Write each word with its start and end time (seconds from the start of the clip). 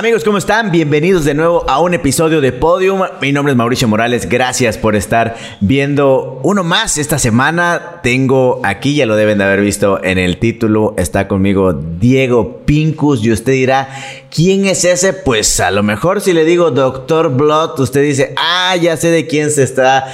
Amigos, 0.00 0.24
¿cómo 0.24 0.38
están? 0.38 0.70
Bienvenidos 0.70 1.26
de 1.26 1.34
nuevo 1.34 1.68
a 1.68 1.78
un 1.78 1.92
episodio 1.92 2.40
de 2.40 2.52
Podium. 2.52 3.02
Mi 3.20 3.32
nombre 3.32 3.52
es 3.52 3.56
Mauricio 3.58 3.86
Morales. 3.86 4.30
Gracias 4.30 4.78
por 4.78 4.96
estar 4.96 5.36
viendo 5.60 6.40
uno 6.42 6.64
más 6.64 6.96
esta 6.96 7.18
semana. 7.18 8.00
Tengo 8.02 8.62
aquí, 8.64 8.94
ya 8.94 9.04
lo 9.04 9.14
deben 9.14 9.36
de 9.36 9.44
haber 9.44 9.60
visto 9.60 10.02
en 10.02 10.16
el 10.16 10.38
título, 10.38 10.94
está 10.96 11.28
conmigo 11.28 11.74
Diego 11.74 12.62
Pincus 12.64 13.22
y 13.22 13.30
usted 13.30 13.52
dirá, 13.52 13.90
¿quién 14.34 14.64
es 14.64 14.86
ese? 14.86 15.12
Pues 15.12 15.60
a 15.60 15.70
lo 15.70 15.82
mejor 15.82 16.22
si 16.22 16.32
le 16.32 16.46
digo 16.46 16.70
Doctor 16.70 17.36
Blood, 17.36 17.78
usted 17.78 18.02
dice, 18.02 18.32
ah, 18.38 18.74
ya 18.76 18.96
sé 18.96 19.10
de 19.10 19.26
quién 19.26 19.50
se 19.50 19.64
está 19.64 20.06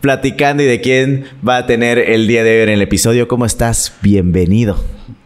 platicando 0.00 0.62
y 0.62 0.66
de 0.66 0.80
quién 0.80 1.26
va 1.46 1.58
a 1.58 1.66
tener 1.66 1.98
el 1.98 2.26
día 2.26 2.44
de 2.44 2.56
hoy 2.56 2.62
en 2.62 2.70
el 2.70 2.80
episodio. 2.80 3.28
¿Cómo 3.28 3.44
estás? 3.44 3.92
Bienvenido. 4.00 4.82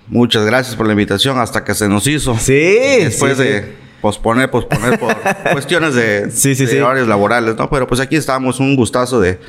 Muchas 0.09 0.45
gracias 0.45 0.75
por 0.75 0.87
la 0.87 0.93
invitación 0.95 1.39
hasta 1.39 1.63
que 1.63 1.77
se 1.77 1.89
nos 1.89 2.05
hizo. 2.09 2.37
Sí. 2.37 2.75
Después 3.05 3.39
de 3.39 3.87
posponer, 4.01 4.51
posponer 4.51 4.99
por 4.99 5.15
cuestiones 5.53 5.95
de, 5.95 6.31
Sí, 6.31 6.55
sí, 6.55 6.67
sí. 6.67 6.79
horarios 6.79 7.09
laborales, 7.09 7.57
¿no? 7.57 7.69
Pero 7.71 7.87
pues 7.87 8.01
aquí 8.01 8.17
estamos, 8.17 8.61
un 8.61 8.77
gustazo 8.77 9.21
de, 9.21 9.41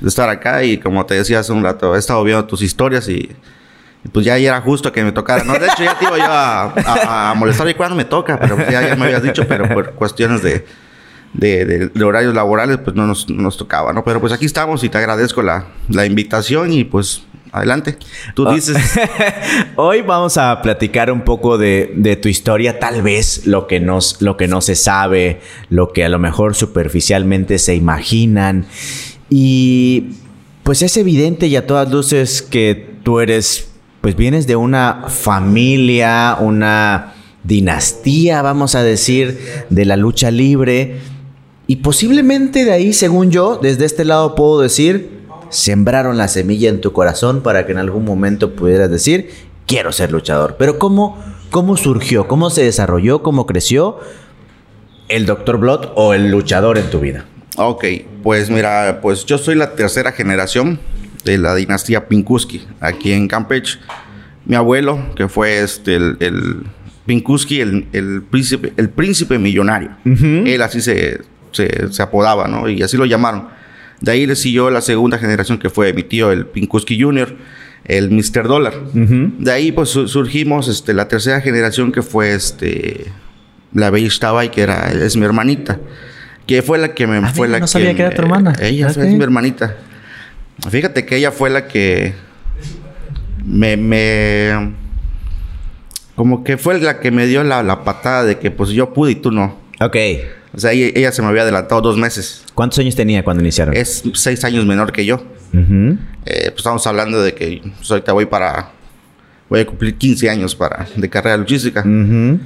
de 0.00 0.08
estar 0.08 0.28
acá 0.28 0.62
y 0.64 0.78
como 0.78 1.04
te 1.06 1.14
decía 1.14 1.40
hace 1.40 1.52
un 1.52 1.62
rato, 1.64 1.94
he 1.96 1.98
estado 1.98 2.22
viendo 2.24 2.44
tus 2.46 2.62
historias 2.62 3.08
y, 3.08 3.30
y 4.04 4.08
pues 4.12 4.24
ya 4.24 4.36
era 4.36 4.60
justo 4.60 4.92
que 4.92 5.02
me 5.04 5.12
tocara, 5.12 5.42
¿no? 5.44 5.54
De 5.54 5.66
hecho 5.66 5.82
ya 5.84 5.98
te 5.98 6.04
iba 6.04 6.18
yo 6.18 6.24
a, 6.24 6.62
a- 6.72 7.30
a 7.30 7.34
molestar 7.34 7.68
y 7.68 7.74
cuando 7.74 7.96
me 7.96 8.04
toca, 8.04 8.38
pero 8.38 8.56
pues 8.56 8.70
ya, 8.70 8.86
ya 8.86 8.94
me 8.96 9.06
habías 9.06 9.22
dicho, 9.22 9.46
pero 9.48 9.68
por 9.68 9.92
cuestiones 9.94 10.42
de, 10.42 10.64
de, 11.32 11.64
de- 11.64 11.88
de 11.88 12.04
horarios 12.04 12.34
laborales 12.34 12.78
pues 12.78 12.94
no 12.94 13.06
nos, 13.06 13.28
no 13.28 13.42
nos 13.42 13.56
tocaba, 13.56 13.92
¿no? 13.92 14.04
Pero 14.04 14.20
pues 14.20 14.32
aquí 14.32 14.44
estamos 14.46 14.84
y 14.84 14.88
te 14.88 14.98
agradezco 14.98 15.42
la, 15.42 15.66
la 15.88 16.06
invitación 16.06 16.72
y 16.72 16.84
pues 16.84 17.22
adelante. 17.52 17.96
Tú 18.34 18.46
Ah. 18.46 18.54
dices... 18.54 18.76
Hoy 19.76 20.02
vamos 20.02 20.36
a 20.38 20.60
platicar 20.62 21.10
un 21.10 21.22
poco 21.22 21.58
de, 21.58 21.92
de 21.96 22.16
tu 22.16 22.28
historia, 22.28 22.78
tal 22.78 23.02
vez 23.02 23.46
lo 23.46 23.66
que, 23.66 23.80
nos, 23.80 24.20
lo 24.22 24.36
que 24.36 24.48
no 24.48 24.60
se 24.60 24.74
sabe, 24.74 25.40
lo 25.70 25.92
que 25.92 26.04
a 26.04 26.08
lo 26.08 26.18
mejor 26.18 26.54
superficialmente 26.54 27.58
se 27.58 27.74
imaginan. 27.74 28.66
Y 29.28 30.16
pues 30.62 30.82
es 30.82 30.96
evidente 30.96 31.46
y 31.46 31.56
a 31.56 31.66
todas 31.66 31.90
luces 31.90 32.42
que 32.42 32.96
tú 33.02 33.20
eres, 33.20 33.68
pues 34.00 34.16
vienes 34.16 34.46
de 34.46 34.56
una 34.56 35.04
familia, 35.08 36.36
una 36.40 37.14
dinastía, 37.44 38.42
vamos 38.42 38.74
a 38.74 38.82
decir, 38.82 39.38
de 39.70 39.84
la 39.84 39.96
lucha 39.96 40.30
libre. 40.30 40.96
Y 41.68 41.76
posiblemente 41.76 42.64
de 42.64 42.72
ahí, 42.72 42.92
según 42.92 43.30
yo, 43.30 43.58
desde 43.62 43.84
este 43.84 44.04
lado 44.04 44.34
puedo 44.34 44.60
decir, 44.60 45.15
sembraron 45.50 46.16
la 46.16 46.28
semilla 46.28 46.68
en 46.68 46.80
tu 46.80 46.92
corazón 46.92 47.42
para 47.42 47.66
que 47.66 47.72
en 47.72 47.78
algún 47.78 48.04
momento 48.04 48.54
pudieras 48.54 48.90
decir, 48.90 49.30
quiero 49.66 49.92
ser 49.92 50.12
luchador. 50.12 50.56
Pero 50.58 50.78
¿cómo, 50.78 51.22
cómo 51.50 51.76
surgió? 51.76 52.28
¿Cómo 52.28 52.50
se 52.50 52.64
desarrolló? 52.64 53.22
¿Cómo 53.22 53.46
creció 53.46 53.98
el 55.08 55.26
Dr. 55.26 55.58
Blood 55.58 55.92
o 55.94 56.14
el 56.14 56.30
luchador 56.30 56.78
en 56.78 56.90
tu 56.90 57.00
vida? 57.00 57.24
Ok, 57.56 57.84
pues 58.22 58.50
mira, 58.50 59.00
pues 59.00 59.24
yo 59.24 59.38
soy 59.38 59.54
la 59.54 59.74
tercera 59.74 60.12
generación 60.12 60.78
de 61.24 61.38
la 61.38 61.54
dinastía 61.54 62.06
Pinkuski 62.06 62.66
aquí 62.80 63.12
en 63.12 63.28
Campeche. 63.28 63.78
Mi 64.44 64.56
abuelo, 64.56 64.98
que 65.16 65.28
fue 65.28 65.60
este 65.60 65.96
el, 65.96 66.16
el 66.20 66.62
Pinkuski, 67.06 67.60
el, 67.60 67.88
el 67.92 68.22
príncipe, 68.22 68.72
el 68.76 68.90
príncipe 68.90 69.38
millonario. 69.38 69.96
Él 70.04 70.60
así 70.62 70.80
se, 70.80 71.20
se, 71.52 71.92
se 71.92 72.02
apodaba, 72.02 72.46
¿no? 72.46 72.68
Y 72.68 72.82
así 72.82 72.96
lo 72.96 73.06
llamaron. 73.06 73.48
De 74.00 74.12
ahí 74.12 74.26
le 74.26 74.36
siguió 74.36 74.70
la 74.70 74.80
segunda 74.80 75.18
generación 75.18 75.58
que 75.58 75.70
fue 75.70 75.92
mi 75.92 76.02
tío, 76.02 76.30
el 76.32 76.46
Pinkuski 76.46 77.00
Jr., 77.00 77.36
el 77.84 78.10
Mr. 78.10 78.48
Dollar. 78.48 78.74
De 78.92 79.52
ahí 79.52 79.70
pues 79.72 79.88
su- 79.90 80.08
surgimos 80.08 80.68
este, 80.68 80.92
la 80.92 81.06
tercera 81.08 81.40
generación 81.40 81.92
que 81.92 82.02
fue 82.02 82.34
este 82.34 83.06
la 83.72 83.90
Bella 83.90 84.10
Tabay, 84.18 84.50
que 84.50 84.62
era, 84.62 84.90
es 84.92 85.16
mi 85.16 85.24
hermanita. 85.24 85.78
Que 86.46 86.62
fue 86.62 86.78
la 86.78 86.94
que 86.94 87.06
me 87.06 87.18
Ah, 87.18 87.32
fue 87.34 87.46
mira, 87.48 87.58
la 87.58 87.60
no 87.60 87.64
que 87.66 87.72
sabía 87.72 87.94
que 87.94 88.02
era 88.02 88.14
tu 88.14 88.22
hermana. 88.22 88.54
Ella 88.60 88.86
Ok. 88.86 88.96
es 88.96 89.14
mi 89.14 89.22
hermanita. 89.22 89.76
Fíjate 90.70 91.04
que 91.06 91.16
ella 91.16 91.30
fue 91.32 91.50
la 91.50 91.66
que 91.66 92.14
me, 93.44 93.76
me 93.76 94.72
como 96.14 96.44
que 96.44 96.56
fue 96.56 96.80
la 96.80 96.98
que 97.00 97.10
me 97.10 97.26
dio 97.26 97.44
la, 97.44 97.62
la 97.62 97.84
patada 97.84 98.24
de 98.24 98.38
que 98.38 98.50
pues 98.50 98.70
yo 98.70 98.92
pude 98.94 99.12
y 99.12 99.16
tú 99.16 99.30
no. 99.30 99.58
Ok. 99.80 99.96
O 100.56 100.60
sea, 100.60 100.72
ella, 100.72 100.90
ella 100.94 101.12
se 101.12 101.20
me 101.20 101.28
había 101.28 101.42
adelantado 101.42 101.82
dos 101.82 101.98
meses. 101.98 102.42
¿Cuántos 102.54 102.78
años 102.78 102.96
tenía 102.96 103.22
cuando 103.22 103.42
iniciaron? 103.42 103.76
Es 103.76 104.02
seis 104.14 104.42
años 104.44 104.64
menor 104.64 104.90
que 104.90 105.04
yo. 105.04 105.22
Eh, 105.52 105.96
pues 106.46 106.56
estamos 106.56 106.86
hablando 106.86 107.22
de 107.22 107.34
que 107.34 107.60
pues, 107.76 107.90
ahorita 107.90 108.12
voy 108.12 108.26
para... 108.26 108.70
Voy 109.48 109.60
a 109.60 109.66
cumplir 109.66 109.94
15 109.94 110.28
años 110.28 110.56
para, 110.56 110.88
de 110.96 111.08
carrera 111.08 111.36
luchística. 111.36 111.80
Ujú. 111.80 112.40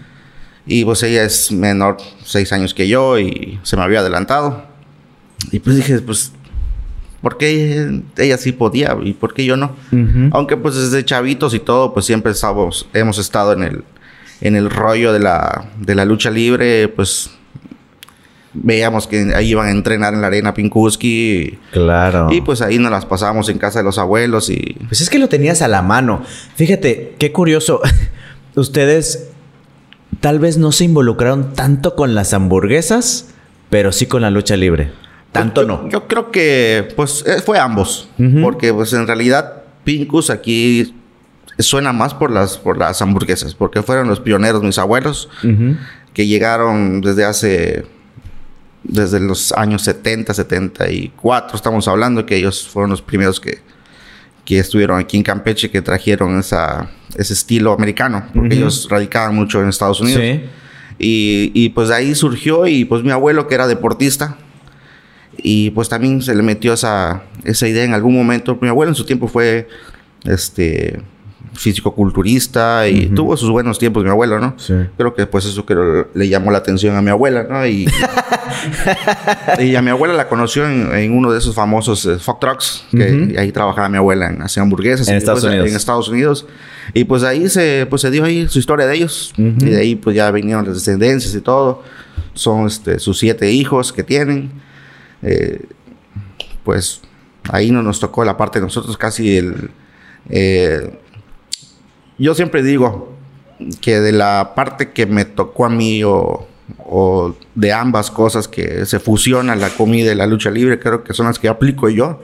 Y 0.66 0.84
pues 0.84 1.02
ella 1.02 1.24
es 1.24 1.50
menor, 1.50 1.96
seis 2.24 2.52
años 2.52 2.74
que 2.74 2.86
yo 2.88 3.18
y 3.18 3.58
se 3.62 3.76
me 3.76 3.82
había 3.82 4.00
adelantado. 4.00 4.64
Y 5.50 5.60
pues 5.60 5.76
dije, 5.76 5.98
pues, 6.00 6.32
¿por 7.22 7.38
qué 7.38 8.02
ella 8.18 8.36
sí 8.36 8.52
podía 8.52 8.96
y 9.02 9.14
por 9.14 9.32
qué 9.32 9.44
yo 9.46 9.56
no? 9.56 9.74
Aunque 10.32 10.56
pues 10.56 10.74
desde 10.74 11.04
chavitos 11.04 11.54
y 11.54 11.60
todo, 11.60 11.94
pues 11.94 12.04
siempre 12.04 12.32
estamos, 12.32 12.86
hemos 12.92 13.18
estado 13.18 13.54
en 13.54 13.62
el, 13.62 13.84
en 14.42 14.56
el 14.56 14.68
rollo 14.68 15.12
de 15.12 15.20
la, 15.20 15.70
de 15.78 15.94
la 15.94 16.04
lucha 16.04 16.30
libre, 16.30 16.88
pues 16.88 17.30
veíamos 18.52 19.06
que 19.06 19.32
ahí 19.34 19.50
iban 19.50 19.68
a 19.68 19.70
entrenar 19.70 20.12
en 20.14 20.20
la 20.22 20.26
arena 20.26 20.54
Pinkuski 20.54 21.58
Claro. 21.72 22.28
y, 22.32 22.40
pues 22.40 22.60
ahí 22.62 22.78
nos 22.78 22.90
las 22.90 23.06
pasábamos 23.06 23.48
en 23.48 23.58
casa 23.58 23.78
de 23.80 23.84
los 23.84 23.98
abuelos 23.98 24.50
y 24.50 24.76
Pues 24.88 25.00
es 25.00 25.08
que 25.10 25.18
lo 25.18 25.28
tenías 25.28 25.62
a 25.62 25.68
la 25.68 25.82
mano. 25.82 26.22
Fíjate, 26.56 27.14
qué 27.18 27.30
curioso. 27.32 27.80
Ustedes 28.56 29.28
tal 30.20 30.38
vez 30.38 30.58
no 30.58 30.72
se 30.72 30.84
involucraron 30.84 31.54
tanto 31.54 31.94
con 31.94 32.14
las 32.14 32.32
hamburguesas, 32.34 33.28
pero 33.70 33.92
sí 33.92 34.06
con 34.06 34.22
la 34.22 34.30
lucha 34.30 34.56
libre. 34.56 34.90
Tanto 35.32 35.62
Yo- 35.62 35.66
no. 35.68 35.88
Yo 35.88 36.08
creo 36.08 36.30
que 36.32 36.88
pues 36.96 37.24
eh, 37.26 37.40
fue 37.44 37.58
ambos, 37.58 38.08
porque 38.42 38.74
pues 38.74 38.92
en 38.92 39.06
realidad 39.06 39.62
Pinkus 39.84 40.28
aquí 40.30 40.94
suena 41.58 41.92
más 41.92 42.14
por 42.14 42.30
las 42.32 42.58
por 42.58 42.76
las 42.78 43.00
hamburguesas, 43.00 43.54
porque 43.54 43.82
fueron 43.82 44.08
los 44.08 44.18
pioneros 44.18 44.62
mis 44.64 44.78
abuelos 44.78 45.28
que 46.12 46.26
llegaron 46.26 47.00
desde 47.00 47.24
hace 47.24 47.86
desde 48.82 49.20
los 49.20 49.52
años 49.52 49.82
70, 49.82 50.32
74, 50.34 51.56
estamos 51.56 51.86
hablando 51.88 52.24
que 52.24 52.36
ellos 52.36 52.68
fueron 52.68 52.90
los 52.90 53.02
primeros 53.02 53.40
que 53.40 53.58
que 54.44 54.58
estuvieron 54.58 54.98
aquí 54.98 55.16
en 55.16 55.22
Campeche 55.22 55.70
que 55.70 55.80
trajeron 55.80 56.38
esa 56.40 56.90
ese 57.16 57.34
estilo 57.34 57.72
americano, 57.72 58.24
porque 58.34 58.48
Ujú. 58.48 58.56
ellos 58.56 58.88
radicaban 58.90 59.34
mucho 59.34 59.62
en 59.62 59.68
Estados 59.68 60.00
Unidos. 60.00 60.20
Sí. 60.22 60.40
Y, 60.98 61.52
y, 61.54 61.68
pues 61.70 61.88
de 61.88 61.94
ahí 61.94 62.14
surgió 62.14 62.66
y 62.66 62.84
pues 62.84 63.02
mi 63.02 63.10
abuelo 63.10 63.48
que 63.48 63.54
era 63.54 63.66
deportista 63.66 64.36
y 65.38 65.70
pues 65.70 65.88
también 65.88 66.20
se 66.20 66.34
le 66.34 66.42
metió 66.42 66.74
esa, 66.74 67.22
esa 67.44 67.68
idea 67.68 67.84
en 67.84 67.94
algún 67.94 68.14
momento. 68.14 68.58
Mi 68.60 68.68
abuelo 68.68 68.90
en 68.90 68.94
su 68.94 69.06
tiempo 69.06 69.26
fue 69.26 69.68
este 70.24 71.00
físico-culturista 71.54 72.88
y 72.88 73.06
tuvo 73.08 73.36
sus 73.36 73.50
buenos 73.50 73.78
tiempos 73.78 74.04
mi 74.04 74.10
abuelo, 74.10 74.38
¿no? 74.38 74.54
Sí. 74.56 74.74
Creo 74.96 75.14
que 75.14 75.26
pues 75.26 75.44
eso 75.44 75.66
creo 75.66 76.08
le 76.14 76.28
llamó 76.28 76.50
la 76.50 76.58
atención 76.58 76.96
a 76.96 77.02
mi 77.02 77.10
abuela, 77.10 77.44
¿no? 77.48 77.60
Y, 79.58 79.62
y 79.62 79.76
a 79.76 79.82
mi 79.82 79.90
abuela 79.90 80.12
la 80.14 80.28
conoció 80.28 80.66
en, 80.66 80.92
en 80.94 81.12
uno 81.12 81.32
de 81.32 81.38
esos 81.38 81.54
famosos 81.54 82.04
eh, 82.04 82.18
fuck 82.18 82.40
trucks, 82.40 82.84
que 82.90 83.32
y 83.32 83.36
ahí 83.36 83.52
trabajaba 83.52 83.88
mi 83.88 83.96
abuela 83.96 84.28
en 84.28 84.42
hacer 84.42 84.62
hamburguesas. 84.62 85.08
En 85.08 85.16
Estados 85.16 85.40
pues, 85.40 85.52
Unidos. 85.52 85.70
En 85.70 85.76
Estados 85.76 86.08
Unidos. 86.08 86.46
Y 86.92 87.04
pues 87.04 87.22
ahí 87.22 87.48
se, 87.48 87.86
pues, 87.88 88.02
se 88.02 88.10
dio 88.10 88.24
ahí 88.24 88.48
su 88.48 88.58
historia 88.58 88.86
de 88.86 88.96
ellos. 88.96 89.32
Y 89.36 89.64
de 89.66 89.78
ahí 89.78 89.94
pues 89.96 90.16
ya 90.16 90.30
vinieron 90.30 90.66
las 90.66 90.74
descendencias 90.74 91.34
y 91.34 91.40
todo. 91.40 91.82
Son 92.34 92.66
este, 92.66 92.98
sus 92.98 93.18
siete 93.18 93.50
hijos 93.50 93.92
que 93.92 94.02
tienen. 94.02 94.50
Eh, 95.22 95.62
pues 96.64 97.00
ahí 97.50 97.70
no 97.70 97.82
nos 97.82 98.00
tocó 98.00 98.24
la 98.24 98.36
parte 98.36 98.58
de 98.58 98.66
nosotros 98.66 98.96
casi 98.96 99.36
el... 99.36 99.70
eh, 100.28 100.98
yo 102.24 102.34
siempre 102.34 102.62
digo 102.62 103.12
que 103.80 104.00
de 104.00 104.12
la 104.12 104.52
parte 104.54 104.90
que 104.90 105.06
me 105.06 105.24
tocó 105.24 105.66
a 105.66 105.68
mí 105.68 106.02
o, 106.04 106.46
o 106.78 107.34
de 107.54 107.72
ambas 107.72 108.10
cosas 108.10 108.48
que 108.48 108.86
se 108.86 108.98
fusionan 108.98 109.60
la 109.60 109.70
comida 109.70 110.12
y 110.12 110.14
la 110.14 110.26
lucha 110.26 110.50
libre, 110.50 110.78
creo 110.78 111.04
que 111.04 111.12
son 111.12 111.26
las 111.26 111.38
que 111.38 111.48
aplico 111.48 111.88
yo, 111.88 112.20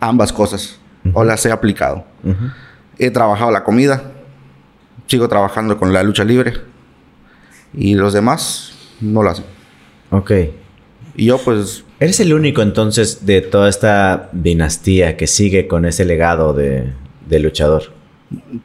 ambas 0.00 0.32
cosas, 0.32 0.78
o 1.12 1.24
las 1.24 1.44
he 1.46 1.52
aplicado. 1.52 2.04
He 2.98 3.10
trabajado 3.10 3.50
la 3.50 3.64
comida, 3.64 4.12
sigo 5.06 5.28
trabajando 5.28 5.78
con 5.78 5.92
la 5.92 6.02
lucha 6.02 6.24
libre 6.24 6.54
y 7.74 7.94
los 7.94 8.12
demás 8.12 8.72
no 9.00 9.22
lo 9.22 9.30
hacen. 9.30 9.44
Ok. 10.10 10.32
Y 11.16 11.26
yo 11.26 11.38
pues 11.38 11.84
Eres 12.00 12.20
el 12.20 12.32
único 12.32 12.62
entonces 12.62 13.26
de 13.26 13.40
toda 13.40 13.68
esta 13.68 14.28
dinastía 14.32 15.16
que 15.16 15.26
sigue 15.26 15.66
con 15.66 15.84
ese 15.84 16.04
legado 16.04 16.54
de, 16.54 16.92
de 17.28 17.38
luchador. 17.40 17.92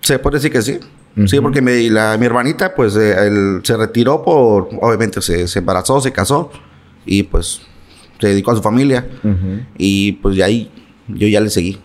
Se 0.02 0.20
puede 0.20 0.38
decir 0.38 0.52
que 0.52 0.62
sí. 0.62 0.80
Sí, 1.28 1.40
porque 1.42 1.62
mi, 1.62 1.90
la, 1.90 2.18
mi 2.18 2.26
hermanita 2.26 2.74
pues 2.74 2.96
eh, 2.96 3.28
él 3.28 3.60
se 3.62 3.78
retiró 3.78 4.24
por, 4.24 4.70
obviamente 4.82 5.22
se, 5.22 5.48
se 5.48 5.60
embarazó, 5.60 6.02
se 6.02 6.12
casó 6.12 6.52
y 7.06 7.22
pues 7.22 7.62
se 8.20 8.28
dedicó 8.30 8.52
a 8.52 8.56
su 8.56 8.62
familia. 8.62 9.08
Y 9.78 10.14
pues 10.14 10.36
de 10.38 10.44
ahí 10.44 10.72
yo 11.08 11.28
ya 11.28 11.40
le 11.40 11.50
seguí. 11.50 11.80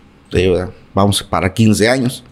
Vamos 0.93 1.21
para 1.23 1.53
15 1.53 1.89
años. 1.89 2.23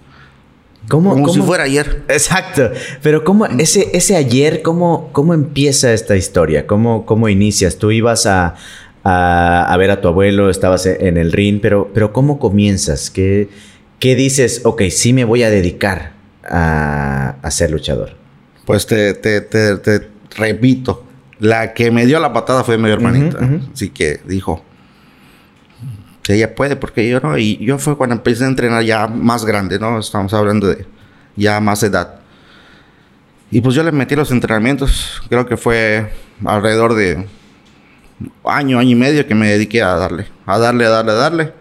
¿Cómo, 0.88 1.12
como 1.12 1.30
si 1.30 1.42
fuera 1.42 1.66
ayer. 1.66 2.04
Exacto. 2.08 2.72
Pero 3.04 3.24
¿cómo, 3.24 3.46
ese, 3.46 3.90
ese 3.94 4.16
ayer, 4.16 4.62
¿cómo, 4.62 5.10
cómo 5.12 5.34
empieza 5.34 5.94
esta 5.94 6.16
historia? 6.16 6.66
¿Cómo, 6.66 7.06
cómo 7.06 7.28
inicias? 7.28 7.78
Tú 7.78 7.92
ibas 7.92 8.26
a, 8.26 8.56
a, 9.04 9.66
a 9.66 9.78
ver 9.78 9.92
a 9.92 10.00
tu 10.00 10.08
abuelo, 10.08 10.50
estabas 10.50 10.86
en 10.86 11.18
el 11.18 11.34
ring, 11.34 11.60
pero, 11.62 11.92
pero 11.94 12.14
¿cómo 12.14 12.40
comienzas? 12.40 13.10
¿Qué, 13.10 13.50
qué 14.00 14.16
dices? 14.16 14.62
Ok, 14.64 14.84
sí 14.90 15.14
me 15.14 15.24
voy 15.26 15.44
a 15.44 15.50
dedicar 15.50 16.14
a, 16.44 17.36
a 17.42 17.52
ser 17.52 17.72
luchador. 17.72 18.16
Pues 18.66 18.86
te, 18.86 19.14
te, 19.14 19.42
te, 19.42 19.78
te 19.78 20.10
repito, 20.36 21.06
la 21.40 21.74
que 21.74 21.92
me 21.92 22.06
dio 22.06 22.20
la 22.20 22.34
patada 22.34 22.64
fue 22.64 22.78
mi 22.78 22.90
hermanita. 22.90 23.40
Así 23.74 23.90
que 23.90 24.20
dijo, 24.26 24.64
que 26.24 26.34
ella 26.34 26.56
puede, 26.56 26.76
porque 26.76 27.08
yo 27.08 27.20
no. 27.22 27.38
Y 27.38 27.58
yo 27.58 27.78
fue 27.78 27.96
cuando 27.96 28.16
empecé 28.16 28.44
a 28.44 28.48
entrenar 28.48 28.84
ya 28.84 29.08
más 29.08 29.46
grande, 29.46 29.80
¿no? 29.80 30.00
Estamos 30.00 30.34
hablando 30.34 30.68
de 30.68 30.86
ya 31.38 31.60
más 31.62 31.82
edad. 31.84 32.20
Y 33.50 33.62
pues 33.62 33.76
yo 33.76 33.84
le 33.84 33.94
metí 33.94 34.16
los 34.16 34.30
entrenamientos, 34.32 35.22
creo 35.30 35.46
que 35.46 35.56
fue 35.56 36.12
alrededor 36.44 36.96
de 36.96 37.26
año, 38.44 38.80
año 38.80 38.92
y 38.92 38.96
medio 38.96 39.26
que 39.26 39.36
me 39.36 39.48
dediqué 39.48 39.82
a 39.82 39.94
darle, 39.96 40.28
a 40.46 40.58
darle, 40.60 40.86
a 40.86 40.90
darle, 40.90 41.12
a 41.12 41.16
darle. 41.16 41.54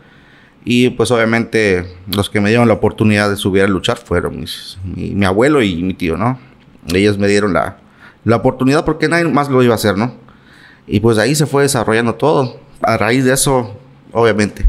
Y 0.68 0.90
pues 0.90 1.12
obviamente 1.12 1.86
los 2.12 2.28
que 2.28 2.40
me 2.40 2.48
dieron 2.48 2.66
la 2.66 2.74
oportunidad 2.74 3.30
de 3.30 3.36
subir 3.36 3.62
a 3.62 3.68
luchar 3.68 3.98
fueron 3.98 4.40
mis- 4.40 4.76
mi, 4.84 5.10
mi 5.14 5.24
abuelo 5.24 5.62
y 5.62 5.80
mi 5.82 5.94
tío, 5.94 6.16
¿no? 6.16 6.38
Ellos 6.92 7.18
me 7.18 7.28
dieron 7.28 7.52
la, 7.52 7.78
la 8.24 8.36
oportunidad 8.36 8.84
porque 8.84 9.08
nadie 9.08 9.24
más 9.28 9.48
lo 9.48 9.62
iba 9.62 9.72
a 9.74 9.76
hacer, 9.76 9.96
¿no? 9.96 10.14
Y 10.88 10.98
pues 11.00 11.18
ahí 11.18 11.34
se 11.36 11.46
fue 11.46 11.62
desarrollando 11.62 12.16
todo. 12.16 12.58
A 12.82 12.96
raíz 12.96 13.24
de 13.24 13.32
eso, 13.32 13.78
obviamente. 14.12 14.66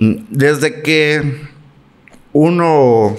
mm, 0.00 0.14
Desde 0.28 0.82
que 0.82 1.40
uno 2.32 3.16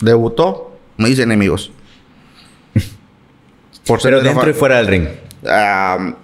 debutó, 0.00 0.78
me 0.96 1.08
hice 1.08 1.22
enemigos. 1.24 1.72
Por 3.86 4.00
ser 4.00 4.12
Pero 4.12 4.22
dentro 4.22 4.48
y 4.48 4.52
fuera 4.54 4.76
del 4.76 4.86
ring. 4.86 5.08
Ah, 5.46 6.14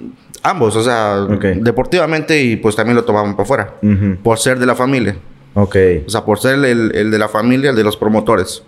ambos, 0.44 0.76
o 0.76 0.82
sea, 0.84 1.26
deportivamente 1.60 2.40
y 2.40 2.54
pues 2.56 2.76
también 2.76 2.94
lo 2.96 3.04
tomaban 3.04 3.32
para 3.32 3.42
afuera. 3.42 3.74
Por 4.22 4.38
ser 4.38 4.58
de 4.60 4.66
la 4.66 4.74
familia. 4.76 5.16
Ok. 5.54 5.76
O 6.06 6.10
sea, 6.10 6.24
por 6.24 6.38
ser 6.38 6.64
el, 6.64 6.92
el 6.94 7.10
de 7.10 7.18
la 7.18 7.28
familia, 7.28 7.70
el 7.70 7.76
de 7.76 7.82
los 7.84 7.96
promotores. 7.96 8.62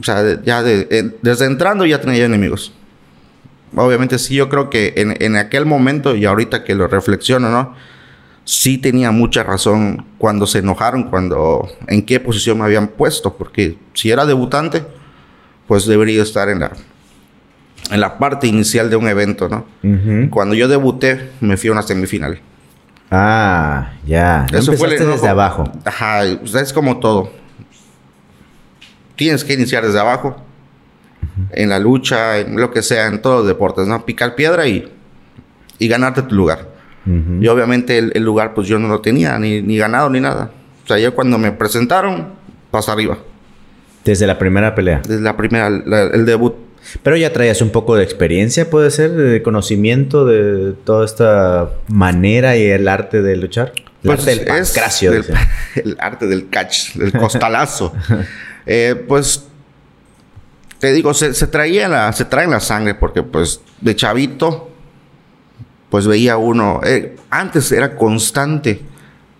O 0.00 0.02
sea, 0.02 0.40
ya 0.42 0.62
de- 0.62 0.88
eh, 0.90 1.10
desde 1.20 1.44
entrando 1.46 1.84
ya 1.84 2.00
tenía 2.00 2.24
enemigos. 2.24 2.72
Obviamente 3.76 4.18
sí, 4.18 4.34
yo 4.34 4.48
creo 4.48 4.68
que 4.70 4.94
en, 4.96 5.16
en 5.22 5.36
aquel 5.36 5.64
momento 5.66 6.14
y 6.16 6.24
ahorita 6.24 6.62
que 6.64 6.74
lo 6.74 6.88
reflexiono, 6.88 7.50
¿no? 7.50 7.74
Sí 8.44 8.76
tenía 8.78 9.12
mucha 9.12 9.44
razón 9.44 10.04
cuando 10.18 10.46
se 10.46 10.58
enojaron, 10.58 11.04
cuando 11.04 11.68
en 11.86 12.04
qué 12.04 12.20
posición 12.20 12.58
me 12.58 12.64
habían 12.64 12.88
puesto, 12.88 13.34
porque 13.36 13.78
si 13.94 14.10
era 14.10 14.26
debutante, 14.26 14.82
pues 15.68 15.86
debería 15.86 16.22
estar 16.22 16.48
en 16.48 16.60
la, 16.60 16.72
en 17.92 18.00
la 18.00 18.18
parte 18.18 18.46
inicial 18.46 18.90
de 18.90 18.96
un 18.96 19.06
evento, 19.08 19.48
¿no? 19.48 19.66
Ujú. 19.82 20.30
Cuando 20.30 20.54
yo 20.54 20.66
debuté, 20.68 21.30
me 21.40 21.56
fui 21.56 21.68
a 21.68 21.72
una 21.72 21.82
semifinal. 21.82 22.40
Ah, 23.10 23.92
ya. 24.06 24.46
No 24.50 24.58
Eso 24.58 24.72
fue 24.72 24.94
el 24.94 24.98
desde 25.06 25.28
abajo. 25.28 25.70
Ajá, 25.84 26.20
o 26.42 26.46
sea, 26.46 26.62
es 26.62 26.72
como 26.72 26.98
todo. 26.98 27.30
Tienes 29.16 29.44
que 29.44 29.54
iniciar 29.54 29.84
desde 29.84 30.00
abajo. 30.00 30.36
En 31.50 31.68
la 31.68 31.78
lucha, 31.78 32.38
en 32.38 32.56
lo 32.60 32.70
que 32.72 32.82
sea, 32.82 33.06
en 33.06 33.20
todos 33.22 33.38
los 33.40 33.46
deportes, 33.46 33.86
¿no? 33.86 34.04
Picar 34.04 34.34
piedra 34.34 34.66
y, 34.66 34.90
y 35.78 35.88
ganarte 35.88 36.22
tu 36.22 36.34
lugar. 36.34 36.68
Ujú. 37.06 37.40
Y 37.42 37.48
obviamente 37.48 37.98
el, 37.98 38.12
el 38.14 38.22
lugar, 38.24 38.54
pues 38.54 38.66
yo 38.68 38.78
no 38.78 38.88
lo 38.88 39.00
tenía, 39.00 39.38
ni, 39.38 39.60
ni 39.62 39.76
ganado 39.76 40.10
ni 40.10 40.20
nada. 40.20 40.50
O 40.84 40.88
sea, 40.88 40.98
yo 40.98 41.14
cuando 41.14 41.38
me 41.38 41.52
presentaron, 41.52 42.28
pasa 42.70 42.92
arriba. 42.92 43.18
Desde 44.04 44.26
la 44.26 44.38
primera 44.38 44.74
pelea. 44.74 45.00
Desde 45.06 45.20
la 45.22 45.36
primera, 45.36 45.70
la- 45.70 46.02
el 46.04 46.24
debut. 46.26 46.54
Pero 47.02 47.16
ya 47.16 47.32
traías 47.32 47.60
un 47.62 47.70
poco 47.70 47.96
de 47.96 48.02
experiencia, 48.04 48.68
puede 48.68 48.90
ser, 48.90 49.12
de 49.12 49.42
conocimiento 49.42 50.24
de 50.26 50.72
toda 50.84 51.04
esta 51.04 51.70
manera 51.88 52.56
y 52.56 52.64
el 52.64 52.88
arte 52.88 53.22
de 53.22 53.36
luchar. 53.36 53.72
El 53.76 53.82
Pues 54.08 54.18
arte 54.20 54.30
del 54.36 54.44
pancracio, 54.46 55.12
del- 55.12 55.24
el 55.76 55.96
arte 56.00 56.26
del 56.26 56.48
catch, 56.48 56.94
del 56.94 57.12
costalazo. 57.12 57.92
Eh, 58.64 58.94
pues 59.08 59.46
te 60.78 60.92
digo, 60.92 61.14
se, 61.14 61.34
se 61.34 61.48
traía 61.48 61.88
la, 61.88 62.12
se 62.12 62.24
trae 62.24 62.46
la 62.46 62.60
sangre 62.60 62.94
porque 62.94 63.24
pues 63.24 63.60
de 63.80 63.96
chavito, 63.96 64.70
pues 65.90 66.06
veía 66.06 66.36
uno, 66.36 66.80
eh, 66.84 67.16
antes 67.28 67.72
era 67.72 67.96
constante 67.96 68.80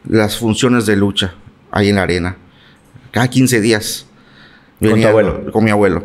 las 0.09 0.37
funciones 0.39 0.87
de 0.87 0.97
lucha 0.97 1.35
ahí 1.71 1.91
en 1.91 1.95
la 1.97 2.03
arena, 2.03 2.37
cada 3.13 3.29
15 3.29 3.61
días. 3.61 4.07
¿Con 4.81 4.89
tu 4.89 4.95
Venía 4.97 5.11
abuelo? 5.11 5.53
Con 5.53 5.63
mi 5.65 5.71
abuelo. 5.71 6.05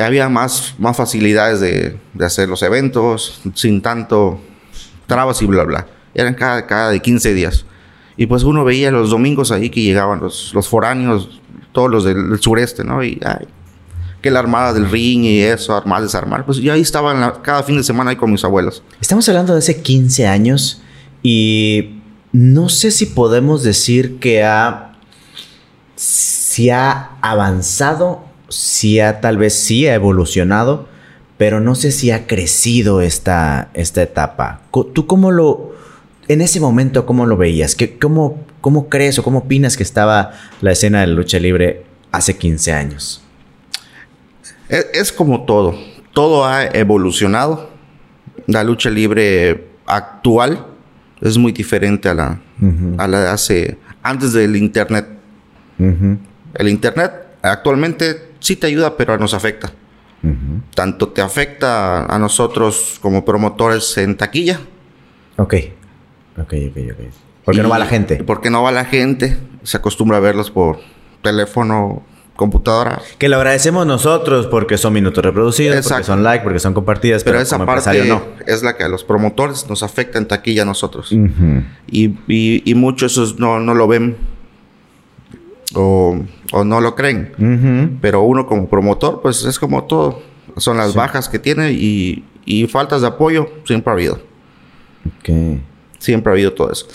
Había 0.00 0.28
más, 0.28 0.74
más 0.78 0.96
facilidades 0.96 1.60
de, 1.60 1.98
de 2.14 2.24
hacer 2.26 2.48
los 2.48 2.62
eventos 2.62 3.40
sin 3.54 3.80
tanto 3.82 4.40
trabas 5.06 5.40
y 5.42 5.46
bla, 5.46 5.62
bla. 5.64 5.86
Eran 6.14 6.34
cada, 6.34 6.66
cada 6.66 6.90
de 6.90 7.00
15 7.00 7.34
días. 7.34 7.64
Y 8.16 8.26
pues 8.26 8.42
uno 8.42 8.64
veía 8.64 8.90
los 8.90 9.10
domingos 9.10 9.52
ahí 9.52 9.70
que 9.70 9.82
llegaban 9.82 10.20
los, 10.20 10.52
los 10.54 10.66
foráneos, 10.68 11.40
todos 11.72 11.90
los 11.90 12.04
del, 12.04 12.38
sureste, 12.40 12.82
¿no? 12.82 13.04
Y 13.04 13.20
ay, 13.24 13.46
que 14.22 14.30
la 14.30 14.38
armada 14.40 14.72
del 14.72 14.90
ring 14.90 15.22
y 15.24 15.40
eso, 15.42 15.76
armar, 15.76 16.02
desarmar. 16.02 16.44
Pues 16.46 16.58
yo 16.58 16.72
ahí 16.72 16.80
estaba 16.80 17.12
la- 17.14 17.42
cada 17.42 17.62
fin 17.62 17.76
de 17.76 17.84
semana 17.84 18.10
ahí 18.10 18.16
con 18.16 18.32
mis 18.32 18.42
abuelos. 18.42 18.82
Estamos 19.00 19.28
hablando 19.28 19.52
de 19.52 19.58
hace 19.58 19.82
15 19.82 20.26
años 20.26 20.80
y 21.22 22.00
no 22.32 22.68
sé 22.70 22.90
si 22.90 23.06
podemos 23.06 23.62
decir 23.62 24.18
que 24.18 24.42
ha 24.42 24.94
si 25.94 26.70
ha 26.70 27.10
avanzado, 27.20 28.24
si 28.48 29.00
ha 29.00 29.20
tal 29.20 29.38
vez 29.38 29.54
sí 29.54 29.86
ha 29.86 29.94
evolucionado, 29.94 30.88
pero 31.38 31.60
no 31.60 31.74
sé 31.74 31.92
si 31.92 32.10
ha 32.10 32.26
crecido 32.26 33.00
esta, 33.00 33.70
esta 33.74 34.02
etapa. 34.02 34.62
¿Tú 34.70 35.06
cómo 35.06 35.30
lo, 35.30 35.74
en 36.28 36.40
ese 36.40 36.60
momento, 36.60 37.06
cómo 37.06 37.26
lo 37.26 37.36
veías? 37.36 37.74
¿Qué, 37.74 37.98
cómo, 37.98 38.44
¿Cómo 38.60 38.88
crees 38.88 39.18
o 39.18 39.22
cómo 39.22 39.40
opinas 39.40 39.76
que 39.76 39.82
estaba 39.82 40.32
la 40.60 40.72
escena 40.72 41.00
de 41.00 41.08
la 41.08 41.14
lucha 41.14 41.38
libre 41.38 41.84
hace 42.10 42.36
15 42.36 42.72
años? 42.72 43.22
Es, 44.68 44.86
es 44.92 45.12
como 45.12 45.44
todo. 45.44 45.74
Todo 46.12 46.46
ha 46.46 46.64
evolucionado. 46.64 47.70
La 48.46 48.64
lucha 48.64 48.88
libre 48.90 49.68
actual 49.86 50.66
es 51.20 51.36
muy 51.36 51.52
diferente 51.52 52.08
a 52.08 52.14
la, 52.14 52.40
Ujú, 52.60 52.94
a 52.98 53.06
la 53.06 53.20
de 53.20 53.28
hace... 53.28 53.78
Antes 54.02 54.32
del 54.32 54.54
internet. 54.54 55.04
El 55.78 56.68
internet 56.68 57.12
actualmente 57.42 58.25
sí 58.40 58.56
te 58.56 58.66
ayuda, 58.66 58.96
pero 58.96 59.18
nos 59.18 59.34
afecta. 59.34 59.72
Tanto 60.74 61.08
te 61.10 61.22
afecta 61.22 62.04
a 62.06 62.18
nosotros 62.18 62.98
como 63.00 63.24
promotores 63.24 63.96
en 63.98 64.16
taquilla. 64.16 64.58
Ok, 65.36 65.54
ok, 66.38 66.52
ok, 66.70 66.76
ok. 66.92 67.00
Porque 67.44 67.60
no 67.62 67.68
y- 67.68 67.70
va 67.70 67.78
la 67.78 67.86
gente. 67.86 68.16
Porque 68.24 68.50
no 68.50 68.62
va 68.62 68.72
la 68.72 68.84
gente. 68.86 69.36
Se 69.62 69.76
acostumbra 69.76 70.16
a 70.16 70.20
verlos 70.20 70.50
por 70.50 70.80
teléfono, 71.22 72.02
computadora. 72.34 73.00
Que 73.18 73.28
lo 73.28 73.36
agradecemos 73.36 73.86
nosotros 73.86 74.46
porque 74.48 74.78
son 74.78 74.94
minutos 74.94 75.24
reproducidos, 75.24 75.86
porque 75.86 76.02
son 76.04 76.24
like, 76.24 76.42
porque 76.42 76.58
son 76.58 76.74
compartidas, 76.74 77.22
Pero, 77.22 77.34
pero, 77.34 77.42
esa 77.44 77.56
como 77.56 77.66
parte 77.66 78.04
no. 78.04 78.22
es 78.46 78.62
la 78.64 78.76
que 78.76 78.82
a 78.82 78.88
los 78.88 79.04
promotores 79.04 79.68
nos 79.68 79.82
afecta 79.84 80.18
en 80.18 80.26
taquilla 80.26 80.62
a 80.62 80.64
nosotros. 80.64 81.12
Y, 81.12 82.06
y, 82.26 82.62
y 82.68 82.74
muchos 82.74 83.38
no, 83.38 83.60
no 83.60 83.74
lo 83.74 83.86
ven 83.86 84.16
o, 85.74 86.18
o 86.52 86.64
no 86.64 86.80
lo 86.80 86.94
creen. 86.94 87.98
Pero 88.00 88.22
uno 88.22 88.46
como 88.46 88.68
promotor, 88.68 89.20
pues 89.22 89.44
es 89.44 89.58
como 89.58 89.84
todo. 89.84 90.20
Son 90.56 90.76
las 90.76 90.92
Sí. 90.92 90.96
bajas 90.98 91.28
que 91.28 91.38
tiene 91.38 91.72
y, 91.72 92.24
y 92.44 92.66
faltas 92.66 93.00
de 93.02 93.08
apoyo, 93.08 93.48
siempre 93.64 93.90
ha 93.90 93.94
habido. 93.94 94.20
Siempre 95.98 96.30
ha 96.30 96.34
habido 96.34 96.52
todo 96.52 96.70
eso. 96.72 96.86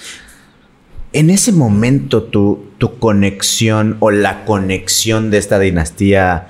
En 1.13 1.29
ese 1.29 1.51
momento, 1.51 2.23
tu, 2.23 2.65
tu 2.77 2.97
conexión 2.97 3.97
o 3.99 4.11
la 4.11 4.45
conexión 4.45 5.29
de 5.29 5.37
esta 5.39 5.59
dinastía 5.59 6.47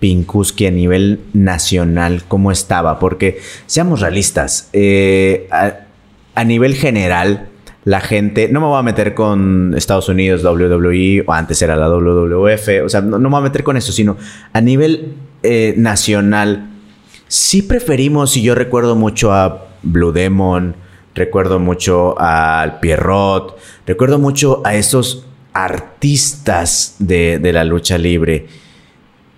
Pinkuski 0.00 0.66
a 0.66 0.70
nivel 0.70 1.20
nacional, 1.32 2.24
¿cómo 2.28 2.52
estaba? 2.52 2.98
Porque, 2.98 3.40
seamos 3.66 4.00
realistas, 4.00 4.68
eh, 4.72 5.46
a, 5.50 5.76
a 6.34 6.44
nivel 6.44 6.74
general, 6.74 7.48
la 7.84 8.00
gente, 8.00 8.48
no 8.48 8.60
me 8.60 8.66
voy 8.66 8.78
a 8.78 8.82
meter 8.82 9.14
con 9.14 9.74
Estados 9.76 10.08
Unidos, 10.08 10.44
WWE, 10.44 11.24
o 11.26 11.32
antes 11.32 11.60
era 11.62 11.74
la 11.74 11.88
WWF, 11.88 12.84
o 12.84 12.88
sea, 12.88 13.00
no, 13.00 13.18
me 13.18 13.28
voy 13.28 13.38
a 13.40 13.42
meter 13.42 13.64
con 13.64 13.76
eso, 13.76 13.90
sino 13.92 14.16
a 14.52 14.60
nivel 14.60 15.14
eh, 15.42 15.74
nacional, 15.76 16.70
sí 17.26 17.62
preferimos, 17.62 18.36
y 18.36 18.42
yo 18.42 18.54
recuerdo 18.54 18.94
mucho 18.94 19.32
a 19.32 19.66
Blue 19.82 20.12
Demon, 20.12 20.76
recuerdo 21.14 21.58
mucho 21.58 22.18
al 22.20 22.78
Pierrot, 22.78 23.58
recuerdo 23.84 24.20
mucho 24.20 24.62
a 24.64 24.76
esos 24.76 25.26
artistas 25.52 26.96
de, 27.00 27.38
de 27.40 27.52
la 27.52 27.64
lucha 27.64 27.98
libre. 27.98 28.46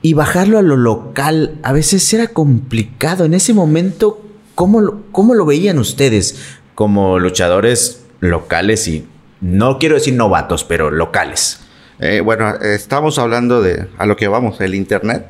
Y 0.03 0.13
bajarlo 0.13 0.59
a 0.59 0.63
lo 0.63 0.77
local 0.77 1.59
a 1.63 1.73
veces 1.73 2.13
era 2.13 2.29
complicado. 2.29 3.25
En 3.25 3.33
ese 3.33 3.55
momento, 3.55 4.21
¿cómo 4.55 5.01
cómo 5.13 5.33
lo 5.33 5.47
veían 5.47 5.79
ustedes 5.79 6.59
como 6.75 7.19
luchadores 7.19 8.04
locales 8.21 8.87
y 8.89 9.07
no 9.41 9.79
quiero 9.79 9.97
decir 9.97 10.15
novatos, 10.15 10.65
pero 10.65 10.91
locales? 10.91 11.61
Eh, 12.01 12.21
bueno, 12.21 12.55
estamos 12.57 13.19
hablando 13.19 13.63
de 13.63 13.89
a 13.99 14.07
lo 14.07 14.17
que 14.17 14.29
vamos, 14.29 14.61
el 14.61 14.75
internet. 14.75 15.27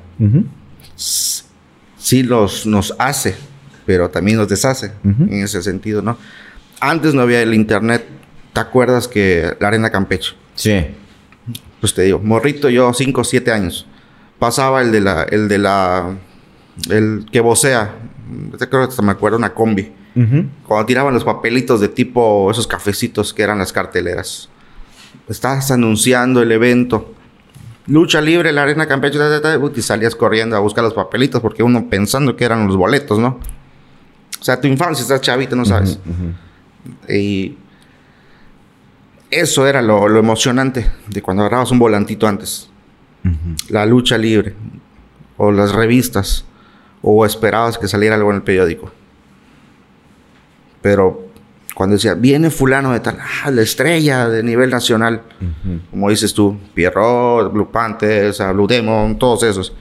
Sí 0.96 2.22
los, 2.22 2.66
nos 2.66 2.94
hace, 2.98 3.34
pero 3.86 4.10
también 4.10 4.38
nos 4.38 4.48
deshace 4.48 4.92
en 5.04 5.42
ese 5.42 5.62
sentido, 5.62 6.02
¿no? 6.02 6.16
Antes 6.80 7.14
no 7.14 7.22
había 7.22 7.42
el 7.42 7.54
internet. 7.54 8.04
¿Te 8.52 8.60
acuerdas 8.60 9.08
que 9.08 9.56
la 9.58 9.68
arena 9.68 9.90
Campeche? 9.90 10.34
Sí. 10.54 10.86
Pues 11.80 11.94
te 11.94 12.02
digo, 12.02 12.20
morrito 12.20 12.68
yo, 12.68 12.92
5 12.92 13.20
o 13.20 13.24
7 13.24 13.50
años. 13.52 13.86
Pasaba 14.38 14.82
el 14.82 14.92
de 14.92 15.00
la, 15.00 15.22
el 15.24 15.48
de 15.48 15.58
la, 15.58 16.16
el 16.90 17.26
que 17.30 17.40
vocea. 17.40 17.94
Te 18.58 18.68
creo 18.68 18.88
que 18.88 19.02
me 19.02 19.12
acuerdo 19.12 19.38
una 19.38 19.54
combi. 19.54 19.92
Cuando 20.14 20.86
tiraban 20.86 21.12
los 21.12 21.24
papelitos 21.24 21.80
de 21.80 21.88
tipo 21.88 22.48
esos 22.50 22.66
cafecitos 22.66 23.34
que 23.34 23.42
eran 23.42 23.58
las 23.58 23.72
carteleras. 23.72 24.48
Estás 25.28 25.70
anunciando 25.70 26.40
el 26.42 26.52
evento. 26.52 27.14
Lucha 27.86 28.20
libre, 28.20 28.52
la 28.52 28.62
arena 28.62 28.86
Campeche, 28.86 29.18
y 29.76 29.82
salías 29.82 30.14
corriendo 30.14 30.56
a 30.56 30.60
buscar 30.60 30.84
los 30.84 30.94
papelitos 30.94 31.40
porque 31.40 31.62
uno 31.62 31.88
pensando 31.90 32.36
que 32.36 32.44
eran 32.44 32.66
los 32.66 32.76
boletos, 32.76 33.18
¿no? 33.18 33.40
O 34.40 34.44
sea, 34.44 34.60
tu 34.60 34.68
infancia, 34.68 35.02
estás 35.02 35.20
chavito, 35.20 35.56
no 35.56 35.64
sabes. 35.64 35.98
Y 37.08 37.56
eso 39.30 39.66
era 39.66 39.82
lo, 39.82 40.06
emocionante 40.18 40.90
de 41.08 41.22
cuando 41.22 41.42
agarrabas 41.42 41.70
un 41.70 41.78
volantito 41.78 42.26
antes. 42.26 42.70
La 43.68 43.86
lucha 43.86 44.18
libre, 44.18 44.54
o 45.36 45.50
las 45.50 45.72
revistas, 45.72 46.44
o 47.02 47.24
esperabas 47.24 47.78
que 47.78 47.88
saliera 47.88 48.16
algo 48.16 48.30
en 48.30 48.36
el 48.36 48.42
periódico. 48.42 48.92
Pero 50.84 51.30
cuando 51.74 51.94
decía, 51.94 52.12
viene 52.12 52.50
fulano 52.50 52.92
de 52.92 53.00
tal, 53.00 53.16
ah, 53.18 53.50
la 53.50 53.62
estrella 53.62 54.28
de 54.28 54.42
nivel 54.42 54.68
nacional, 54.68 55.22
como 55.90 56.10
dices 56.10 56.34
tú, 56.34 56.58
Pierrot, 56.74 57.50
Blue 57.50 57.70
Panthers, 57.72 58.42
Blue 58.52 58.66
Demon, 58.66 59.18
todos 59.18 59.44
esos. 59.44 59.72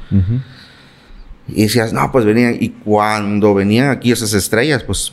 Y 1.50 1.64
decías, 1.64 1.92
no, 1.92 2.10
pues 2.10 2.24
venían, 2.24 2.56
y 2.58 2.70
cuando 2.70 3.54
venían 3.54 3.90
aquí 3.90 4.14
esas 4.14 4.34
estrellas, 4.34 4.82
pues 4.86 5.12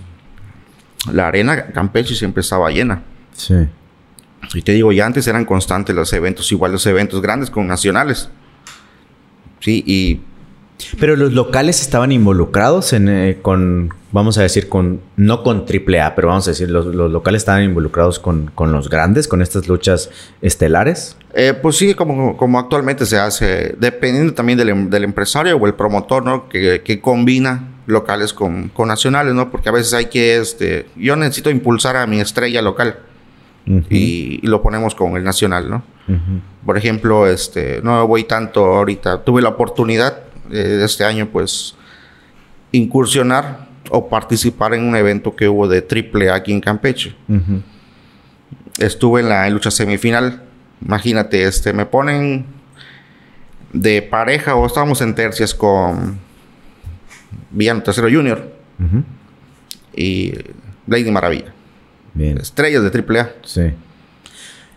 la 1.12 1.26
arena 1.26 1.73
Campeche 1.73 2.14
siempre 2.14 2.42
estaba 2.42 2.70
llena. 2.70 3.02
Sí. 3.32 3.56
Y 4.54 4.62
te 4.62 4.70
digo, 4.70 4.92
ya 4.92 5.06
antes 5.06 5.26
eran 5.26 5.44
constantes 5.44 5.97
los 5.97 6.12
eventos, 6.12 6.52
igual 6.52 6.70
los 6.70 6.87
eventos 6.87 7.20
grandes 7.20 7.50
con 7.50 7.66
nacionales. 7.66 8.28
Sí, 9.59 9.82
y 9.85 10.20
pero 10.99 11.16
los 11.16 11.32
locales 11.32 11.80
estaban 11.80 12.12
involucrados 12.12 12.92
en, 12.92 13.08
eh, 13.08 13.38
con, 13.40 13.92
vamos 14.12 14.38
a 14.38 14.42
decir, 14.42 14.68
con, 14.68 15.00
no 15.16 15.42
con 15.42 15.60
AAA, 15.60 16.14
pero 16.14 16.28
vamos 16.28 16.46
a 16.49 16.50
decir, 16.50 16.70
los, 16.70 16.87
locales 16.87 17.42
estaban 17.42 17.62
involucrados 17.62 18.18
con, 18.18 18.50
los 18.58 18.88
grandes, 18.88 19.28
con 19.28 19.42
estas 19.42 19.68
luchas 19.68 20.10
estelares. 20.42 21.16
Eh, 21.34 21.54
pues 21.60 21.76
sí, 21.76 21.94
como, 21.94 22.37
como 22.37 22.58
actualmente 22.58 23.06
se 23.06 23.18
hace, 23.18 23.75
dependiendo 23.78 24.34
también 24.34 24.58
del, 24.58 24.68
em, 24.70 24.94
empresario 24.94 25.56
o 25.56 25.66
el 25.66 25.75
promotor, 25.75 26.25
¿no? 26.25 26.49
Que, 26.49 27.00
combina 27.00 27.68
locales 27.87 28.32
con, 28.32 28.72
nacionales, 28.87 29.34
¿no? 29.34 29.50
Porque 29.50 29.68
a 29.68 29.72
veces 29.72 29.94
hay 29.94 30.06
que, 30.06 30.38
este, 30.38 30.87
yo 30.96 31.16
necesito 31.16 31.50
impulsar 31.50 31.96
a 31.96 32.06
mi 32.06 32.20
estrella 32.20 32.62
local. 32.62 32.99
y, 33.88 34.44
lo 34.46 34.62
ponemos 34.62 34.94
con 34.94 35.16
el 35.16 35.22
nacional, 35.22 35.70
¿no? 35.70 35.84
Por 36.66 36.76
ejemplo, 36.76 37.28
este, 37.28 37.80
no 37.82 38.04
voy 38.06 38.25
tanto 38.25 38.64
ahorita. 38.64 39.22
Tuve 39.22 39.42
la 39.42 39.50
oportunidad 39.50 40.25
de 40.50 40.85
este 40.85 41.04
año, 41.04 41.28
pues, 41.30 41.75
incursionar 42.73 43.69
o 43.90 44.09
participar 44.09 44.75
en 44.75 44.85
un 44.85 44.97
evento 44.97 45.35
que 45.35 45.49
hubo 45.49 45.69
de 45.69 45.83
triple 45.83 46.30
aquí 46.30 46.52
en 46.52 46.61
Campeche. 46.61 47.14
Estuve 48.78 49.21
en 49.21 49.28
la 49.28 49.49
lucha 49.50 49.71
semifinal. 49.71 50.42
Imagínate, 50.85 51.45
este, 51.45 51.73
me 51.73 51.87
ponen 51.87 52.47
de 53.73 54.02
pareja 54.02 54.54
o 54.54 54.66
estábamos 54.66 55.00
en 55.00 55.14
tercias 55.14 55.54
con 55.54 56.19
Villano 57.50 57.83
Tercero 57.83 58.09
Junior 58.11 58.52
y 59.95 60.33
Lady 60.87 61.11
Maravilla. 61.11 61.52
Estrellas 62.19 62.83
de 62.83 62.90
triple 62.90 63.21
A. 63.21 63.33
Sí. 63.42 63.73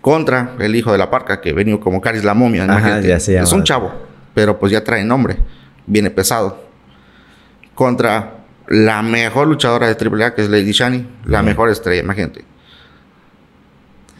Contra 0.01 0.55
el 0.59 0.75
hijo 0.75 0.91
de 0.91 0.97
la 0.97 1.09
parca 1.09 1.39
que 1.39 1.53
venía 1.53 1.79
como 1.79 2.01
Caris 2.01 2.23
la 2.23 2.33
momia. 2.33 2.65
es 3.15 3.51
un 3.51 3.63
chavo, 3.63 3.93
pero 4.33 4.59
pues 4.59 4.71
ya 4.71 4.83
trae 4.83 5.03
nombre 5.03 5.37
viene 5.85 6.09
pesado. 6.09 6.63
Contra 7.75 8.43
la 8.67 9.01
mejor 9.01 9.47
luchadora 9.47 9.87
de 9.87 9.93
AAA, 9.93 10.35
que 10.35 10.41
es 10.43 10.49
Lady 10.49 10.71
Shani, 10.71 11.07
la 11.25 11.41
mejor 11.41 11.69
estrella, 11.69 12.01
imagínate. 12.01 12.45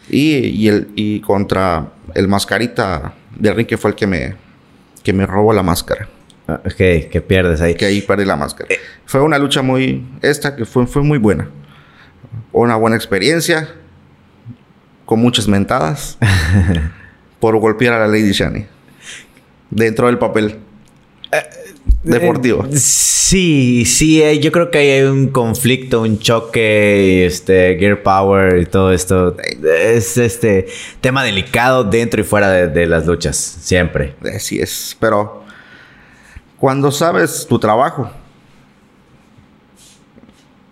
Y, 0.08 0.36
y, 0.36 0.68
el, 0.68 0.88
y 0.96 1.20
contra 1.20 1.92
el 2.14 2.28
mascarita 2.28 3.14
de 3.36 3.52
ring, 3.52 3.66
que 3.66 3.78
fue 3.78 3.90
el 3.90 3.96
que 3.96 4.06
me, 4.06 4.36
que 5.02 5.12
me 5.12 5.26
robó 5.26 5.52
la 5.52 5.62
máscara. 5.62 6.08
Ah, 6.46 6.60
ok, 6.64 7.08
que 7.10 7.24
pierdes 7.26 7.60
ahí. 7.60 7.74
Que 7.74 7.86
ahí 7.86 8.02
perdí 8.02 8.24
la 8.24 8.36
máscara. 8.36 8.72
Eh. 8.74 8.78
Fue 9.06 9.22
una 9.22 9.38
lucha 9.38 9.62
muy. 9.62 10.06
Esta 10.20 10.54
que 10.56 10.64
fue, 10.64 10.86
fue 10.86 11.02
muy 11.02 11.18
buena. 11.18 11.48
Una 12.52 12.76
buena 12.76 12.96
experiencia. 12.96 13.68
Con 15.06 15.20
muchas 15.20 15.48
mentadas. 15.48 16.18
por 17.40 17.56
golpear 17.58 17.94
a 17.94 18.00
la 18.00 18.08
Lady 18.08 18.32
Shani. 18.32 18.66
Dentro 19.70 20.06
del 20.06 20.18
papel. 20.18 20.58
Eh, 21.34 21.64
deportivo. 22.04 22.66
sí, 22.72 23.84
sí, 23.86 24.22
eh, 24.22 24.38
yo 24.38 24.52
creo 24.52 24.70
que 24.70 24.78
hay 24.78 25.02
un 25.02 25.28
conflicto, 25.28 26.02
un 26.02 26.18
choque, 26.18 27.26
este, 27.26 27.76
gear 27.78 28.02
power 28.02 28.60
y 28.60 28.66
todo 28.66 28.92
esto. 28.92 29.36
Es 29.62 30.16
este 30.16 30.66
tema 31.00 31.24
delicado 31.24 31.84
dentro 31.84 32.20
y 32.20 32.24
fuera 32.24 32.50
de, 32.50 32.86
las 32.86 33.06
luchas, 33.06 33.36
siempre. 33.36 34.14
Así 34.34 34.60
es, 34.60 34.96
pero 35.00 35.44
cuando 36.58 36.92
sabes 36.92 37.46
tu 37.48 37.58
trabajo, 37.58 38.10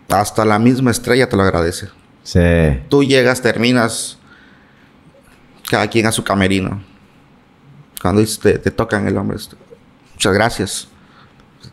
hasta 0.09 0.45
la 0.45 0.59
misma 0.59 0.91
estrella 0.91 1.29
te 1.29 1.37
lo 1.37 1.43
agradece. 1.43 1.89
Sí. 2.23 2.41
Tú 2.89 3.03
llegas, 3.03 3.43
terminas, 3.43 4.19
cada 5.69 5.89
quien 5.89 6.07
a 6.07 6.13
su 6.13 6.23
camerino. 6.23 6.85
Cuando 8.01 8.23
te, 8.25 8.59
te 8.59 8.71
tocan 8.71 9.07
el 9.07 9.17
hombre, 9.17 9.39
muchas 10.23 10.35
gracias. 10.35 10.89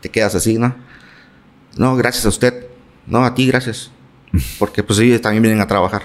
Te 0.01 0.09
quedas 0.09 0.33
así, 0.33 0.57
¿no? 0.57 0.73
No, 1.77 1.95
gracias 1.95 2.25
a 2.25 2.29
usted. 2.29 2.65
No, 3.05 3.23
a 3.23 3.35
ti, 3.35 3.45
gracias. 3.45 3.91
Porque 4.57 4.81
pues 4.81 4.97
ellos 4.97 5.21
también 5.21 5.43
vienen 5.43 5.61
a 5.61 5.67
trabajar. 5.67 6.03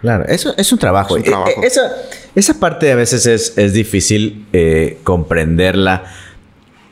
Claro, 0.00 0.24
eso 0.26 0.54
es 0.56 0.72
un 0.72 0.78
trabajo. 0.78 1.16
Eh, 1.16 1.24
eh, 1.26 1.54
esa, 1.64 1.92
esa, 2.36 2.60
parte 2.60 2.92
a 2.92 2.94
veces 2.94 3.26
es, 3.26 3.58
es 3.58 3.72
difícil 3.72 4.46
eh, 4.52 5.00
comprenderla. 5.02 6.04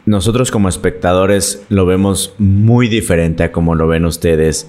Nosotros 0.06 0.50
como 0.50 0.68
espectadores 0.68 1.62
lo 1.68 1.86
vemos 1.86 2.34
muy 2.38 2.88
diferente 2.88 3.44
a 3.44 3.52
como 3.52 3.76
lo 3.76 3.86
ven 3.86 4.04
ustedes. 4.04 4.66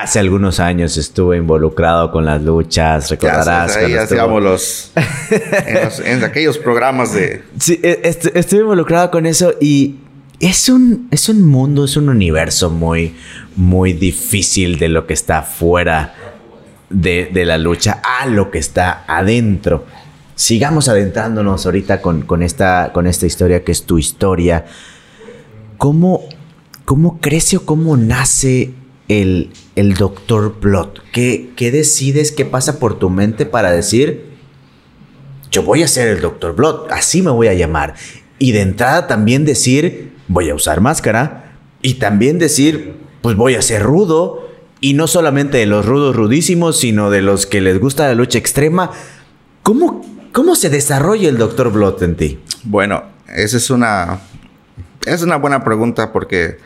Hace 0.00 0.18
algunos 0.18 0.58
años 0.58 0.96
estuve 0.96 1.36
involucrado 1.36 2.10
con 2.10 2.24
las 2.24 2.42
luchas, 2.42 3.10
recordarás. 3.10 3.78
Ya, 3.88 4.02
estuvo... 4.02 4.40
los, 4.40 4.92
en 6.04 6.24
aquellos 6.24 6.58
programas 6.58 7.12
de... 7.12 7.42
Sí, 7.58 7.78
e, 7.82 8.00
estuve 8.02 8.60
involucrado 8.60 9.10
con 9.10 9.26
eso 9.26 9.54
y 9.60 9.96
es 10.40 10.68
un, 10.68 11.08
es 11.10 11.28
un 11.28 11.46
mundo, 11.46 11.84
es 11.84 11.96
un 11.96 12.08
universo 12.08 12.70
muy, 12.70 13.14
muy 13.54 13.92
difícil 13.92 14.78
de 14.78 14.88
lo 14.88 15.06
que 15.06 15.14
está 15.14 15.42
fuera 15.42 16.14
de, 16.90 17.30
la 17.44 17.58
lucha 17.58 18.02
a 18.20 18.26
lo 18.26 18.50
que 18.50 18.58
está 18.58 19.04
adentro. 19.06 19.84
Sigamos 20.34 20.88
adentrándonos 20.88 21.66
ahorita 21.66 22.00
con, 22.00 22.22
con, 22.22 22.42
esta, 22.42 22.92
con 22.92 23.06
esta 23.06 23.26
historia 23.26 23.62
que 23.62 23.72
es 23.72 23.84
tu 23.84 23.98
historia. 23.98 24.64
¿Cómo, 25.78 26.22
cómo 26.84 27.20
crece 27.20 27.58
o 27.58 27.66
cómo 27.66 27.96
nace 27.96 28.72
el, 29.08 29.50
el 29.76 29.94
Doctor 29.94 30.54
Plot? 30.54 31.02
¿Qué, 31.12 31.50
¿Qué 31.56 31.70
decides? 31.70 32.32
¿Qué 32.32 32.44
pasa 32.44 32.78
por 32.78 32.98
tu 32.98 33.10
mente 33.10 33.46
para 33.46 33.70
decir, 33.70 34.26
yo 35.50 35.62
voy 35.62 35.82
a 35.82 35.88
ser 35.88 36.08
el 36.08 36.20
Doctor 36.20 36.54
Blood, 36.54 36.90
así 36.90 37.22
me 37.22 37.30
voy 37.30 37.48
a 37.48 37.54
llamar? 37.54 37.94
Y 38.38 38.52
de 38.52 38.62
entrada 38.62 39.06
también 39.06 39.44
decir, 39.44 40.12
voy 40.26 40.50
a 40.50 40.54
usar 40.54 40.80
máscara. 40.80 41.58
Y 41.80 41.94
también 41.94 42.38
decir, 42.38 42.94
pues 43.20 43.36
voy 43.36 43.54
a 43.54 43.62
ser 43.62 43.82
rudo. 43.82 44.48
Y 44.80 44.94
no 44.94 45.06
solamente 45.06 45.58
de 45.58 45.66
los 45.66 45.86
rudos 45.86 46.16
rudísimos, 46.16 46.80
sino 46.80 47.10
de 47.10 47.22
los 47.22 47.46
que 47.46 47.60
les 47.60 47.78
gusta 47.78 48.08
la 48.08 48.14
lucha 48.14 48.38
extrema. 48.38 48.90
¿Cómo, 49.62 50.04
cómo 50.32 50.56
se 50.56 50.70
desarrolla 50.70 51.28
el 51.28 51.38
Doctor 51.38 51.70
Blood 51.70 52.02
en 52.02 52.16
ti? 52.16 52.40
Bueno, 52.64 53.04
esa 53.32 53.58
es 53.58 53.70
una, 53.70 54.20
es 55.06 55.22
una 55.22 55.36
buena 55.36 55.62
pregunta 55.62 56.12
porque 56.12 56.58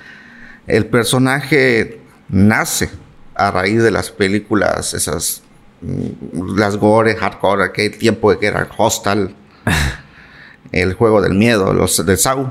el 0.66 0.86
personaje 0.86 2.00
nace 2.28 2.90
a 3.34 3.50
raíz 3.50 3.82
de 3.82 3.90
las 3.90 4.10
películas, 4.10 4.94
esas, 4.94 5.42
mm, 5.82 6.56
las 6.56 6.76
gore, 6.76 7.14
hardcore, 7.16 7.64
aquel 7.64 7.96
tiempo 7.98 8.36
que 8.38 8.46
era 8.46 8.68
Hostal, 8.76 9.34
el 10.72 10.94
juego 10.94 11.20
del 11.20 11.34
miedo, 11.34 11.72
los 11.72 12.04
de 12.04 12.16
Saw. 12.16 12.50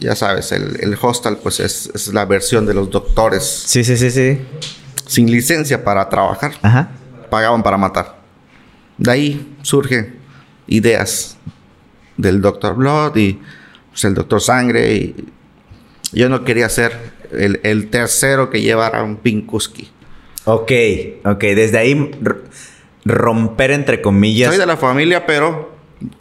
Ya 0.00 0.16
sabes, 0.16 0.52
el, 0.52 0.78
el 0.80 0.98
Hostal, 1.00 1.38
pues 1.42 1.60
es, 1.60 1.90
es, 1.94 2.12
la 2.12 2.24
versión 2.24 2.66
de 2.66 2.74
los 2.74 2.90
doctores. 2.90 3.44
Sí, 3.44 3.84
sí, 3.84 3.96
sí, 3.96 4.10
sí. 4.10 4.40
Sin 5.06 5.30
licencia 5.30 5.84
para 5.84 6.08
trabajar. 6.08 6.52
Pagaban 7.30 7.62
para 7.62 7.76
matar. 7.76 8.18
De 8.98 9.10
ahí 9.10 9.56
surge 9.62 10.14
ideas 10.66 11.36
del 12.16 12.40
Doctor 12.40 12.74
Blood 12.76 13.16
y 13.16 13.40
pues, 13.90 14.04
el 14.04 14.14
Doctor 14.14 14.40
Sangre. 14.40 14.94
Y 14.94 15.32
yo 16.12 16.28
no 16.28 16.44
quería 16.44 16.68
ser 16.68 17.13
el, 17.38 17.60
el 17.62 17.88
tercero 17.90 18.50
que 18.50 18.60
llevara 18.60 19.02
un 19.02 19.16
Pinkuski. 19.16 19.90
Ok, 20.44 20.72
ok. 21.24 21.40
Desde 21.40 21.78
ahí 21.78 22.10
romper 23.04 23.70
entre 23.70 24.00
comillas. 24.00 24.50
Soy 24.50 24.58
de 24.58 24.66
la 24.66 24.76
familia, 24.76 25.26
pero 25.26 25.74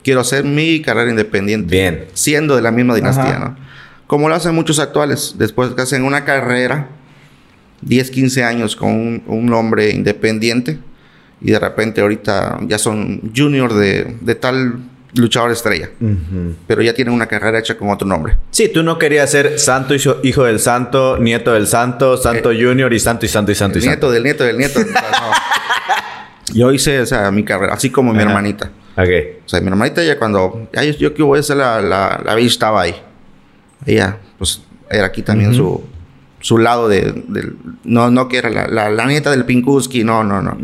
quiero 0.03 0.21
hacer 0.21 0.43
mi 0.43 0.81
carrera 0.81 1.09
independiente. 1.09 1.69
Bien. 1.69 2.05
Siendo 2.13 2.55
de 2.55 2.61
la 2.61 2.71
misma 2.71 2.95
dinastía, 2.95 3.37
Ajá. 3.37 3.39
¿no? 3.39 3.55
Como 4.07 4.29
lo 4.29 4.35
hacen 4.35 4.55
muchos 4.55 4.79
actuales. 4.79 5.35
Después 5.37 5.71
que 5.71 5.81
hacen 5.81 6.03
una 6.03 6.23
carrera, 6.25 6.89
10, 7.81 8.11
15 8.11 8.43
años 8.43 8.75
con 8.75 8.91
un, 8.91 9.23
un 9.27 9.53
hombre 9.53 9.91
independiente. 9.91 10.79
Y 11.41 11.51
de 11.51 11.59
repente 11.59 12.01
ahorita 12.01 12.59
ya 12.67 12.77
son 12.77 13.33
junior 13.35 13.73
de, 13.73 14.15
de 14.21 14.35
tal 14.35 14.79
luchador 15.15 15.51
estrella. 15.51 15.89
Pero 16.67 16.81
ya 16.81 16.93
tienen 16.93 17.13
una 17.13 17.27
carrera 17.27 17.59
hecha 17.59 17.77
con 17.77 17.89
otro 17.89 18.07
nombre. 18.07 18.37
Sí, 18.51 18.69
tú 18.69 18.83
no 18.83 18.97
querías 18.97 19.29
ser 19.31 19.59
santo 19.59 19.93
hijo, 19.93 20.17
hijo 20.23 20.43
del 20.43 20.59
santo, 20.59 21.17
nieto 21.17 21.53
del 21.53 21.67
santo, 21.67 22.17
santo 22.17 22.49
junior 22.49 22.91
y 22.93 22.99
santo 22.99 23.25
y 23.25 23.29
santo 23.29 23.51
y 23.51 23.55
santo 23.55 23.77
y 23.79 23.81
Eh, 23.81 23.85
El 23.85 23.91
santo. 23.91 24.07
nieto 24.07 24.11
del 24.11 24.23
nieto 24.23 24.43
del 24.43 24.57
nieto. 24.57 24.79
No. 26.49 26.53
Yo 26.53 26.71
hice 26.73 26.99
o 26.99 27.05
sea, 27.05 27.31
mi 27.31 27.43
carrera, 27.43 27.73
así 27.73 27.89
como 27.89 28.11
mi 28.11 28.19
Ajá. 28.19 28.29
hermanita. 28.29 28.71
Ok. 28.97 29.07
O 29.45 29.49
sea, 29.49 29.61
mi 29.61 29.67
hermanita 29.67 30.03
ya 30.03 30.19
cuando... 30.19 30.67
Ya 30.73 30.83
yo, 30.83 30.91
yo 30.93 31.13
que 31.13 31.23
voy 31.23 31.39
a 31.39 31.43
ser 31.43 31.57
la... 31.57 31.81
La, 31.81 32.21
la 32.23 32.37
estaba 32.39 32.81
ahí. 32.81 32.95
Ella, 33.85 34.17
pues, 34.37 34.61
era 34.89 35.05
aquí 35.07 35.21
también 35.21 35.53
su... 35.53 35.83
Su 36.41 36.57
lado 36.57 36.89
de... 36.89 37.23
no, 37.85 38.11
no 38.11 38.27
que 38.27 38.37
era 38.37 38.49
la, 38.49 38.67
la, 38.67 38.89
la 38.89 39.05
nieta 39.05 39.31
del 39.31 39.45
Pinkuski. 39.45 40.03
No, 40.03 40.23
no, 40.25 40.41
no. 40.41 40.57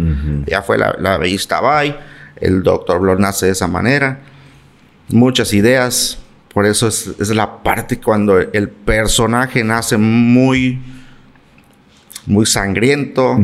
Ella 0.45 0.61
fue 0.61 0.77
la... 0.77 0.95
La 0.99 1.17
ahí. 1.79 1.95
El 2.35 2.61
Doctor 2.61 2.99
Blood 2.99 3.19
nace 3.19 3.45
de 3.47 3.53
esa 3.53 3.67
manera. 3.67 4.19
Muchas 5.09 5.53
ideas. 5.53 6.17
Por 6.53 6.65
eso 6.65 6.87
es, 6.87 7.11
es 7.19 7.29
la 7.29 7.61
parte 7.63 7.99
cuando 7.99 8.39
el 8.39 8.69
personaje 8.69 9.63
nace 9.63 9.97
muy... 9.97 10.79
Muy 12.25 12.45
sangriento. 12.45 13.39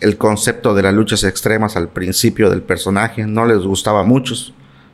El 0.00 0.18
concepto 0.18 0.74
de 0.74 0.82
las 0.82 0.92
luchas 0.92 1.24
extremas 1.24 1.74
al 1.74 1.88
principio 1.88 2.50
del 2.50 2.60
personaje 2.60 3.26
no 3.26 3.46
les 3.46 3.60
gustaba 3.60 4.00
a 4.00 4.02
muchos, 4.02 4.52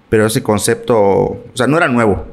pero 0.08 0.26
ese 0.26 0.44
concepto, 0.44 0.96
o 1.00 1.50
sea, 1.54 1.66
no 1.66 1.76
era 1.76 1.88
nuevo, 1.88 2.24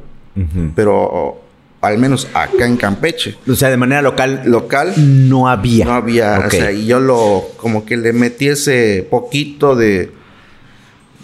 pero 0.76 1.42
al 1.82 1.98
menos 1.98 2.28
acá 2.34 2.66
en 2.66 2.78
Campeche, 2.78 3.38
O 3.48 3.56
sea, 3.56 3.70
de 3.70 3.78
manera 3.78 4.02
local 4.02 4.42
local, 4.46 4.94
no 4.98 5.48
había. 5.48 5.86
no 5.86 5.94
había, 5.94 6.44
o 6.46 6.50
sea, 6.50 6.72
y 6.72 6.86
yo 6.86 7.00
lo, 7.00 7.46
como 7.58 7.86
que 7.86 7.98
le 7.98 8.14
metí 8.14 8.50
ese 8.50 9.08
poquito 9.10 9.76
de, 9.76 10.12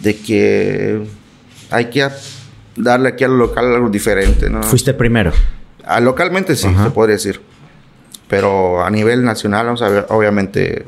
de 0.00 0.16
que 0.16 1.02
hay 1.70 1.90
que 1.90 2.02
darle 2.76 3.10
aquí 3.10 3.24
al 3.24 3.36
local 3.38 3.74
algo 3.74 3.88
diferente, 3.88 4.48
¿no? 4.50 4.62
Fuiste 4.62 4.94
primero. 4.94 5.32
Ah, 5.84 6.00
localmente 6.00 6.56
sí, 6.56 6.66
Ajá. 6.68 6.84
se 6.84 6.90
podría 6.90 7.14
decir. 7.16 7.40
Pero 8.28 8.82
a 8.84 8.90
nivel 8.90 9.24
nacional, 9.24 9.66
vamos 9.66 9.82
a 9.82 9.88
ver, 9.88 10.06
obviamente 10.08 10.86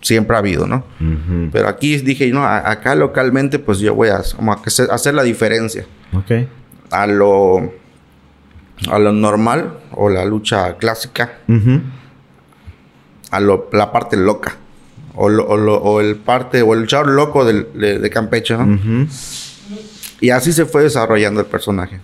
siempre 0.00 0.36
ha 0.36 0.38
habido, 0.38 0.66
¿no? 0.68 0.84
Ujú. 1.00 1.50
Pero 1.52 1.68
aquí 1.68 1.96
dije, 1.98 2.30
no, 2.30 2.44
acá 2.46 2.94
localmente, 2.94 3.58
pues 3.58 3.80
yo 3.80 3.94
voy 3.94 4.08
a, 4.08 4.22
como 4.36 4.52
a 4.52 4.56
hacer, 4.64 4.88
hacer 4.92 5.14
la 5.14 5.24
diferencia. 5.24 5.84
Ok. 6.12 6.46
A 6.92 7.08
lo, 7.08 7.72
a 8.88 8.98
lo 9.00 9.12
normal 9.12 9.78
o 9.92 10.08
la 10.08 10.24
lucha 10.24 10.76
clásica, 10.76 11.38
Ujú. 11.48 11.80
a 13.32 13.40
lo, 13.40 13.68
la 13.72 13.90
parte 13.90 14.16
loca. 14.16 14.54
O, 15.18 15.28
lo- 15.28 15.46
o 15.46 15.56
lo- 15.56 15.78
o 15.78 16.00
el 16.00 16.16
parte, 16.16 16.62
o 16.62 16.74
el 16.74 16.80
luchador 16.80 17.08
loco 17.08 17.44
del- 17.44 17.66
de, 17.74 17.98
de 17.98 18.10
Campeche, 18.10 18.54
¿no? 18.56 18.64
Ujú. 18.74 19.08
Y 20.20 20.30
así 20.30 20.52
se 20.52 20.64
fue 20.64 20.82
desarrollando 20.82 21.40
el 21.40 21.46
personaje. 21.46 22.00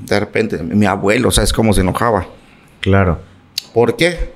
De 0.00 0.20
repente, 0.20 0.62
mi 0.62 0.86
abuelo, 0.86 1.30
¿sabes 1.30 1.52
cómo 1.52 1.72
se 1.72 1.80
enojaba? 1.80 2.26
Claro. 2.80 3.20
¿Por 3.72 3.96
qué? 3.96 4.32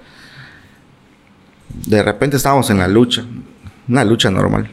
De 1.87 2.03
repente 2.03 2.37
estábamos 2.37 2.71
en 2.71 2.79
la 2.79 2.89
lucha, 2.89 3.25
una 3.87 4.05
lucha 4.05 4.31
normal. 4.31 4.71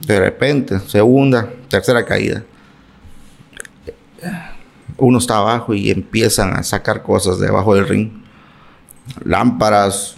De 0.00 0.20
repente, 0.20 0.78
segunda, 0.80 1.50
tercera 1.68 2.04
caída. 2.04 2.44
Uno 4.96 5.18
está 5.18 5.38
abajo 5.38 5.74
y 5.74 5.90
empiezan 5.90 6.54
a 6.54 6.62
sacar 6.62 7.02
cosas 7.02 7.38
debajo 7.38 7.74
del 7.74 7.88
ring. 7.88 8.10
Lámparas, 9.24 10.16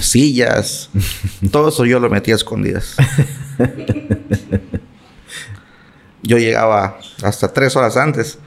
sillas. 0.00 0.90
Todo 1.50 1.68
eso 1.68 1.84
yo 1.84 2.00
lo 2.00 2.08
metía 2.10 2.34
a 2.34 2.36
escondidas. 2.36 2.96
Yo 6.22 6.38
llegaba 6.38 6.98
hasta 7.22 7.52
tres 7.52 7.74
horas 7.76 7.96
antes 7.96 8.38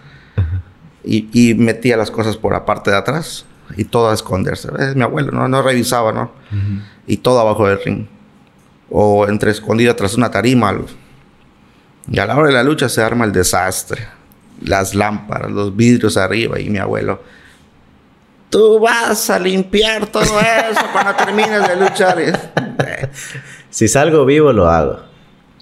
y, 1.03 1.29
y 1.33 1.53
metía 1.55 1.97
las 1.97 2.11
cosas 2.11 2.37
por 2.37 2.53
la 2.53 2.65
parte 2.65 2.91
de 2.91 2.97
atrás 2.97 3.45
y 3.75 3.85
todo 3.85 4.09
a 4.09 4.13
esconderse. 4.13 4.69
Es 4.79 4.95
mi 4.95 5.03
abuelo, 5.03 5.31
no, 5.31 5.47
no 5.47 5.61
revisaba, 5.61 6.11
¿no? 6.11 6.31
Y 7.07 7.17
todo 7.17 7.39
abajo 7.39 7.67
del 7.67 7.81
ring 7.83 8.05
o 8.89 9.27
entre 9.27 9.51
escondido 9.51 9.95
tras 9.95 10.15
una 10.15 10.31
tarima. 10.31 10.69
algo. 10.69 10.85
Y 12.09 12.19
a 12.19 12.25
la 12.25 12.37
hora 12.37 12.47
de 12.47 12.53
la 12.53 12.63
lucha 12.63 12.87
se 12.89 13.01
arma 13.01 13.25
el 13.25 13.31
desastre. 13.31 14.07
Las 14.61 14.95
lámparas, 14.95 15.51
los 15.51 15.75
vidrios 15.75 16.15
arriba 16.17 16.59
y 16.59 16.69
mi 16.69 16.77
abuelo. 16.77 17.21
Tú 18.49 18.79
vas 18.79 19.29
a 19.29 19.39
limpiar 19.39 20.07
todo 20.07 20.23
eso 20.39 20.81
cuando 20.93 21.13
termines 21.15 21.67
de 21.67 21.75
luchar. 21.75 22.17
Si 23.69 23.89
salgo 23.89 24.23
vivo, 24.23 24.53
lo 24.53 24.69
hago. 24.69 25.01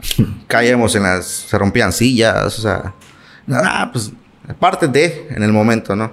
caemos 0.48 0.96
en 0.96 1.04
las... 1.04 1.26
Se 1.26 1.58
rompían 1.58 1.92
sillas, 1.94 2.58
o 2.60 2.62
sea... 2.62 2.94
Ah, 3.50 3.90
pues... 3.92 4.12
Parte 4.60 4.88
de 4.88 5.28
en 5.30 5.42
el 5.42 5.54
momento, 5.54 5.96
¿no? 5.96 6.12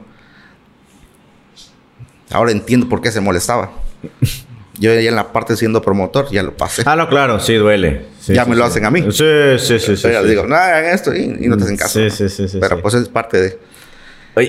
Ahora 2.31 2.53
entiendo 2.53 2.89
por 2.89 3.01
qué 3.01 3.11
se 3.11 3.21
molestaba. 3.21 3.73
Yo 4.79 4.95
ya 4.95 5.11
en 5.11 5.17
la 5.17 5.31
parte 5.33 5.57
siendo 5.57 5.83
promotor 5.83 6.31
ya 6.31 6.43
lo 6.43 6.57
pasé. 6.57 6.83
Ah, 6.87 6.97
no, 6.97 7.07
claro, 7.09 7.39
sí 7.39 7.55
duele. 7.55 8.07
Sí, 8.19 8.33
Ya 8.33 8.45
sí, 8.45 8.51
me 8.51 8.57
lo 8.57 8.65
sí. 8.65 8.71
hacen 8.71 8.85
a 8.87 8.91
mí. 8.91 9.03
Sí, 9.11 9.25
sí, 9.59 9.79
sí, 9.79 9.79
sí. 9.79 9.97
Sí. 9.97 10.09
les 10.09 10.29
digo, 10.29 10.47
no 10.47 10.55
hagan 10.57 10.87
esto 10.87 11.15
y, 11.15 11.25
y 11.41 11.49
no 11.49 11.59
te 11.59 11.65
hacen 11.65 11.77
caso. 11.77 11.99
Sí, 12.09 12.29
sí, 12.29 12.49
sí, 12.49 12.59
Pero 12.59 12.81
pues 12.81 12.95
es 12.95 13.09
parte 13.09 13.41
de... 13.41 13.59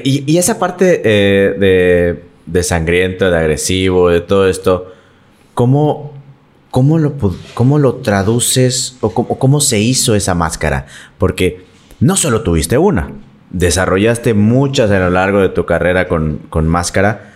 Y, 0.06 0.32
y 0.32 0.38
esa 0.38 0.58
parte 0.58 1.02
eh, 1.04 1.54
de, 1.60 2.24
de 2.46 2.64
sangriento, 2.64 3.30
de 3.30 3.38
agresivo, 3.38 4.10
de 4.10 4.22
todo 4.22 4.48
esto, 4.48 4.94
¿cómo, 5.54 6.11
cómo, 6.72 6.98
lo, 6.98 7.14
cómo 7.54 7.78
lo 7.78 7.96
traduces 7.96 8.98
o 9.02 9.14
cómo, 9.14 9.38
cómo 9.38 9.62
se 9.62 9.80
hizo 9.80 10.16
esa 10.16 10.34
máscara? 10.34 10.88
Porque 11.18 11.66
no 12.00 12.16
solo 12.16 12.42
tuviste 12.42 12.78
una, 12.78 13.12
desarrollaste 13.52 14.34
muchas 14.34 14.90
a 14.90 15.00
lo 15.00 15.10
largo 15.10 15.42
de 15.42 15.50
tu 15.50 15.66
carrera 15.66 16.08
con, 16.08 16.40
con 16.50 16.68
máscara. 16.68 17.34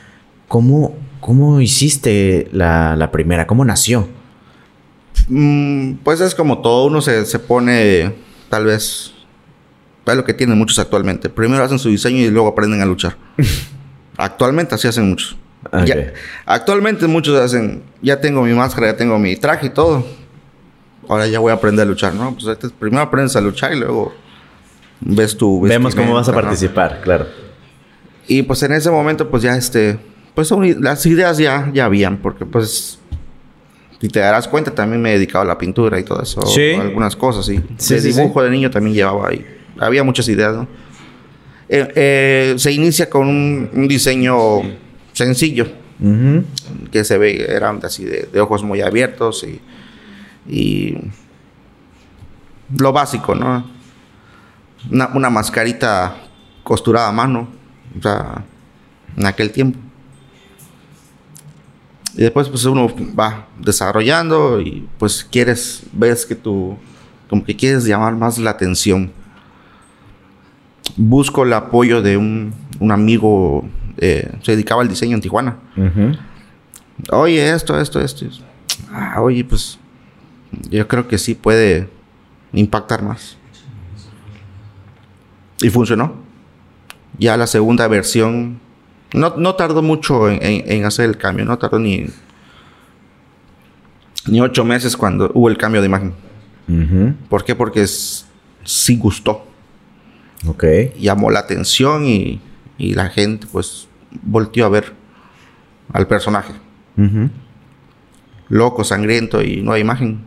¿Cómo, 0.48 0.96
cómo 1.20 1.62
hiciste 1.62 2.50
la, 2.52 2.96
la 2.96 3.12
primera? 3.12 3.46
¿Cómo 3.46 3.66
nació? 3.66 4.08
Mm, 5.28 5.96
pues 6.04 6.22
es 6.22 6.36
como 6.36 6.60
todo, 6.60 6.86
uno 6.86 7.02
se, 7.02 7.26
se 7.26 7.40
pone, 7.40 8.16
tal 8.50 8.66
vez, 8.66 9.14
es 10.06 10.16
lo 10.16 10.24
que 10.24 10.34
tienen 10.34 10.58
muchos 10.58 10.80
actualmente. 10.80 11.30
Primero 11.30 11.64
hacen 11.64 11.80
su 11.80 11.90
diseño 11.90 12.18
y 12.18 12.30
luego 12.30 12.48
aprenden 12.48 12.82
a 12.82 12.86
luchar. 12.86 13.18
actualmente 14.18 14.76
así 14.76 14.88
hacen 14.88 15.10
muchos. 15.10 15.36
Ya- 15.86 16.14
actualmente 16.46 17.08
muchos 17.08 17.40
hacen, 17.40 17.84
ya 18.02 18.20
tengo 18.22 18.44
mi 18.44 18.54
máscara, 18.54 18.88
ya 18.92 18.98
tengo 18.98 19.18
mi 19.20 19.36
traje 19.36 19.68
y 19.68 19.70
todo. 19.70 20.06
Ahora 21.08 21.28
ya 21.28 21.40
voy 21.40 21.52
a 21.52 21.56
aprender 21.56 21.86
a 21.86 21.90
luchar, 21.90 22.14
¿no? 22.14 22.36
Pues 22.36 22.58
primero 22.80 23.02
aprendes 23.04 23.36
a 23.36 23.42
luchar 23.42 23.74
y 23.74 23.80
luego 23.80 24.14
ves 25.02 25.36
tu... 25.38 25.62
Vemos 25.62 25.94
cómo 25.96 26.14
vas 26.14 26.30
a 26.30 26.34
participar, 26.34 27.02
claro. 27.04 27.28
Y 28.28 28.42
pues 28.44 28.64
en 28.64 28.72
ese 28.74 28.90
momento, 28.90 29.30
pues 29.30 29.44
ya 29.44 29.56
este, 29.56 30.00
pues 30.34 30.52
las 30.80 31.06
ideas 31.06 31.38
ya, 31.38 31.70
ya 31.74 31.86
habían, 31.86 32.18
porque 32.18 32.46
pues, 32.46 32.98
si 34.02 34.08
te 34.08 34.20
darás 34.20 34.48
cuenta, 34.48 34.72
también 34.72 35.02
me 35.02 35.12
he 35.12 35.14
dedicado 35.14 35.44
a 35.44 35.48
la 35.48 35.58
pintura 35.60 36.00
y 36.00 36.04
todo 36.04 36.22
eso, 36.24 36.42
Sí. 36.48 36.74
algunas 36.74 37.16
cosas, 37.16 37.46
sí. 37.46 37.62
Sí, 37.78 37.94
de 37.96 38.02
sí, 38.02 38.08
dibujo 38.14 38.42
de 38.42 38.50
niño 38.50 38.72
también 38.72 38.96
llevaba 38.96 39.30
ahí. 39.30 39.46
Había 39.80 40.04
muchas 40.04 40.28
ideas, 40.28 40.56
¿no? 40.56 40.68
Eh, 41.70 41.92
eh, 41.96 42.56
se 42.58 42.72
inicia 42.72 43.10
con 43.10 43.28
un, 43.28 43.70
un 43.74 43.88
diseño 43.88 44.62
sencillo, 45.16 45.68
que 46.92 47.04
se 47.04 47.18
ve, 47.18 47.46
eran 47.50 47.80
así 47.84 48.04
de, 48.04 48.30
de 48.32 48.42
ojos 48.42 48.64
muy 48.64 48.82
abiertos 48.82 49.44
y, 49.44 49.62
y 50.48 50.98
lo 52.78 52.92
básico, 52.92 53.34
¿no? 53.34 53.66
Una, 54.92 55.08
una 55.16 55.30
mascarita 55.30 56.16
costurada 56.64 57.08
a 57.08 57.12
mano, 57.12 57.48
o 57.98 58.02
sea, 58.02 58.44
en 59.16 59.26
aquel 59.26 59.52
tiempo. 59.52 59.80
Y 62.14 62.22
después 62.22 62.48
pues 62.48 62.64
uno 62.66 62.88
va 63.18 63.48
desarrollando 63.60 64.62
y 64.62 64.88
pues 64.98 65.24
quieres, 65.24 65.84
ves 65.92 66.26
que 66.26 66.36
tú, 66.36 66.78
como 67.30 67.44
que 67.44 67.56
quieres 67.56 67.86
llamar 67.86 68.16
más 68.16 68.38
la 68.38 68.52
atención. 68.52 69.12
Busco 70.96 71.44
el 71.44 71.54
apoyo 71.54 72.02
de 72.02 72.16
un, 72.16 72.54
un 72.80 72.92
amigo, 72.92 73.66
eh, 73.98 74.32
se 74.42 74.52
dedicaba 74.52 74.82
al 74.82 74.88
diseño 74.88 75.16
en 75.16 75.22
Tijuana. 75.22 75.58
Oye, 77.12 77.50
esto, 77.52 77.80
esto, 77.80 78.00
esto. 78.00 78.26
Ah, 78.92 79.22
oye, 79.22 79.44
pues 79.44 79.78
yo 80.70 80.88
creo 80.88 81.08
que 81.08 81.18
sí 81.18 81.36
puede 81.36 81.90
impactar 82.54 83.02
más. 83.02 83.38
Y 85.62 85.70
funcionó. 85.70 86.16
Ya 87.18 87.38
la 87.38 87.48
segunda 87.48 87.88
versión 87.88 88.60
no, 89.14 89.36
no 89.38 89.56
tardó 89.56 89.82
mucho 89.82 90.30
en, 90.30 90.40
en, 90.42 90.86
hacer 90.86 91.06
el 91.06 91.18
cambio, 91.18 91.46
no 91.46 91.58
tardó 91.58 91.80
ni, 91.80 92.08
ni 94.28 94.42
ocho 94.42 94.66
meses 94.66 94.98
cuando 94.98 95.32
hubo 95.34 95.50
el 95.50 95.58
cambio 95.58 95.82
de 95.82 95.88
imagen. 95.88 96.14
¿Por 97.30 97.46
qué? 97.46 97.56
Porque 97.56 97.86
sí 97.86 98.98
gustó. 98.98 99.46
Ok. 100.48 100.66
Llamó 101.00 101.30
la 101.30 101.40
atención 101.40 102.06
y, 102.06 102.42
y, 102.78 102.94
la 102.94 103.10
gente 103.10 103.48
pues 103.52 103.88
volteó 104.24 104.66
a 104.66 104.70
ver 104.70 104.94
al 105.92 106.08
personaje. 106.08 106.54
Loco, 108.50 108.84
sangriento 108.84 109.42
y 109.42 109.62
nueva 109.62 109.80
imagen. 109.80 110.24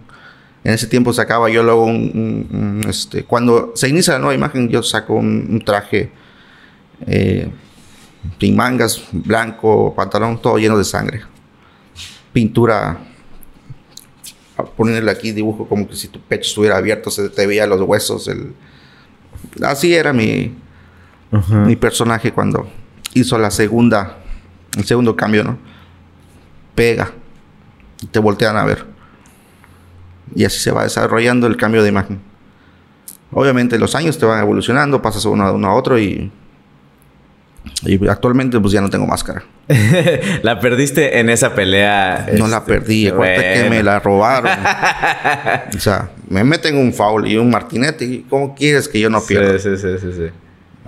En 0.65 0.75
ese 0.75 0.87
tiempo 0.87 1.13
sacaba 1.13 1.49
yo 1.49 1.63
luego 1.63 1.85
un, 1.85 2.85
este, 2.89 3.25
cuando 3.25 3.73
se 3.75 3.89
inicia 3.89 4.15
la 4.15 4.19
nueva 4.19 4.35
imagen 4.35 4.69
yo 4.69 4.83
saco 4.83 5.15
un, 5.15 5.63
traje 5.65 6.11
eh, 7.07 7.49
sin 8.41 8.57
mangas, 8.57 9.03
blanco, 9.13 9.95
pantalón 9.95 10.43
todo 10.43 10.59
lleno 10.59 10.77
de 10.77 10.85
sangre. 10.85 11.23
Pintura, 12.33 12.99
a 14.57 14.65
ponerle 14.65 15.11
aquí 15.11 15.33
dibujo 15.33 15.69
como 15.69 15.89
que 15.89 15.97
si 15.97 16.09
tu 16.09 16.21
pecho 16.21 16.49
estuviera 16.49 16.77
abierto, 16.77 17.11
se 17.11 17.29
te 17.31 17.47
veía 17.47 17.67
los 17.67 17.81
huesos. 17.81 18.29
El... 18.29 18.55
Así 19.63 19.95
era 19.95 20.13
mi, 20.13 20.55
mi 21.31 21.77
personaje 21.77 22.33
cuando 22.33 22.69
hizo 23.15 23.39
la 23.39 23.51
segunda, 23.51 24.19
el 24.77 24.85
segundo 24.85 25.17
cambio, 25.17 25.45
¿no? 25.45 25.59
Pega 26.75 27.11
y 28.01 28.07
te 28.07 28.19
voltean 28.19 28.57
a 28.57 28.65
ver. 28.65 28.87
Y 30.35 30.45
así 30.45 30.59
se 30.59 30.71
va 30.71 30.85
desarrollando 30.85 31.47
el 31.47 31.57
cambio 31.57 31.83
de 31.83 31.89
imagen. 31.89 32.21
Obviamente 33.33 33.79
los 33.79 33.95
años 33.95 34.19
te 34.19 34.27
van 34.27 34.41
evolucionando, 34.41 35.03
pasas 35.03 35.25
uno 35.25 35.45
a 35.45 35.53
uno 35.53 35.69
a 35.69 35.75
otro 35.75 35.99
y 35.99 36.31
y 37.85 38.09
actualmente 38.09 38.59
pues 38.61 38.73
ya 38.73 38.81
no 38.81 38.91
tengo 38.91 39.07
máscara. 39.07 39.45
¿La 40.43 40.59
perdiste 40.61 41.19
en 41.19 41.29
esa 41.31 41.55
pelea? 41.55 42.27
No 42.37 42.49
la 42.49 42.59
este, 42.59 42.73
perdí. 42.73 43.09
Acuérdate 43.09 43.63
que 43.63 43.71
me 43.71 43.83
la 43.83 44.01
robaron. 44.01 44.51
o 45.77 45.81
sea, 45.81 46.11
me 46.29 46.45
meten 46.45 46.77
un 46.77 46.93
foul 46.93 47.29
y 47.29 47.37
un 47.37 47.51
martinete. 47.51 48.25
¿Cómo 48.29 48.55
quieres 48.55 48.89
que 48.89 49.01
yo 49.01 49.11
no 49.11 49.21
pierda? 49.21 49.59
Sí, 49.59 49.77
sí, 49.77 49.99
sí, 50.01 50.13
sí. 50.13 50.31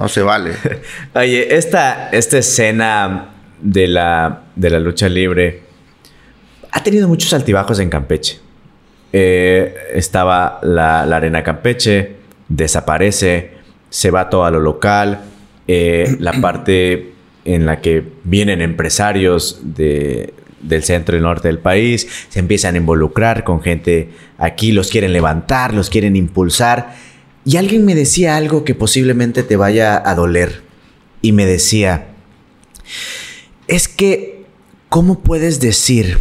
No 0.00 0.08
se 0.08 0.22
vale. 0.22 0.52
Oye, 1.14 1.54
esta, 1.54 2.08
esta 2.10 2.38
escena 2.38 3.30
de 3.60 3.86
la, 3.86 4.42
de 4.56 4.70
la 4.70 4.80
lucha 4.80 5.08
libre 5.08 5.62
ha 6.72 6.82
tenido 6.82 7.06
muchos 7.08 7.32
altibajos 7.32 7.78
en 7.80 7.90
Campeche. 7.90 8.38
Eh, 9.12 9.74
estaba 9.94 10.60
la, 10.62 11.04
la 11.04 11.16
arena 11.16 11.42
Campeche, 11.42 12.16
desaparece, 12.48 13.52
se 13.90 14.10
va 14.10 14.30
todo 14.30 14.44
a 14.44 14.50
lo 14.50 14.60
local 14.60 15.20
eh, 15.72 16.16
la 16.20 16.32
parte 16.40 17.12
en 17.44 17.64
la 17.64 17.80
que 17.80 18.04
vienen 18.24 18.60
empresarios 18.60 19.60
de, 19.62 20.34
del 20.60 20.82
centro 20.82 21.16
y 21.16 21.20
norte 21.20 21.48
del 21.48 21.58
país, 21.58 22.08
se 22.28 22.40
empiezan 22.40 22.74
a 22.74 22.78
involucrar 22.78 23.44
con 23.44 23.62
gente 23.62 24.10
aquí, 24.38 24.72
los 24.72 24.90
quieren 24.90 25.12
levantar, 25.12 25.72
los 25.72 25.88
quieren 25.88 26.16
impulsar. 26.16 26.94
Y 27.44 27.56
alguien 27.56 27.84
me 27.84 27.94
decía 27.94 28.36
algo 28.36 28.64
que 28.64 28.74
posiblemente 28.74 29.42
te 29.42 29.56
vaya 29.56 30.02
a 30.04 30.14
doler. 30.14 30.62
Y 31.22 31.32
me 31.32 31.46
decía, 31.46 32.08
es 33.66 33.88
que, 33.88 34.46
¿cómo 34.88 35.20
puedes 35.20 35.60
decir 35.60 36.20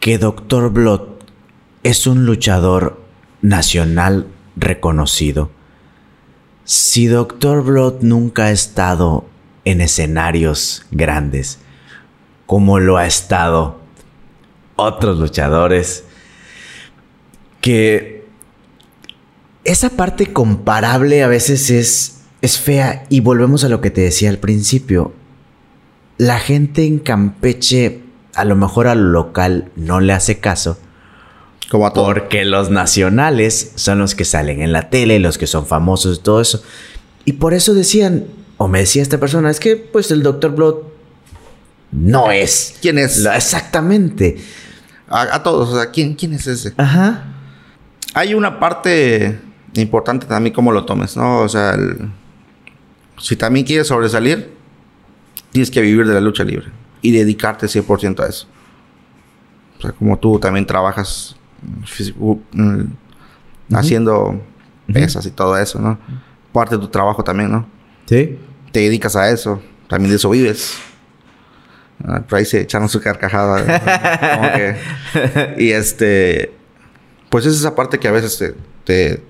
que 0.00 0.18
Dr. 0.18 0.70
Blood 0.70 1.02
es 1.82 2.06
un 2.06 2.26
luchador 2.26 3.02
nacional 3.42 4.26
reconocido? 4.56 5.50
Si 6.64 7.06
Doctor 7.06 7.62
Blood 7.62 8.00
nunca 8.00 8.44
ha 8.44 8.50
estado 8.50 9.26
en 9.66 9.80
escenarios 9.80 10.86
grandes, 10.90 11.58
como 12.46 12.78
lo 12.78 12.96
ha 12.96 13.06
estado 13.06 13.80
otros 14.76 15.18
luchadores, 15.18 16.04
que 17.60 18.13
esa 19.64 19.90
parte 19.90 20.32
comparable 20.32 21.22
a 21.22 21.28
veces 21.28 21.70
es, 21.70 22.20
es 22.42 22.58
fea 22.58 23.06
y 23.08 23.20
volvemos 23.20 23.64
a 23.64 23.68
lo 23.68 23.80
que 23.80 23.90
te 23.90 24.02
decía 24.02 24.30
al 24.30 24.38
principio. 24.38 25.12
La 26.18 26.38
gente 26.38 26.84
en 26.84 26.98
Campeche, 26.98 28.00
a 28.34 28.44
lo 28.44 28.56
mejor 28.56 28.86
al 28.86 29.12
local 29.12 29.70
no 29.74 30.00
le 30.00 30.12
hace 30.12 30.38
caso, 30.38 30.78
como 31.70 31.86
a 31.86 31.92
Porque 31.92 32.44
los 32.44 32.70
nacionales 32.70 33.72
son 33.74 33.98
los 33.98 34.14
que 34.14 34.24
salen 34.24 34.60
en 34.60 34.72
la 34.72 34.90
tele, 34.90 35.18
los 35.18 35.38
que 35.38 35.46
son 35.46 35.66
famosos 35.66 36.18
y 36.18 36.22
todo 36.22 36.40
eso. 36.40 36.62
Y 37.24 37.32
por 37.32 37.54
eso 37.54 37.74
decían, 37.74 38.26
o 38.58 38.68
me 38.68 38.80
decía 38.80 39.02
esta 39.02 39.18
persona, 39.18 39.50
es 39.50 39.60
que 39.60 39.76
pues 39.76 40.10
el 40.10 40.22
Dr. 40.22 40.54
Blood 40.54 40.76
no 41.90 42.30
es. 42.30 42.76
¿Quién 42.80 42.98
es? 42.98 43.24
exactamente. 43.24 44.36
A, 45.08 45.42
todos, 45.42 45.70
o 45.70 45.76
sea, 45.76 45.90
¿quién, 45.90 46.14
¿quién 46.14 46.34
es 46.34 46.46
ese? 46.46 46.74
Ajá. 46.76 47.24
Hay 48.14 48.34
una 48.34 48.60
parte 48.60 49.40
importante 49.82 50.26
también 50.26 50.54
cómo 50.54 50.72
lo 50.72 50.84
tomes, 50.84 51.16
¿no? 51.16 51.40
O 51.40 51.48
sea, 51.48 51.76
si 53.18 53.36
también 53.36 53.66
quieres 53.66 53.88
sobresalir, 53.88 54.52
tienes 55.52 55.70
que 55.70 55.80
vivir 55.80 56.06
de 56.06 56.14
la 56.14 56.20
lucha 56.20 56.44
libre 56.44 56.66
y 57.02 57.12
dedicarte 57.12 57.66
100% 57.66 58.20
a 58.20 58.26
eso. 58.26 58.46
O 59.78 59.82
sea, 59.82 59.92
como 59.92 60.18
tú 60.18 60.38
también 60.38 60.66
trabajas 60.66 61.36
Mm, 62.52 62.82
haciendo 63.72 64.40
pesas 64.92 65.24
y 65.26 65.30
todo 65.30 65.56
eso, 65.56 65.78
¿no? 65.78 65.98
Parte 66.52 66.76
de 66.76 66.80
tu 66.80 66.88
trabajo 66.88 67.24
también, 67.24 67.50
¿no? 67.50 67.66
Sí. 68.06 68.38
Te 68.72 68.80
dedicas 68.80 69.16
a 69.16 69.30
eso, 69.30 69.62
también 69.88 70.10
de 70.10 70.16
eso 70.16 70.30
vives. 70.30 70.74
Ah, 72.04 72.22
por 72.28 72.38
ahí 72.38 72.44
se 72.44 72.60
echaron 72.60 72.88
su 72.88 73.00
carcajada. 73.00 74.74
y 75.58 75.70
este, 75.70 76.52
pues 77.30 77.46
es 77.46 77.54
esa 77.54 77.74
parte 77.74 77.98
que 77.98 78.08
a 78.08 78.12
veces 78.12 78.36
te, 78.38 78.54
te, 78.84 79.22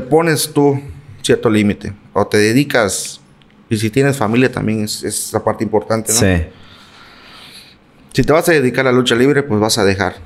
pones 0.00 0.52
tú 0.52 0.78
cierto 1.22 1.48
límite 1.48 1.94
o 2.12 2.26
te 2.26 2.36
dedicas. 2.36 3.20
Y 3.68 3.76
si 3.78 3.88
tienes 3.88 4.16
familia 4.16 4.52
también 4.52 4.84
es, 4.84 5.02
es 5.02 5.28
esa 5.28 5.42
parte 5.42 5.64
importante, 5.64 6.12
¿no? 6.12 6.18
Sí. 6.18 6.46
Si 8.12 8.24
te 8.24 8.32
vas 8.32 8.48
a 8.48 8.52
dedicar 8.52 8.86
a 8.86 8.92
la 8.92 8.96
lucha 8.96 9.14
libre, 9.14 9.42
pues 9.42 9.60
vas 9.60 9.78
a 9.78 9.84
dejar 9.84 10.16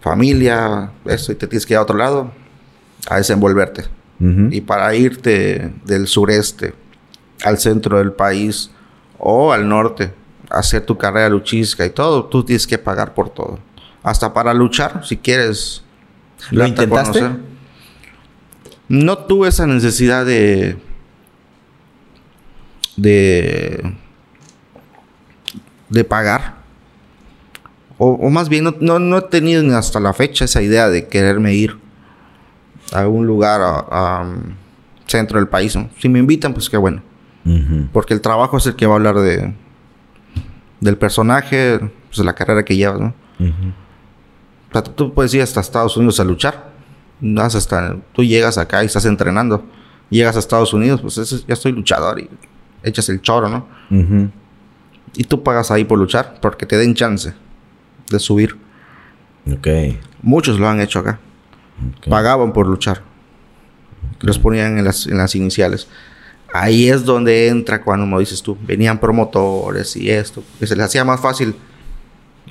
familia, 0.00 0.92
eso, 1.04 1.32
y 1.32 1.34
te 1.34 1.46
tienes 1.46 1.66
que 1.66 1.74
ir 1.74 1.78
a 1.78 1.82
otro 1.82 1.96
lado 1.96 2.32
a 3.08 3.16
desenvolverte. 3.16 3.84
Y 4.20 4.62
para 4.62 4.92
irte 4.96 5.72
del 5.84 6.08
sureste 6.08 6.74
al 7.44 7.58
centro 7.58 7.98
del 7.98 8.12
país 8.12 8.72
o 9.16 9.52
al 9.52 9.68
norte, 9.68 10.12
a 10.50 10.58
hacer 10.58 10.84
tu 10.84 10.98
carrera 10.98 11.28
luchística 11.28 11.86
y 11.86 11.90
todo, 11.90 12.24
tú 12.24 12.42
tienes 12.42 12.66
que 12.66 12.78
pagar 12.78 13.14
por 13.14 13.30
todo. 13.30 13.60
Hasta 14.02 14.34
para 14.34 14.52
luchar, 14.52 15.06
si 15.06 15.18
quieres. 15.18 15.84
¿Lo 16.50 16.66
intentaste? 16.66 17.30
No 18.88 19.18
tuve 19.18 19.48
esa 19.48 19.66
necesidad 19.66 20.24
de. 20.24 20.76
de. 22.96 23.94
de 25.90 26.04
pagar 26.04 26.58
o, 28.00 28.30
más 28.30 28.48
bien 28.48 28.72
no, 28.80 29.18
he 29.18 29.22
tenido 29.22 29.76
hasta 29.76 29.98
la 29.98 30.12
fecha 30.12 30.44
esa 30.44 30.62
idea 30.62 30.88
de 30.88 31.08
quererme 31.08 31.54
ir 31.54 31.76
a 32.92 33.00
algún 33.00 33.26
lugar 33.26 33.60
a, 33.60 34.22
um, 34.22 34.54
centro 35.06 35.38
del 35.38 35.48
país. 35.48 35.76
Si 35.98 36.08
me 36.08 36.20
invitan, 36.20 36.54
pues 36.54 36.70
qué 36.70 36.76
bueno. 36.76 37.02
Porque 37.92 38.12
el 38.12 38.20
trabajo 38.20 38.58
es 38.58 38.66
el 38.66 38.76
que 38.76 38.86
va 38.86 38.92
a 38.92 38.96
hablar 38.96 39.16
de 39.16 39.54
del 40.80 40.96
personaje, 40.96 41.78
pues 41.78 42.18
de 42.18 42.24
la 42.24 42.34
carrera 42.34 42.62
que 42.64 42.76
llevas, 42.76 43.00
¿no? 43.00 43.14
tú 44.94 45.12
puedes 45.14 45.32
ir 45.34 45.42
hasta 45.42 45.60
Estados 45.60 45.96
Unidos 45.96 46.20
a 46.20 46.24
luchar. 46.24 46.70
Hasta, 47.54 47.96
tú 48.12 48.22
llegas 48.22 48.58
acá 48.58 48.82
y 48.82 48.86
estás 48.86 49.04
entrenando. 49.04 49.64
Llegas 50.10 50.36
a 50.36 50.38
Estados 50.38 50.72
Unidos, 50.72 51.00
pues 51.02 51.44
ya 51.46 51.52
estoy 51.54 51.72
luchador 51.72 52.20
y 52.20 52.30
echas 52.82 53.08
el 53.10 53.20
choro, 53.20 53.48
¿no? 53.48 53.66
Y 55.14 55.24
tú 55.24 55.42
pagas 55.42 55.70
ahí 55.70 55.84
por 55.84 55.98
luchar 55.98 56.38
porque 56.40 56.66
te 56.66 56.76
den 56.76 56.94
chance 56.94 57.34
de 58.10 58.18
subir. 58.18 58.56
Ok. 59.52 59.68
Muchos 60.22 60.58
lo 60.58 60.68
han 60.68 60.80
hecho 60.80 61.00
acá. 61.00 61.20
Pagaban 62.08 62.52
por 62.52 62.66
luchar. 62.66 63.02
Los 64.20 64.38
ponían 64.38 64.78
en 64.78 64.84
las, 64.84 65.06
en 65.06 65.18
las 65.18 65.34
iniciales. 65.34 65.88
Ahí 66.52 66.88
es 66.88 67.04
donde 67.04 67.48
entra 67.48 67.82
cuando, 67.82 68.04
como 68.04 68.20
dices 68.20 68.42
tú, 68.42 68.56
venían 68.62 68.98
promotores 68.98 69.94
y 69.96 70.10
esto, 70.10 70.42
que 70.58 70.66
se 70.66 70.74
les 70.74 70.86
hacía 70.86 71.04
más 71.04 71.20
fácil. 71.20 71.54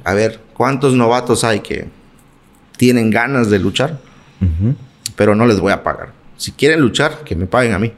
A 0.03 0.13
ver, 0.13 0.39
¿cuántos 0.53 0.93
novatos 0.93 1.43
hay 1.43 1.61
que 1.61 1.89
tienen 2.77 3.09
ganas 3.09 3.49
de 3.49 3.57
luchar? 3.57 3.99
Pero 5.15 5.35
no 5.35 5.45
les 5.45 5.59
voy 5.59 5.71
a 5.71 5.83
pagar. 5.83 6.09
Si 6.37 6.51
quieren 6.51 6.79
luchar, 6.81 7.19
que 7.25 7.35
me 7.35 7.45
paguen 7.47 7.73
a 7.73 7.79
mí. 7.79 7.91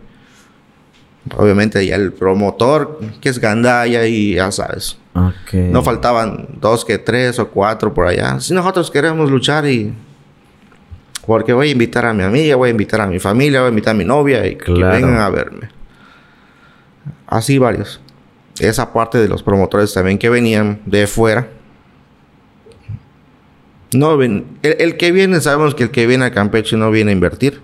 Obviamente 1.35 1.85
ya 1.85 1.95
el 1.95 2.13
promotor, 2.13 2.99
que 3.21 3.29
es 3.29 3.39
Gandaya 3.39 4.05
y 4.07 4.35
ya 4.35 4.51
sabes. 4.51 4.97
No 5.53 5.83
faltaban 5.83 6.47
dos 6.61 6.85
que 6.85 6.97
tres 6.97 7.39
o 7.39 7.49
cuatro 7.49 7.93
por 7.93 8.07
allá. 8.07 8.39
Si 8.39 8.53
nosotros 8.53 8.89
queremos 8.89 9.29
luchar 9.29 9.65
y 9.67 9.93
Porque 11.27 11.53
voy 11.53 11.67
a 11.67 11.71
invitar 11.71 12.05
a 12.05 12.13
mi 12.13 12.23
amiga, 12.23 12.55
voy 12.55 12.69
a 12.69 12.71
invitar 12.71 13.01
a 13.01 13.05
mi 13.05 13.19
familia, 13.19 13.59
voy 13.59 13.67
a 13.67 13.69
invitar 13.69 13.93
a 13.93 13.97
mi 13.97 14.05
novia 14.05 14.47
y 14.47 14.55
que 14.55 14.63
Claro. 14.73 14.95
vengan 14.95 15.17
a 15.19 15.29
verme. 15.29 15.69
Así 17.27 17.59
varios. 17.59 17.99
Esa 18.59 18.91
parte 18.93 19.19
de 19.19 19.27
los 19.27 19.43
promotores 19.43 19.93
también 19.93 20.17
que 20.17 20.29
venían 20.29 20.79
de 20.87 21.05
fuera. 21.05 21.47
No 23.93 24.17
ven, 24.17 24.45
el, 24.61 24.75
el 24.79 24.97
que 24.97 25.11
viene, 25.11 25.41
sabemos 25.41 25.73
que 25.75 25.83
el 25.83 25.91
que 25.91 26.05
viene 26.05 26.25
a 26.25 26.31
Campeche 26.31 26.77
no 26.77 26.91
viene 26.91 27.11
a 27.11 27.13
invertir. 27.13 27.61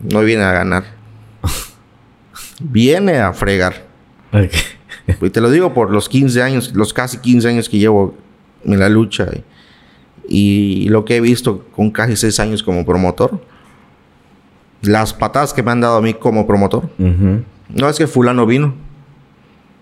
No 0.00 0.20
viene 0.20 0.44
a 0.44 0.52
ganar. 0.52 0.84
viene 2.60 3.18
a 3.18 3.32
fregar. 3.32 3.86
Y 5.22 5.30
te 5.30 5.40
lo 5.40 5.50
digo 5.50 5.72
por 5.72 5.90
los 5.90 6.08
15 6.08 6.42
años, 6.42 6.72
los 6.74 6.92
casi 6.92 7.18
15 7.18 7.48
años 7.48 7.68
que 7.68 7.78
llevo 7.78 8.16
en 8.64 8.78
la 8.78 8.88
lucha 8.88 9.28
y, 10.28 10.84
y 10.84 10.88
lo 10.88 11.04
que 11.04 11.16
he 11.16 11.20
visto 11.20 11.64
con 11.74 11.90
casi 11.90 12.16
6 12.16 12.40
años 12.40 12.62
como 12.62 12.84
promotor. 12.84 13.40
Las 14.82 15.14
patadas 15.14 15.52
que 15.52 15.62
me 15.62 15.70
han 15.70 15.80
dado 15.80 15.96
a 15.96 16.02
mí 16.02 16.14
como 16.14 16.46
promotor. 16.46 16.90
No 16.98 17.88
es 17.88 17.98
que 17.98 18.06
fulano 18.06 18.46
vino. 18.46 18.74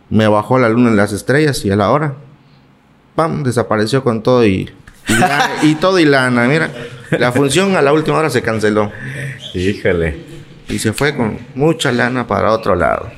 Me 0.09 0.29
bajó 0.29 0.59
la 0.59 0.69
luna 0.69 0.91
en 0.91 0.97
las 0.97 1.13
estrellas 1.13 1.65
y 1.65 1.71
a 1.71 1.77
la 1.77 1.91
hora. 1.91 2.15
¡Pam! 3.15 3.43
Desapareció 3.43 4.03
con 4.05 4.23
todo 4.23 4.47
y... 4.47 4.71
Y, 5.09 5.13
la- 5.15 5.51
y 5.63 5.75
todo 5.77 5.99
y 5.99 6.05
lana. 6.05 6.47
Mira, 6.47 6.71
la 7.11 7.33
función 7.33 7.77
a 7.77 7.83
la 7.83 7.93
última 7.93 8.19
hora 8.19 8.31
se 8.31 8.43
canceló. 8.43 8.91
Híjole. 9.55 10.19
Y 10.69 10.79
se 10.79 10.93
fue 10.93 11.15
con 11.17 11.39
mucha 11.55 11.93
lana 11.93 12.27
para 12.27 12.51
otro 12.53 12.75
lado. 12.75 13.11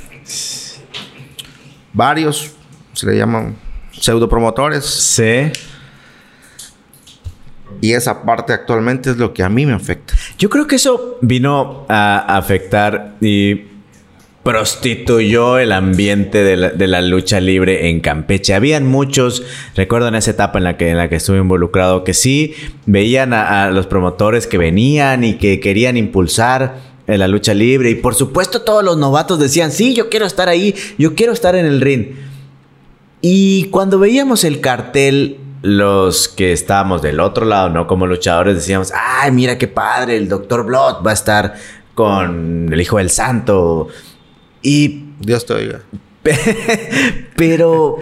Varios 1.93 2.53
se 2.93 3.07
le 3.07 3.17
llaman 3.17 3.57
pseudopromotores. 3.93 4.85
Sí. 4.85 5.51
Y 7.81 7.93
esa 7.93 8.23
parte 8.23 8.53
actualmente 8.53 9.11
es 9.11 9.17
lo 9.19 9.33
que 9.35 9.43
a 9.43 9.49
mí 9.49 9.67
me 9.67 9.75
afecta. 9.75 10.15
Yo 10.39 10.49
creo 10.49 10.67
que 10.67 10.77
eso 10.77 11.19
vino 11.21 11.85
a 11.89 12.37
afectar 12.37 13.15
y 13.21 13.67
prostituyó 14.47 15.59
el 15.59 15.73
ambiente 15.73 16.45
de 16.45 16.87
la, 16.87 17.03
lucha 17.03 17.41
libre 17.41 17.91
en 17.91 17.99
Campeche. 17.99 18.55
Habían 18.55 18.87
muchos, 18.87 19.43
recuerdo 19.75 20.07
en 20.07 20.15
esa 20.15 20.31
etapa 20.31 20.59
en 20.59 20.65
la 20.65 20.77
que, 20.77 20.91
en 20.91 20.99
la 20.99 21.09
que 21.09 21.17
estuve 21.17 21.39
involucrado, 21.39 22.05
que 22.05 22.15
sí 22.15 22.55
veían 22.87 23.33
a, 23.33 23.73
los 23.73 23.89
promotores 23.89 24.47
que 24.47 24.57
venían 24.57 25.25
y 25.25 25.35
que 25.35 25.59
querían 25.59 25.97
impulsar 25.97 26.77
en 27.09 27.19
la 27.19 27.27
lucha 27.27 27.55
libre. 27.55 27.91
Y 27.91 27.97
por 27.97 28.15
supuesto 28.15 28.63
todos 28.63 28.85
los 28.85 28.97
novatos 28.97 29.41
decían, 29.41 29.73
sí, 29.73 29.95
yo 29.95 30.11
quiero 30.11 30.27
estar 30.27 30.49
ahí, 30.49 30.77
yo 30.97 31.17
quiero 31.17 31.33
estar 31.33 31.57
en 31.57 31.67
el 31.67 31.81
ring. 31.81 32.15
Y 33.23 33.65
cuando 33.71 33.99
veíamos 33.99 34.45
el 34.45 34.61
cartel, 34.61 35.39
los 35.63 36.29
que 36.29 36.53
estábamos 36.53 37.03
del 37.03 37.19
otro 37.19 37.47
lado, 37.47 37.71
¿no? 37.71 37.89
Como 37.89 38.07
luchadores, 38.07 38.55
decíamos, 38.55 38.93
ay, 38.95 39.33
mira 39.33 39.59
qué 39.59 39.67
padre, 39.67 40.17
el 40.17 40.29
Dr. 40.29 40.65
Blood 40.65 41.05
va 41.05 41.11
a 41.11 41.15
estar 41.15 41.55
con 41.97 42.73
el 42.73 42.81
Hijo 42.81 42.99
del 42.99 43.11
Santo. 43.11 43.89
Y... 44.67 45.05
Dios 45.21 45.47
te 45.47 45.55
oiga. 45.55 45.81
pero... 47.37 47.99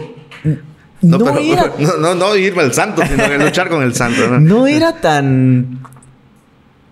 No, 1.03 1.19
No, 1.19 1.25
pero- 1.25 1.39
era, 1.41 1.73
no, 1.79 1.97
no, 1.99 2.15
no 2.15 2.37
irme 2.37 2.63
al 2.63 2.73
santo, 2.73 3.03
sino 3.07 3.29
que 3.29 3.39
luchar 3.39 3.69
con 3.69 3.83
el 3.83 3.95
santo. 3.95 4.27
¿no? 4.29 4.41
no 4.41 4.67
era 4.67 5.01
tan... 5.01 5.81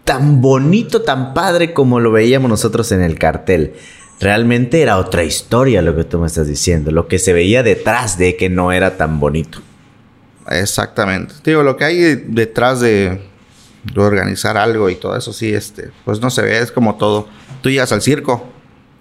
Tan 0.05 0.41
bonito, 0.43 1.03
tan 1.03 1.33
padre 1.33 1.73
como 1.73 2.01
lo 2.01 2.11
veíamos 2.11 2.51
nosotros 2.51 2.91
en 2.93 3.03
el 3.03 3.19
cartel. 3.19 3.75
Realmente 4.21 4.83
era 4.83 4.99
otra 4.99 5.23
historia 5.23 5.81
lo 5.81 5.95
que 5.97 6.03
tú 6.05 6.19
me 6.19 6.27
estás 6.27 6.49
diciendo. 6.49 6.91
Lo 6.91 7.07
que 7.07 7.19
se 7.21 7.33
veía 7.33 7.63
detrás 7.63 8.19
de 8.19 8.37
que 8.37 8.51
no 8.51 8.73
era 8.73 8.97
tan 8.97 9.21
bonito. 9.21 9.61
Exactamente. 10.51 11.35
Te 11.43 11.53
Digo, 11.53 11.63
lo 11.63 11.77
que 11.77 11.85
hay 11.85 11.97
detrás 12.27 12.81
de, 12.81 13.23
de 13.95 14.01
organizar 14.01 14.57
algo 14.57 14.91
y 14.91 14.97
todo 14.97 15.17
eso, 15.17 15.33
sí, 15.33 15.55
este, 15.55 15.91
pues 16.05 16.21
no 16.21 16.31
se 16.31 16.43
ve, 16.43 16.59
es 16.59 16.73
como 16.73 16.97
todo. 16.97 17.29
Tú 17.63 17.71
llegas 17.71 17.93
al 17.93 18.03
circo, 18.03 18.52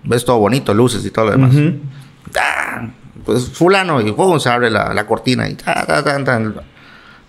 ves 0.04 0.26
todo 0.26 0.40
bonito, 0.40 0.74
luces 0.74 1.06
y 1.06 1.12
todo 1.12 1.26
lo 1.26 1.32
demás. 1.32 1.56
¡Ah! 2.38 2.90
Pues 3.26 3.50
fulano, 3.50 4.02
y 4.02 4.12
¡pum! 4.12 4.40
se 4.40 4.50
abre 4.50 4.70
la, 4.70 4.94
la 4.94 5.06
cortina 5.06 5.48
y 5.50 5.56
ta, 5.56 5.86
ta, 5.86 6.04
ta. 6.04 6.42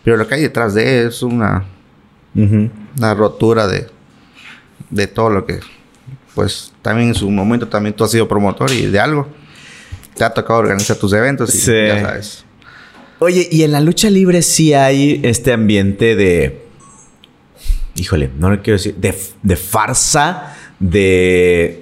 Pero 0.05 0.17
lo 0.17 0.27
que 0.27 0.35
hay 0.37 0.43
detrás 0.43 0.75
de 0.75 1.07
es 1.07 1.23
una, 1.23 1.65
una 2.35 3.15
rotura 3.15 3.67
de, 3.67 3.89
de 4.91 5.07
todo 5.07 5.31
lo 5.31 5.45
que, 5.47 5.61
pues 6.35 6.73
también 6.83 7.09
en 7.11 7.15
su 7.15 7.31
momento 7.31 7.69
también 7.69 7.95
tú 7.95 8.05
has 8.05 8.11
sido 8.11 8.27
promotor 8.27 8.71
y 8.73 8.87
de 8.87 8.99
algo. 9.01 9.29
Te 10.17 10.25
ha 10.25 10.31
tocado 10.31 10.59
organizar 10.61 10.97
tus 10.97 11.13
eventos 11.13 11.55
y 11.55 11.59
Sí. 11.59 11.73
ya 11.87 12.01
sabes. 12.03 12.45
Oye, 13.19 13.49
y 13.51 13.63
en 13.63 13.73
la 13.73 13.81
lucha 13.81 14.11
libre 14.11 14.43
sí 14.43 14.75
hay 14.75 15.21
este 15.23 15.53
ambiente 15.53 16.17
de. 16.17 16.63
Híjole, 17.95 18.31
no 18.37 18.51
lo 18.51 18.61
quiero 18.63 18.79
decir. 18.79 18.97
De, 18.97 19.17
de 19.43 19.57
farsa, 19.57 20.57
de. 20.81 21.82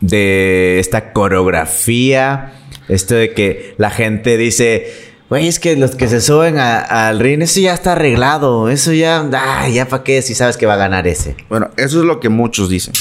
De 0.00 0.78
esta 0.78 1.12
coreografía. 1.12 2.52
Esto 2.88 3.14
de 3.14 3.34
que 3.34 3.74
la 3.78 3.90
gente 3.90 4.36
dice. 4.36 4.92
Güey, 5.28 5.46
es 5.46 5.58
que 5.58 5.76
los 5.76 5.94
que 5.94 6.08
se 6.08 6.22
suben 6.22 6.58
al 6.58 7.20
ring, 7.20 7.42
eso 7.42 7.60
ya 7.60 7.74
está 7.74 7.92
arreglado. 7.92 8.70
Eso 8.70 8.92
ya. 8.92 9.28
Ah, 9.32 9.68
ya 9.68 9.86
para 9.86 10.04
qué 10.04 10.22
si 10.22 10.34
sabes 10.34 10.56
que 10.56 10.66
va 10.66 10.74
a 10.74 10.78
ganar 10.78 11.06
ese. 11.06 11.36
Bueno, 11.48 11.70
eso 11.76 12.00
es 12.00 12.06
lo 12.06 12.20
que 12.20 12.28
muchos 12.28 12.68
dicen. 12.68 12.94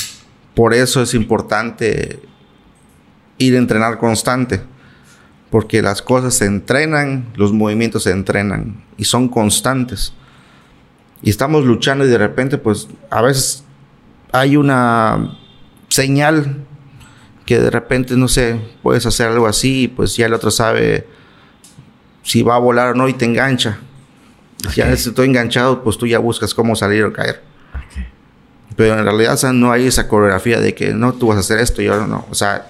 Por 0.53 0.73
eso 0.73 1.01
es 1.01 1.13
importante 1.13 2.19
ir 3.37 3.55
a 3.55 3.57
entrenar 3.57 3.97
constante. 3.97 4.61
Porque 5.49 5.81
las 5.81 6.01
cosas 6.01 6.33
se 6.33 6.45
entrenan, 6.45 7.31
los 7.35 7.53
movimientos 7.53 8.03
se 8.03 8.11
entrenan 8.11 8.83
y 8.97 9.05
son 9.05 9.29
constantes. 9.29 10.13
Y 11.21 11.29
estamos 11.29 11.63
luchando 11.63 12.05
y 12.05 12.09
de 12.09 12.17
repente, 12.17 12.57
pues, 12.57 12.89
a 13.09 13.21
veces 13.21 13.63
hay 14.31 14.57
una 14.57 15.37
señal 15.87 16.65
que 17.47 17.59
de 17.59 17.71
repente, 17.71 18.15
no 18.17 18.27
sé, 18.27 18.59
puedes 18.83 19.05
hacer 19.05 19.29
algo 19.29 19.47
así 19.47 19.83
y 19.83 19.87
pues 19.87 20.17
ya 20.17 20.25
el 20.25 20.33
otro 20.33 20.51
sabe 20.51 21.07
si 22.21 22.43
va 22.43 22.55
a 22.55 22.59
volar 22.59 22.89
o 22.89 22.93
no 22.93 23.07
y 23.07 23.13
te 23.13 23.23
engancha. 23.23 23.79
Ya 24.75 24.95
si 24.97 25.09
estoy 25.09 25.27
enganchado, 25.29 25.81
pues 25.81 25.97
tú 25.97 26.05
ya 26.05 26.19
buscas 26.19 26.53
cómo 26.53 26.75
salir 26.75 27.05
o 27.05 27.13
caer. 27.13 27.41
Pero 28.75 28.99
en 28.99 29.03
realidad, 29.05 29.33
o 29.33 29.37
sea, 29.37 29.53
no 29.53 29.71
hay 29.71 29.87
esa 29.87 30.09
coreografía 30.09 30.59
de 30.59 30.75
que 30.75 30.93
no, 30.93 31.13
tú 31.13 31.27
vas 31.27 31.37
a 31.37 31.39
hacer 31.39 31.59
esto 31.59 31.81
y 31.81 31.85
yo 31.85 32.05
no. 32.05 32.27
O 32.29 32.35
sea, 32.35 32.67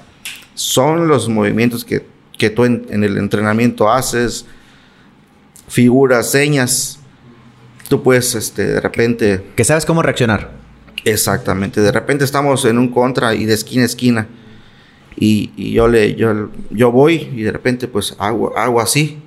son 0.54 1.08
los 1.08 1.28
movimientos 1.28 1.84
que, 1.84 2.06
que 2.38 2.52
tú 2.52 2.64
en, 2.64 2.86
en 2.92 3.04
el 3.04 3.18
entrenamiento 3.18 3.92
haces, 3.92 4.46
figuras, 5.68 6.30
señas. 6.30 7.00
Tú 7.90 8.04
puedes, 8.04 8.36
este, 8.36 8.64
de 8.68 8.80
repente, 8.80 9.44
Que 9.56 9.64
sabes 9.64 9.88
cómo 9.88 10.04
reaccionar. 10.04 10.52
exactamente, 11.04 11.82
de 11.82 11.92
repente 11.92 12.26
estamos 12.26 12.64
en 12.66 12.78
un 12.78 12.90
contra 12.90 13.34
y 13.34 13.46
de 13.46 13.56
esquina 13.56 13.82
a 13.82 13.86
esquina. 13.88 14.28
Y, 15.20 15.52
y 15.58 15.72
yo 15.72 15.88
le, 15.88 16.16
yo, 16.16 16.50
yo 16.70 16.92
voy 16.92 17.30
y 17.34 17.42
de 17.42 17.52
repente, 17.52 17.88
pues 17.88 18.16
hago, 18.20 18.56
hago 18.56 18.80
así. 18.80 19.18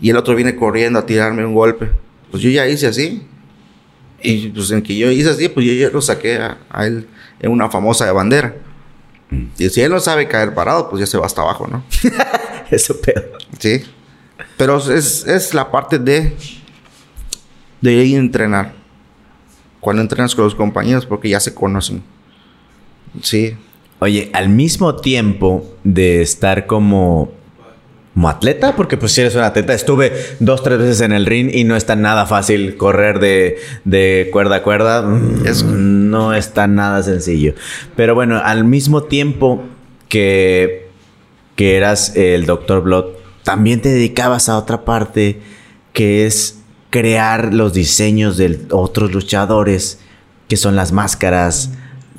Y 0.00 0.10
el 0.10 0.16
otro 0.16 0.34
viene 0.34 0.54
corriendo 0.54 0.98
a 0.98 1.06
tirarme 1.06 1.44
un 1.44 1.54
golpe. 1.54 1.90
Pues 2.30 2.42
yo 2.42 2.50
ya 2.50 2.66
hice 2.68 2.86
así. 2.86 3.26
Y 4.22 4.48
pues 4.48 4.70
en 4.70 4.82
que 4.82 4.96
yo 4.96 5.10
hice 5.10 5.30
así, 5.30 5.48
pues 5.48 5.66
yo 5.66 5.72
ya 5.72 5.90
lo 5.90 6.00
saqué 6.00 6.36
a, 6.36 6.58
a 6.70 6.86
él 6.86 7.08
en 7.40 7.50
una 7.50 7.68
famosa 7.68 8.06
de 8.06 8.12
bandera. 8.12 8.54
Y 9.58 9.68
si 9.68 9.80
él 9.80 9.90
no 9.90 9.98
sabe 10.00 10.28
caer 10.28 10.54
parado, 10.54 10.88
pues 10.88 11.00
ya 11.00 11.06
se 11.06 11.18
va 11.18 11.26
hasta 11.26 11.42
abajo, 11.42 11.66
¿no? 11.66 11.84
Eso 12.70 13.00
pedo. 13.00 13.22
Sí. 13.58 13.82
Pero 14.56 14.78
es, 14.78 15.26
es 15.26 15.52
la 15.54 15.70
parte 15.70 15.98
de, 15.98 16.36
de 17.80 17.92
ir 17.92 18.16
a 18.16 18.20
entrenar. 18.20 18.72
Cuando 19.80 20.00
entrenas 20.00 20.34
con 20.34 20.44
los 20.44 20.54
compañeros, 20.54 21.04
porque 21.06 21.28
ya 21.28 21.40
se 21.40 21.54
conocen. 21.54 22.02
Sí. 23.22 23.56
Oye, 24.00 24.30
al 24.32 24.48
mismo 24.48 24.96
tiempo 24.96 25.64
de 25.84 26.20
estar 26.20 26.66
como, 26.66 27.32
como 28.14 28.28
atleta, 28.28 28.76
porque 28.76 28.96
pues 28.96 29.12
si 29.12 29.20
eres 29.20 29.34
un 29.34 29.42
atleta, 29.42 29.72
estuve 29.72 30.12
dos, 30.40 30.62
tres 30.62 30.78
veces 30.78 31.00
en 31.00 31.12
el 31.12 31.26
ring 31.26 31.50
y 31.52 31.64
no 31.64 31.76
es 31.76 31.86
tan 31.86 32.02
nada 32.02 32.26
fácil 32.26 32.76
correr 32.76 33.18
de, 33.18 33.56
de 33.84 34.28
cuerda 34.32 34.56
a 34.56 34.62
cuerda. 34.62 35.02
Mm, 35.02 36.10
no 36.10 36.34
es 36.34 36.52
tan 36.52 36.74
nada 36.74 37.02
sencillo. 37.02 37.54
Pero 37.96 38.14
bueno, 38.14 38.40
al 38.42 38.64
mismo 38.64 39.04
tiempo 39.04 39.62
que, 40.08 40.88
que 41.56 41.76
eras 41.76 42.16
el 42.16 42.46
Dr. 42.46 42.82
Blood, 42.82 43.06
también 43.42 43.80
te 43.80 43.90
dedicabas 43.90 44.48
a 44.48 44.58
otra 44.58 44.84
parte 44.84 45.40
que 45.92 46.26
es 46.26 46.58
crear 46.90 47.52
los 47.52 47.72
diseños 47.72 48.36
de 48.36 48.66
otros 48.70 49.12
luchadores, 49.12 49.98
que 50.48 50.56
son 50.56 50.76
las 50.76 50.92
máscaras, 50.92 51.70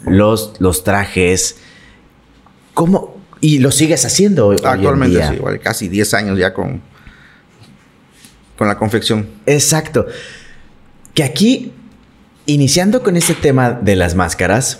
los, 0.06 0.54
los 0.60 0.84
trajes. 0.84 1.58
¿Cómo? 2.74 3.16
Y 3.42 3.60
lo 3.60 3.72
sigues 3.72 4.06
haciendo 4.06 4.48
hoy 4.48 4.58
en 4.60 4.66
Actualmente 4.66 5.18
día. 5.18 5.30
sí, 5.30 5.36
igual 5.36 5.60
casi 5.60 5.88
10 5.88 6.14
años 6.14 6.40
ya 6.40 6.54
con, 6.54 6.82
con 8.58 8.68
la 8.68 8.78
confección. 8.78 9.28
Exacto. 9.46 10.06
Que 11.14 11.24
aquí, 11.24 11.74
iniciando 12.46 13.04
con 13.04 13.18
este 13.18 13.34
tema 13.34 13.72
de 13.72 13.96
las 13.96 14.16
máscaras, 14.16 14.80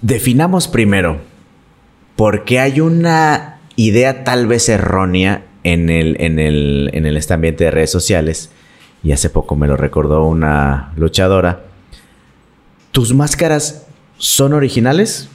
definamos 0.00 0.68
primero, 0.68 1.20
porque 2.16 2.60
hay 2.60 2.80
una 2.80 3.60
idea 3.76 4.24
tal 4.24 4.46
vez 4.46 4.68
errónea 4.68 5.46
en 5.64 5.88
el, 5.88 6.20
en 6.20 6.38
el, 6.38 6.90
en 6.92 7.06
el 7.06 7.16
este 7.16 7.34
ambiente 7.34 7.64
de 7.64 7.70
redes 7.70 7.90
sociales, 7.90 8.50
y 9.02 9.12
hace 9.12 9.30
poco 9.30 9.56
me 9.56 9.66
lo 9.66 9.76
recordó 9.76 10.24
una 10.26 10.92
luchadora. 10.96 11.64
¿Tus 12.92 13.14
máscaras 13.14 13.86
son 14.18 14.52
originales? 14.52 15.28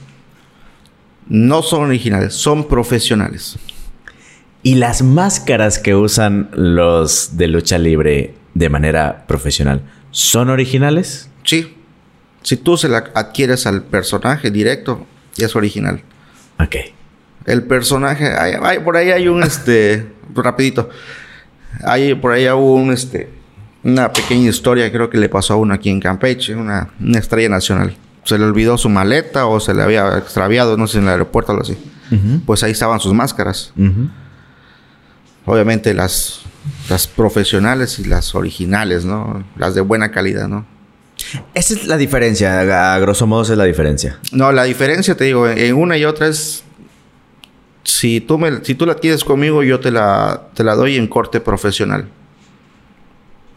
No 1.26 1.62
son 1.62 1.82
originales, 1.82 2.34
son 2.34 2.68
profesionales. 2.68 3.58
¿Y 4.62 4.76
las 4.76 5.02
máscaras 5.02 5.80
que 5.80 5.96
usan 5.96 6.50
los 6.52 7.36
de 7.36 7.48
lucha 7.48 7.78
libre 7.78 8.34
de 8.54 8.68
manera 8.68 9.24
profesional 9.26 9.82
son 10.12 10.50
originales? 10.50 11.30
Sí. 11.42 11.76
Si 12.42 12.56
tú 12.56 12.76
se 12.76 12.88
la 12.88 13.10
adquieres 13.14 13.66
al 13.66 13.82
personaje 13.82 14.52
directo, 14.52 15.04
ya 15.34 15.46
es 15.46 15.56
original. 15.56 16.00
Ok. 16.60 16.76
El 17.44 17.64
personaje, 17.64 18.30
por 18.84 18.96
ahí 18.96 19.10
hay 19.10 19.26
un, 19.26 19.42
este, 19.42 20.06
rapidito. 20.32 20.90
Hay, 21.82 22.14
por 22.14 22.32
ahí 22.32 22.48
hubo 22.48 22.74
un, 22.74 22.92
este, 22.92 23.37
una 23.84 24.12
pequeña 24.12 24.48
historia, 24.48 24.90
creo 24.90 25.08
que 25.10 25.18
le 25.18 25.28
pasó 25.28 25.54
a 25.54 25.56
uno 25.56 25.74
aquí 25.74 25.90
en 25.90 26.00
Campeche, 26.00 26.54
una, 26.54 26.90
estrella 27.14 27.48
nacional. 27.48 27.96
Se 28.24 28.38
le 28.38 28.44
olvidó 28.44 28.76
su 28.76 28.88
maleta 28.88 29.46
o 29.46 29.60
se 29.60 29.74
le 29.74 29.82
había 29.82 30.18
extraviado, 30.18 30.76
no 30.76 30.86
sé, 30.86 30.98
en 30.98 31.04
el 31.04 31.10
aeropuerto 31.10 31.52
o 31.52 31.54
algo 31.54 31.62
así. 31.62 31.78
Pues 32.46 32.62
ahí 32.62 32.72
estaban 32.72 33.00
sus 33.00 33.14
máscaras. 33.14 33.72
Obviamente 35.46 35.94
las, 35.94 36.40
las 36.90 37.06
profesionales 37.06 37.98
y 37.98 38.04
las 38.04 38.34
originales, 38.34 39.04
¿no? 39.04 39.44
Las 39.56 39.74
de 39.74 39.80
buena 39.80 40.10
calidad, 40.10 40.48
¿no? 40.48 40.66
Esa 41.54 41.74
es 41.74 41.86
la 41.86 41.96
diferencia, 41.96 42.94
a 42.94 42.98
grosso 42.98 43.26
modo 43.26 43.42
esa 43.42 43.52
es 43.52 43.58
la 43.58 43.64
diferencia. 43.64 44.18
No, 44.32 44.52
la 44.52 44.64
diferencia, 44.64 45.16
te 45.16 45.24
digo, 45.24 45.48
en 45.48 45.74
una 45.74 45.96
y 45.96 46.04
otra 46.04 46.28
es 46.28 46.64
si 47.88 48.20
tú, 48.20 48.38
me, 48.38 48.64
si 48.64 48.74
tú 48.74 48.84
la 48.84 48.94
quieres 48.96 49.24
conmigo, 49.24 49.62
yo 49.62 49.80
te 49.80 49.90
la, 49.90 50.48
te 50.54 50.62
la 50.62 50.74
doy 50.74 50.96
en 50.96 51.06
corte 51.06 51.40
profesional. 51.40 52.08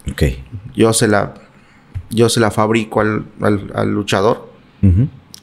Ok. 0.10 0.24
Yo 0.74 0.94
se 0.94 1.08
la, 1.08 1.34
yo 2.10 2.30
se 2.30 2.40
la 2.40 2.52
fabrico 2.52 3.02
al, 3.02 3.26
al, 3.42 3.92
luchador. 3.92 4.50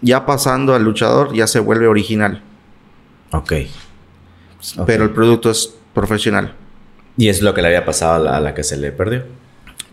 Ya 0.00 0.26
pasando 0.26 0.74
al 0.74 0.82
luchador, 0.82 1.34
ya 1.34 1.46
se 1.46 1.60
vuelve 1.60 1.86
original. 1.86 2.42
Ok. 3.32 3.52
Pero 4.86 5.04
el 5.04 5.10
producto 5.10 5.50
es 5.50 5.74
profesional. 5.94 6.54
Y 7.16 7.28
es 7.28 7.42
lo 7.42 7.54
que 7.54 7.62
le 7.62 7.68
había 7.68 7.84
pasado 7.84 8.28
a 8.28 8.40
la 8.40 8.54
que 8.54 8.64
se 8.64 8.76
le 8.76 8.92
perdió. 8.92 9.24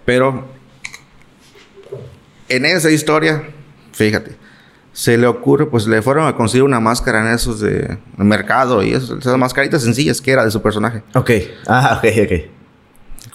Pero 0.06 0.48
en 2.50 2.66
esa 2.66 2.92
historia, 2.92 3.44
fíjate, 3.92 4.38
se 4.94 5.18
le 5.18 5.28
ocurre, 5.28 5.66
pues 5.66 5.88
le 5.88 6.02
fueron 6.02 6.28
a 6.28 6.36
conseguir 6.36 6.64
una 6.64 6.80
máscara 6.80 7.20
en 7.22 7.36
esos 7.36 7.60
de 7.60 7.98
mercado 8.18 8.84
y 8.84 8.94
esas 8.94 9.38
mascaritas 9.38 9.84
sencillas 9.84 10.22
que 10.22 10.32
era 10.32 10.46
de 10.46 10.52
su 10.52 10.62
personaje. 10.62 11.04
Ok. 11.16 11.32
Ah, 11.68 12.00
ok, 12.00 12.10
ok. 12.24 12.55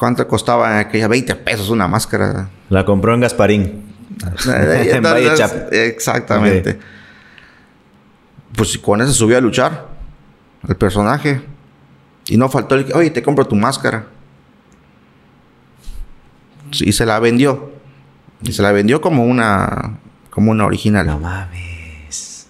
¿Cuánto 0.01 0.27
costaba 0.27 0.79
aquella? 0.79 1.09
20 1.09 1.35
pesos 1.35 1.69
una 1.69 1.87
máscara. 1.87 2.49
La 2.71 2.87
compró 2.87 3.13
en 3.13 3.21
Gasparín. 3.21 3.85
en 4.47 5.03
Valle 5.03 5.31
Exactamente. 5.89 6.79
Pues 8.57 8.79
con 8.79 9.03
eso 9.03 9.13
subió 9.13 9.37
a 9.37 9.43
luchar 9.43 9.89
el 10.67 10.75
personaje. 10.77 11.43
Y 12.29 12.39
no 12.39 12.49
faltó 12.49 12.77
el 12.77 12.87
que, 12.87 12.95
oye, 12.95 13.11
te 13.11 13.23
compro 13.23 13.45
tu 13.45 13.57
máscara. 13.57 14.07
Y 16.71 16.93
se 16.93 17.05
la 17.05 17.21
vendió. 17.21 17.71
Y 18.43 18.55
se 18.55 18.63
la 18.63 18.73
vendió 18.73 19.03
como 19.03 19.27
una 19.27 19.99
como 20.31 20.51
una 20.51 20.65
original. 20.65 21.07
No 21.07 21.19
mames. 21.19 22.49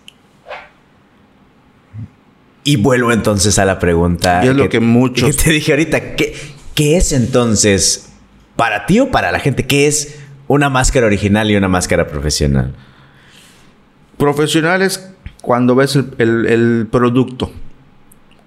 Y 2.63 2.77
vuelvo 2.77 3.11
entonces 3.11 3.59
a 3.59 3.65
la 3.65 3.81
pregunta. 3.81 4.45
Y 4.45 4.49
es 4.51 4.55
lo 4.55 4.69
que 4.69 4.79
muchos. 4.79 5.37
te 5.45 5.51
dije 5.51 5.73
ahorita. 5.73 6.15
¿qué, 6.15 6.60
¿Qué 6.81 6.97
es 6.97 7.13
entonces 7.13 8.09
para 8.57 8.87
ti 8.87 9.01
o 9.01 9.11
para 9.11 9.31
la 9.31 9.39
gente? 9.39 9.67
¿Qué 9.67 9.87
es 9.87 10.19
una 10.49 10.71
máscara 10.71 11.05
original 11.05 11.51
y 11.51 11.55
una 11.55 11.69
máscara 11.69 12.07
profesional? 12.07 12.75
Profesional 14.17 14.81
es 14.81 15.13
cuando 15.43 15.75
ves 15.75 15.95
el, 16.17 16.89
producto, 16.91 17.53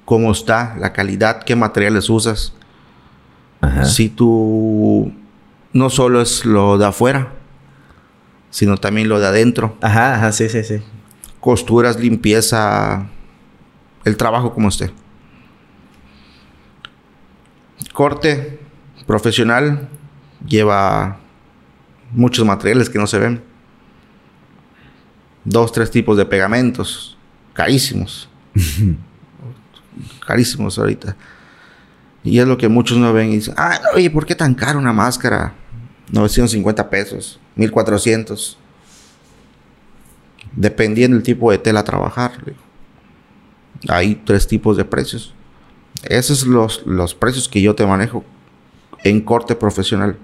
cómo 0.04 0.32
está, 0.32 0.76
la 0.80 0.93
calidad, 0.93 1.43
qué 1.43 1.56
materiales 1.56 2.10
usas. 2.10 2.56
Si 3.84 4.10
tú 4.10 5.13
no 5.72 5.91
solo 5.91 6.19
es 6.19 6.43
lo 6.43 6.80
de 6.80 6.88
afuera, 6.88 7.34
sino 8.50 8.78
también 8.78 9.10
lo 9.10 9.19
de 9.19 9.28
adentro. 9.28 9.78
Ajá, 9.80 10.15
ajá, 10.15 10.32
sí, 10.32 10.50
sí, 10.50 10.63
sí. 10.63 10.82
Costuras, 11.39 12.00
limpieza, 12.00 13.10
el 14.06 14.17
trabajo 14.17 14.56
como 14.56 14.69
esté. 14.69 14.91
Corte 17.93 18.60
profesional 19.06 19.88
lleva 20.45 21.19
muchos 22.12 22.45
materiales 22.45 22.89
que 22.89 22.97
no 22.97 23.08
se 23.08 23.19
ven. 23.19 23.43
Dos, 25.45 25.71
tres 25.71 25.91
tipos 25.91 26.17
de 26.17 26.25
pegamentos, 26.25 27.17
carísimos. 27.53 28.29
carísimos 30.25 30.79
ahorita. 30.79 31.15
Y 32.23 32.39
es 32.39 32.47
lo 32.47 32.58
que 32.58 32.67
muchos 32.67 32.97
no 32.97 33.12
ven 33.13 33.29
y 33.29 33.36
dicen, 33.36 33.53
ah, 33.58 33.79
oye, 33.95 34.10
¿por 34.10 34.25
qué 34.25 34.34
tan 34.34 34.56
caro 34.56 34.79
una 34.79 34.93
máscara? 34.93 35.53
950 36.12 36.89
pesos. 36.89 37.39
1400. 37.56 38.58
Dependiendo 40.56 41.17
del 41.17 41.23
tipo 41.23 41.51
de 41.51 41.58
tela 41.58 41.82
a 41.82 41.84
trabajar. 41.84 42.32
Hay 43.89 44.15
tres 44.15 44.47
tipos 44.47 44.77
de 44.77 44.86
precios. 44.86 45.34
Esos 46.04 46.39
son 46.39 46.54
los, 46.54 46.86
los 46.86 47.16
precios 47.16 47.48
que 47.48 47.62
yo 47.62 47.76
te 47.76 47.86
manejo 47.86 48.24
en 49.04 49.22
corte 49.22 49.56
profesional. 49.56 50.18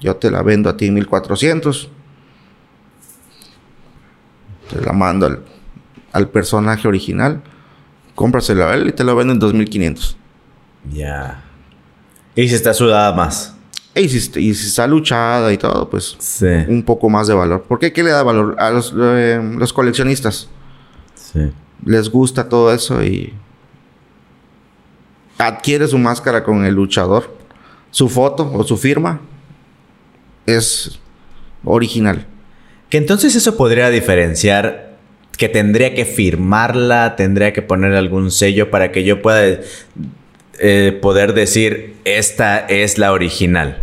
Yo 0.00 0.16
te 0.16 0.30
la 0.30 0.42
vendo 0.42 0.70
a 0.70 0.76
ti 0.76 0.86
en 0.86 0.94
1400. 0.94 1.90
Te 4.70 4.80
la 4.80 4.92
mando 4.92 5.26
al, 5.26 5.44
al 6.12 6.28
personaje 6.28 6.86
original. 6.86 7.42
Cómprasela 8.14 8.70
a 8.70 8.74
él 8.74 8.88
y 8.88 8.92
te 8.92 9.04
la 9.04 9.14
vendo 9.14 9.32
en 9.32 9.38
2500. 9.38 10.16
Ya. 10.92 11.42
Y 12.34 12.48
si 12.48 12.54
está 12.54 12.72
sudada 12.72 13.12
más. 13.12 13.54
Y 13.94 14.08
si, 14.08 14.50
está 14.50 14.86
luchada 14.86 15.52
y 15.52 15.58
todo, 15.58 15.90
pues 15.90 16.16
un 16.68 16.82
poco 16.84 17.08
más 17.08 17.26
de 17.26 17.34
valor. 17.34 17.62
¿Por 17.64 17.78
qué? 17.78 17.92
¿Qué 17.92 18.02
le 18.02 18.10
da 18.10 18.22
valor? 18.22 18.54
A 18.58 18.70
los, 18.70 18.94
eh, 18.96 19.40
los 19.58 19.72
coleccionistas. 19.72 20.48
Sí. 21.14 21.50
Les 21.84 22.10
gusta 22.10 22.48
todo 22.48 22.72
eso 22.72 23.02
y 23.02 23.32
adquiere 25.38 25.88
su 25.88 25.98
máscara 25.98 26.44
con 26.44 26.64
el 26.64 26.74
luchador. 26.74 27.36
Su 27.90 28.08
foto 28.08 28.50
o 28.52 28.64
su 28.64 28.76
firma 28.76 29.20
es 30.46 31.00
original. 31.64 32.26
Que 32.88 32.98
entonces 32.98 33.34
eso 33.36 33.56
podría 33.56 33.90
diferenciar 33.90 34.90
que 35.36 35.48
tendría 35.48 35.94
que 35.94 36.04
firmarla, 36.04 37.16
tendría 37.16 37.52
que 37.52 37.62
poner 37.62 37.94
algún 37.94 38.30
sello 38.30 38.70
para 38.70 38.92
que 38.92 39.04
yo 39.04 39.22
pueda 39.22 39.60
eh, 40.58 40.98
poder 41.00 41.32
decir, 41.32 41.96
esta 42.04 42.58
es 42.58 42.98
la 42.98 43.12
original? 43.12 43.82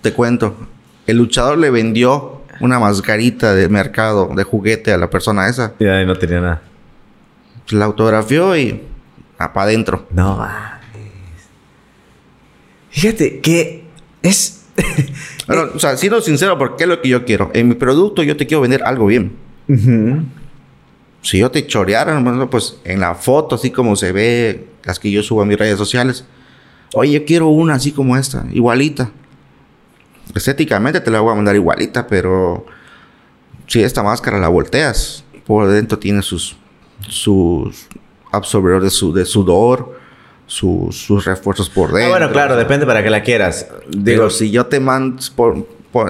te 0.00 0.12
cuento, 0.12 0.54
el 1.08 1.16
luchador 1.16 1.58
le 1.58 1.70
vendió 1.70 2.39
una 2.60 2.78
mascarita 2.78 3.54
de 3.54 3.68
mercado, 3.68 4.30
de 4.34 4.44
juguete 4.44 4.92
a 4.92 4.98
la 4.98 5.10
persona 5.10 5.48
esa. 5.48 5.74
Y 5.78 5.86
ahí 5.86 6.06
no 6.06 6.16
tenía 6.16 6.40
nada. 6.40 6.62
La 7.70 7.84
autografió 7.86 8.56
y 8.56 8.82
para 9.36 9.62
adentro. 9.62 10.06
No 10.10 10.46
Fíjate 12.90 13.40
que 13.40 13.84
es. 14.22 14.66
o 15.48 15.78
sea, 15.78 15.96
siendo 15.96 16.20
sincero, 16.20 16.58
porque 16.58 16.84
es 16.84 16.88
lo 16.88 17.00
que 17.00 17.08
yo 17.08 17.24
quiero. 17.24 17.50
En 17.54 17.68
mi 17.68 17.74
producto 17.74 18.22
yo 18.22 18.36
te 18.36 18.46
quiero 18.46 18.62
vender 18.62 18.82
algo 18.84 19.06
bien 19.06 19.36
si 21.22 21.38
yo 21.38 21.50
te 21.50 21.66
choreara, 21.66 22.48
pues 22.50 22.78
en 22.84 23.00
la 23.00 23.14
foto, 23.14 23.56
así 23.56 23.70
como 23.70 23.96
se 23.96 24.12
ve, 24.12 24.66
las 24.84 24.98
que 24.98 25.10
yo 25.10 25.22
subo 25.22 25.42
a 25.42 25.46
mis 25.46 25.58
redes 25.58 25.76
sociales, 25.76 26.24
oye, 26.94 27.12
yo 27.12 27.24
quiero 27.24 27.48
una 27.48 27.74
así 27.74 27.92
como 27.92 28.16
esta, 28.16 28.46
igualita. 28.52 29.10
Estéticamente 30.34 31.00
te 31.00 31.10
la 31.10 31.20
voy 31.20 31.32
a 31.32 31.34
mandar 31.34 31.54
igualita, 31.54 32.06
pero 32.06 32.66
si 33.66 33.82
esta 33.82 34.02
máscara 34.02 34.38
la 34.38 34.48
volteas, 34.48 35.24
por 35.46 35.68
dentro 35.68 35.98
tiene 35.98 36.22
sus, 36.22 36.56
sus 37.08 37.88
absorbedores 38.30 39.00
de, 39.14 39.24
sudor, 39.24 39.98
sus, 40.46 41.24
refuerzos 41.24 41.68
por 41.68 41.92
dentro. 41.92 42.14
Ah, 42.14 42.18
bueno, 42.18 42.32
claro, 42.32 42.56
depende 42.56 42.86
para 42.86 43.02
que 43.02 43.10
la 43.10 43.22
quieras. 43.22 43.68
Digo, 43.88 44.30
si 44.30 44.50
yo 44.50 44.66
te 44.66 44.80
mando, 44.80 45.20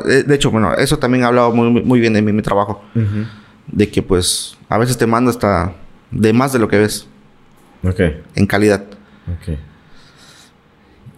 de 0.05 0.35
hecho, 0.35 0.51
bueno, 0.51 0.75
eso 0.75 0.99
también 0.99 1.25
ha 1.25 1.29
hablado 1.29 1.53
muy, 1.53 1.83
muy 1.83 2.01
bien 2.01 2.12
de 2.12 2.23
mi, 2.23 2.33
mi 2.33 2.43
trabajo 2.43 2.83
de 3.73 3.89
que 3.89 4.03
pues 4.03 4.57
a 4.68 4.79
veces 4.79 4.99
te 4.99 5.07
manda 5.07 5.31
hasta 5.31 5.75
de 6.11 6.33
más 6.33 6.53
de 6.53 6.59
lo 6.59 6.68
que 6.68 6.79
ves. 6.79 7.07
Ok. 7.83 8.01
En 8.35 8.47
calidad. 8.47 8.85
Ok. 9.29 9.59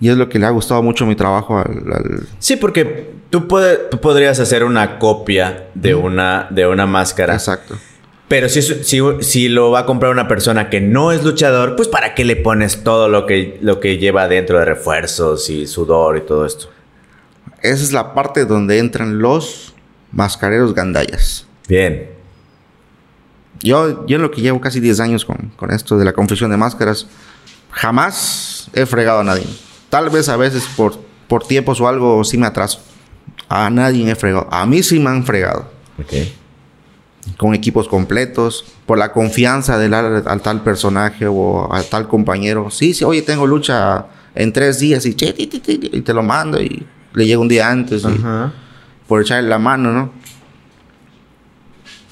Y 0.02 0.08
es 0.08 0.16
lo 0.16 0.28
que 0.28 0.40
le 0.40 0.46
ha 0.46 0.50
gustado 0.50 0.82
mucho 0.82 1.06
mi 1.06 1.14
trabajo 1.14 1.58
al... 1.58 2.26
Sí, 2.40 2.56
porque 2.56 3.12
tú, 3.30 3.46
puede, 3.46 3.76
tú 3.88 4.00
podrías 4.00 4.40
hacer 4.40 4.64
una 4.64 4.98
copia 4.98 5.68
de, 5.74 5.94
una, 5.94 6.48
de 6.50 6.66
una 6.66 6.86
máscara. 6.86 7.34
Exacto. 7.34 7.76
Pero 8.26 8.48
si, 8.48 8.62
si, 8.62 9.00
si, 9.20 9.48
lo 9.48 9.70
va 9.70 9.78
a 9.78 9.86
comprar 9.86 10.10
una 10.10 10.26
persona 10.26 10.70
que 10.70 10.80
no 10.80 11.12
es 11.12 11.22
luchador, 11.22 11.76
pues 11.76 11.86
¿para 11.86 12.16
qué 12.16 12.24
le 12.24 12.34
pones 12.34 12.82
todo 12.82 13.08
lo 13.08 13.26
que, 13.26 13.60
lo 13.62 13.78
que 13.78 13.98
lleva 13.98 14.26
dentro 14.26 14.58
de 14.58 14.64
refuerzos 14.64 15.48
y 15.48 15.68
sudor 15.68 16.16
y 16.16 16.22
todo 16.22 16.46
esto? 16.46 16.68
Esa 17.60 17.84
es 17.84 17.92
la 17.92 18.12
parte 18.12 18.44
donde 18.44 18.78
entran 18.78 19.20
los 19.20 19.72
mascareros 20.10 20.74
gandallas. 20.74 21.46
Bien. 21.68 22.10
Yo, 23.60 24.04
yo 24.06 24.16
en 24.16 24.22
lo 24.22 24.32
que 24.32 24.40
llevo 24.40 24.60
casi 24.60 24.80
10 24.80 24.98
años 24.98 25.24
con, 25.24 25.52
con 25.54 25.70
esto 25.70 25.96
de 25.96 26.04
la 26.04 26.12
confección 26.12 26.50
de 26.50 26.56
máscaras, 26.56 27.06
jamás 27.70 28.68
he 28.74 28.84
fregado 28.84 29.20
a 29.20 29.24
nadie. 29.24 29.46
Tal 29.92 30.08
vez 30.08 30.30
a 30.30 30.38
veces 30.38 30.64
por, 30.74 30.98
por 31.28 31.46
tiempos 31.46 31.78
o 31.82 31.86
algo 31.86 32.24
sí 32.24 32.38
me 32.38 32.46
atraso. 32.46 32.80
A 33.46 33.68
nadie 33.68 34.10
he 34.10 34.14
fregado. 34.14 34.48
A 34.50 34.64
mí 34.64 34.82
sí 34.82 34.98
me 34.98 35.10
han 35.10 35.26
fregado. 35.26 35.70
Ok 35.98 36.14
con 37.36 37.54
equipos 37.54 37.88
completos, 37.88 38.64
por 38.86 38.98
la 38.98 39.12
confianza 39.12 39.78
de 39.78 39.88
dar 39.88 40.24
al 40.26 40.42
tal 40.42 40.62
personaje 40.62 41.26
o 41.26 41.72
al 41.72 41.84
tal 41.84 42.08
compañero. 42.08 42.70
Sí, 42.70 42.94
sí, 42.94 43.04
oye, 43.04 43.22
tengo 43.22 43.46
lucha 43.46 44.06
en 44.34 44.52
tres 44.52 44.80
días 44.80 45.06
y, 45.06 45.14
y 45.18 46.00
te 46.00 46.14
lo 46.14 46.22
mando 46.22 46.60
y 46.60 46.86
le 47.14 47.26
llega 47.26 47.40
un 47.40 47.48
día 47.48 47.70
antes 47.70 48.02
por 49.06 49.22
echarle 49.22 49.48
la 49.48 49.58
mano, 49.58 49.92
¿no? 49.92 50.12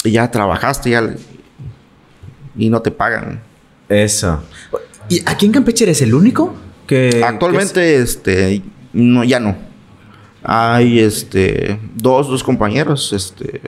Y 0.04 0.12
ya 0.12 0.30
trabajaste 0.30 0.90
ya 0.90 1.14
y 2.56 2.70
no 2.70 2.80
te 2.80 2.90
pagan. 2.90 3.42
Eso. 3.88 4.42
¿Y 5.08 5.22
aquí 5.26 5.46
en 5.46 5.52
Campeche 5.52 5.84
eres 5.84 6.02
el 6.02 6.14
único? 6.14 6.54
Que, 6.90 7.22
Actualmente, 7.24 7.98
este, 7.98 8.62
no, 8.92 9.22
ya 9.22 9.38
no. 9.38 9.56
Hay, 10.42 10.98
este, 10.98 11.78
dos, 11.94 12.26
dos 12.26 12.42
compañeros, 12.42 13.12
este, 13.12 13.60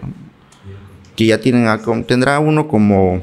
que 1.14 1.27
ya 1.27 1.39
tienen, 1.41 1.68
tendrá 2.05 2.41
uno 2.41 2.66
como, 2.66 3.23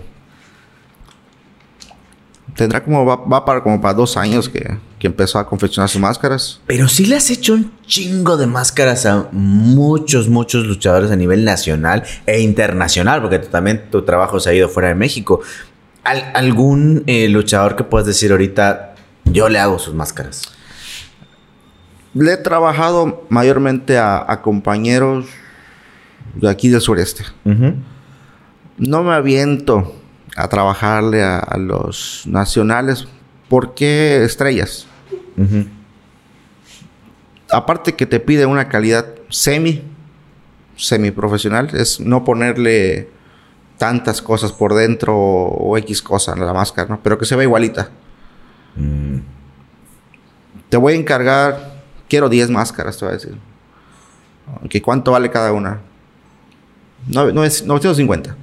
tendrá 2.55 2.81
como, 2.81 3.05
va, 3.05 3.43
para 3.43 3.61
como 3.61 3.81
para 3.81 3.93
dos 3.93 4.15
años 4.15 4.47
que, 4.47 4.77
que, 4.99 5.07
empezó 5.07 5.37
a 5.37 5.45
confeccionar 5.45 5.89
sus 5.89 5.99
máscaras. 5.99 6.61
Pero 6.65 6.87
sí 6.87 7.05
le 7.05 7.17
has 7.17 7.29
hecho 7.29 7.55
un 7.55 7.69
chingo 7.85 8.37
de 8.37 8.47
máscaras 8.47 9.05
a 9.05 9.27
muchos, 9.33 10.29
muchos 10.29 10.65
luchadores 10.65 11.11
a 11.11 11.17
nivel 11.17 11.43
nacional 11.43 12.05
e 12.25 12.39
internacional, 12.39 13.21
porque 13.21 13.39
también 13.39 13.91
tu 13.91 14.03
trabajo 14.03 14.39
se 14.39 14.51
ha 14.51 14.53
ido 14.53 14.69
fuera 14.69 14.87
de 14.87 14.95
México. 14.95 15.41
¿Algún 16.05 17.03
eh, 17.05 17.27
luchador 17.27 17.75
que 17.75 17.83
puedas 17.83 18.07
decir 18.07 18.31
ahorita, 18.31 18.88
yo 19.31 19.49
le 19.49 19.59
hago 19.59 19.79
sus 19.79 19.93
máscaras? 19.93 20.41
Le 22.13 22.33
he 22.33 22.37
trabajado 22.37 23.25
mayormente 23.29 23.97
a 23.97 24.39
compañeros 24.41 25.27
de 26.35 26.49
aquí 26.49 26.69
del 26.69 26.81
sureste. 26.81 27.23
No 28.77 29.03
me 29.03 29.13
aviento 29.13 29.95
a 30.35 30.47
trabajarle 30.47 31.23
a, 31.23 31.57
los 31.57 32.23
nacionales. 32.25 33.07
¿Por 33.49 33.73
qué 33.73 34.23
estrellas? 34.23 34.87
Aparte 37.51 37.95
que 37.95 38.05
te 38.05 38.19
pide 38.19 38.45
una 38.45 38.69
calidad 38.69 39.05
semi, 39.29 39.83
semi 40.75 41.11
profesional, 41.11 41.69
es 41.73 41.99
no 41.99 42.23
ponerle 42.23 43.09
tantas 43.77 44.21
cosas 44.21 44.51
por 44.51 44.75
dentro 44.75 45.17
o, 45.17 45.77
X 45.77 46.01
cosa 46.01 46.33
en 46.33 46.45
la 46.45 46.53
máscara, 46.53 46.87
¿no? 46.89 46.99
Pero 47.01 47.17
que 47.17 47.25
se 47.25 47.35
vea 47.35 47.45
igualita. 47.45 47.89
Mm. 48.75 49.19
Te 50.69 50.77
voy 50.77 50.93
a 50.93 50.95
encargar, 50.97 51.81
quiero 52.07 52.29
10 52.29 52.49
máscaras, 52.49 52.97
te 52.97 53.05
voy 53.05 53.13
a 53.13 53.17
decir. 53.17 53.37
¿Cuánto 54.83 55.11
vale 55.11 55.29
cada 55.29 55.51
una? 55.53 55.81
No, 57.07 57.31
no 57.31 57.43
es 57.43 57.65
950. 57.65 58.35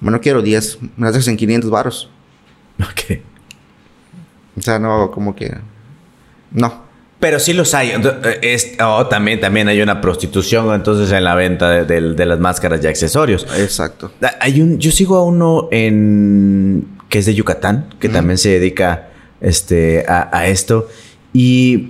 Bueno, 0.00 0.20
quiero 0.20 0.42
10. 0.42 0.78
Me 0.96 1.06
las 1.06 1.14
dejas 1.14 1.28
en 1.28 1.36
500 1.36 1.70
baros. 1.70 2.10
Ok. 2.80 3.20
O 4.56 4.62
sea, 4.62 4.78
no, 4.78 5.10
como 5.10 5.34
que... 5.34 5.56
No. 6.50 6.82
Pero 7.20 7.38
sí 7.38 7.52
los 7.52 7.72
hay. 7.74 7.92
Es, 8.42 8.76
oh, 8.84 9.06
también, 9.06 9.40
también 9.40 9.68
hay 9.68 9.80
una 9.80 10.00
prostitución 10.00 10.74
entonces 10.74 11.12
en 11.12 11.22
la 11.22 11.36
venta 11.36 11.84
de, 11.84 12.26
las 12.26 12.40
máscaras 12.40 12.82
y 12.82 12.88
accesorios. 12.88 13.46
Exacto. 13.56 14.10
Hay 14.40 14.60
un, 14.60 14.78
yo 14.78 14.90
sigo 14.90 15.16
a 15.16 15.22
uno 15.22 15.68
en 15.70 16.88
que 17.08 17.20
es 17.20 17.26
de 17.26 17.34
Yucatán, 17.34 17.94
que 18.00 18.08
también 18.08 18.38
se 18.38 18.48
dedica 18.48 19.11
este, 19.42 20.06
a, 20.08 20.30
a, 20.32 20.46
esto. 20.46 20.88
Y 21.34 21.88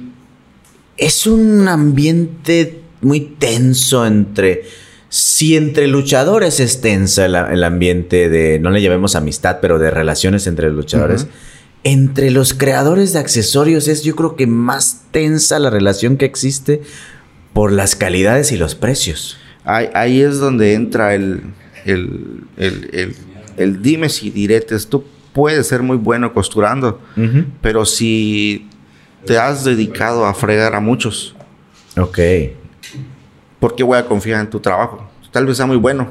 es 0.97 1.27
un 1.27 1.69
ambiente 1.69 2.81
muy 3.01 3.21
tenso 3.21 4.07
entre 4.07 4.65
si 5.13 5.57
entre 5.57 5.89
luchadores 5.89 6.59
es 6.59 6.81
tensa 6.81 7.27
el, 7.27 7.65
ambiente 7.65 8.31
de, 8.31 8.59
no 8.59 8.71
le 8.71 8.81
llamemos 8.81 9.15
amistad, 9.15 9.59
pero 9.61 9.79
de 9.79 9.91
relaciones 9.91 10.47
entre 10.47 10.71
luchadores, 10.71 11.27
entre 11.85 12.31
los 12.31 12.55
creadores 12.55 13.13
de 13.13 13.19
accesorios 13.19 13.89
es 13.89 14.05
yo 14.05 14.17
creo 14.17 14.37
que 14.37 14.47
más 14.47 15.03
tensa 15.11 15.59
la 15.59 15.69
relación 15.69 16.17
que 16.17 16.25
existe 16.25 16.81
por 17.53 17.73
las 17.73 17.95
calidades 17.95 18.53
y 18.53 18.57
los 18.57 18.75
precios. 18.75 19.37
Ahí, 19.65 20.23
es 20.23 20.39
donde 20.39 20.73
entra 20.73 21.15
el, 21.15 21.43
el, 21.85 22.45
el, 22.57 23.15
el, 23.59 23.83
dime 23.83 24.09
si 24.09 24.31
diretes. 24.31 24.87
Tú 24.87 25.05
puedes 25.33 25.67
ser 25.67 25.83
muy 25.83 25.97
bueno 25.97 26.33
costurando, 26.33 27.01
pero 27.61 27.85
si 27.85 28.69
te 29.25 29.39
has 29.39 29.65
dedicado 29.65 30.27
a 30.27 30.35
fregar 30.35 30.75
a 30.75 30.81
muchos. 30.81 31.35
Ok. 31.97 32.19
¿por 33.63 33.77
qué 33.77 33.85
voy 33.85 33.97
a 33.97 34.05
confiar 34.05 34.41
en 34.41 34.51
tu 34.51 34.59
trabajo? 34.59 35.09
Tal 35.31 35.47
vez 35.47 35.57
sea 35.57 35.67
muy 35.67 35.77
bueno, 35.77 36.09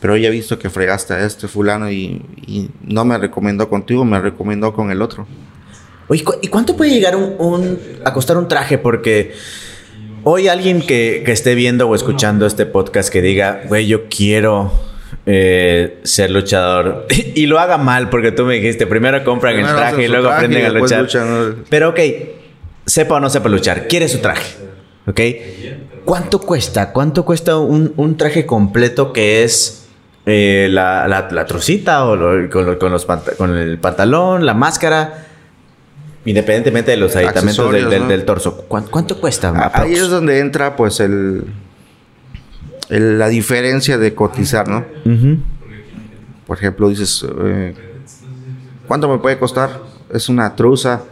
pero 0.00 0.16
ya 0.16 0.26
he 0.26 0.30
visto 0.32 0.58
que 0.58 0.68
fregaste 0.68 1.14
a 1.14 1.24
este 1.24 1.46
fulano 1.46 1.88
y, 1.88 2.20
no 2.82 3.04
me 3.04 3.16
recomendó 3.16 3.68
contigo, 3.68 4.04
me 4.04 4.20
recomendó 4.20 4.72
con 4.72 4.90
el 4.90 5.00
otro. 5.00 5.28
Oye, 6.08 6.24
¿y 6.42 6.48
cuánto 6.48 6.76
puede 6.76 6.90
llegar 6.90 7.14
un, 7.14 7.78
a 8.04 8.12
costar 8.12 8.36
un 8.36 8.48
traje? 8.48 8.78
Porque 8.78 9.34
hoy 10.24 10.48
alguien 10.48 10.82
que, 10.82 11.22
esté 11.30 11.54
viendo 11.54 11.88
o 11.88 11.94
escuchando 11.94 12.46
este 12.46 12.66
podcast 12.66 13.08
que 13.08 13.22
diga, 13.22 13.62
güey, 13.68 13.86
yo 13.86 14.08
quiero 14.08 14.72
eh, 15.28 15.98
ser 16.04 16.30
luchador 16.30 17.06
y 17.34 17.46
lo 17.46 17.58
haga 17.58 17.78
mal 17.78 18.08
porque 18.08 18.30
tú 18.30 18.44
me 18.44 18.54
dijiste, 18.54 18.86
primero 18.86 19.22
compran 19.24 19.58
el 19.58 19.66
traje 19.66 20.04
y 20.04 20.08
luego 20.08 20.30
aprenden 20.30 20.64
a 20.64 20.68
luchar. 20.70 21.08
Pero 21.68 21.90
ok, 21.90 22.00
sepa 22.86 23.16
o 23.16 23.20
no 23.20 23.28
sepa 23.28 23.48
luchar, 23.48 23.88
quiere 23.88 24.08
su 24.08 24.18
traje. 24.18 24.56
¿Ok? 25.08 25.20
¿Cuánto 26.04 26.40
cuesta? 26.40 26.92
¿Cuánto 26.92 27.24
cuesta 27.24 27.56
un, 27.56 28.16
traje 28.16 28.46
completo 28.46 29.12
que 29.12 29.42
es 29.42 29.88
eh, 30.26 30.68
la, 30.70 31.08
la, 31.08 31.46
trocita 31.46 32.06
o 32.06 32.16
con, 32.50 32.92
los 32.92 33.06
con 33.36 33.56
el 33.56 33.78
pantalón, 33.78 34.46
la 34.46 34.54
máscara? 34.54 35.26
Independientemente 36.24 36.92
de 36.92 36.96
los 36.96 37.14
aditamentos 37.14 37.72
del, 37.72 38.24
torso. 38.24 38.64
¿Cuánto, 38.68 39.20
cuesta? 39.20 39.70
Ahí 39.74 39.94
es 39.94 40.08
donde 40.08 40.40
entra 40.40 40.74
pues 40.74 40.98
el, 40.98 41.44
la 42.88 43.28
diferencia 43.28 43.98
de 43.98 44.14
cotizar, 44.14 44.68
¿no? 44.68 44.84
Por 46.46 46.58
ejemplo, 46.58 46.88
dices, 46.88 47.26
eh, 47.44 47.74
¿cuánto 48.86 49.08
me 49.08 49.18
puede 49.18 49.38
costar? 49.38 49.80
Es 50.12 50.28
una 50.28 50.54
truza 50.54 51.02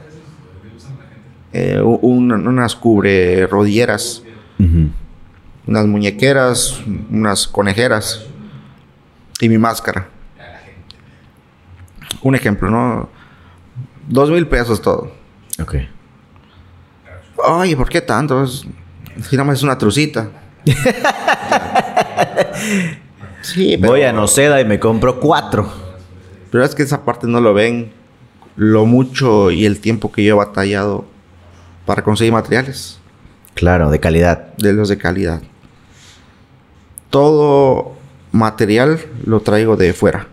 eh, 1.57 1.81
unas 1.81 2.75
cubre 2.75 3.47
rodilleras, 3.47 4.25
unas 5.67 5.87
muñequeras, 5.87 6.81
unas 7.11 7.47
conejeras 7.47 8.27
y 9.41 9.49
mi 9.49 9.57
máscara. 9.57 10.09
Un 12.23 12.35
ejemplo, 12.35 12.71
¿no? 12.71 13.09
Dos 14.09 14.31
mil 14.31 14.49
pesos 14.49 14.83
todo. 14.83 15.13
Ok. 15.61 15.77
Ay, 17.47 17.77
¿por 17.77 17.89
qué 17.89 18.01
tanto? 18.01 18.43
Es, 18.43 18.67
es 19.17 19.63
una 19.63 19.79
trucita. 19.79 20.29
Sí, 23.43 23.77
Voy 23.77 24.03
a 24.03 24.13
Noceda 24.13 24.61
y 24.61 24.65
me 24.65 24.79
compro 24.79 25.21
cuatro. 25.21 25.71
Pero 26.51 26.65
es 26.65 26.75
que 26.75 26.83
esa 26.83 27.05
parte 27.05 27.27
no 27.27 27.41
lo 27.41 27.55
ven. 27.55 27.93
Lo 28.57 28.87
mucho 28.87 29.51
y 29.51 29.67
el 29.67 29.81
tiempo 29.81 30.13
que 30.13 30.23
yo 30.25 30.35
he 30.35 30.39
batallado 30.39 31.05
para 31.87 32.03
conseguir 32.03 32.33
materiales. 32.33 33.01
Claro, 33.55 33.91
de 33.91 34.01
calidad. 34.01 34.55
De 34.57 34.73
los 34.73 34.89
de 34.89 34.97
calidad. 34.99 35.43
Todo 37.11 37.95
material 38.33 39.01
lo 39.25 39.41
traigo 39.41 39.77
de 39.77 39.93
fuera. 39.93 40.29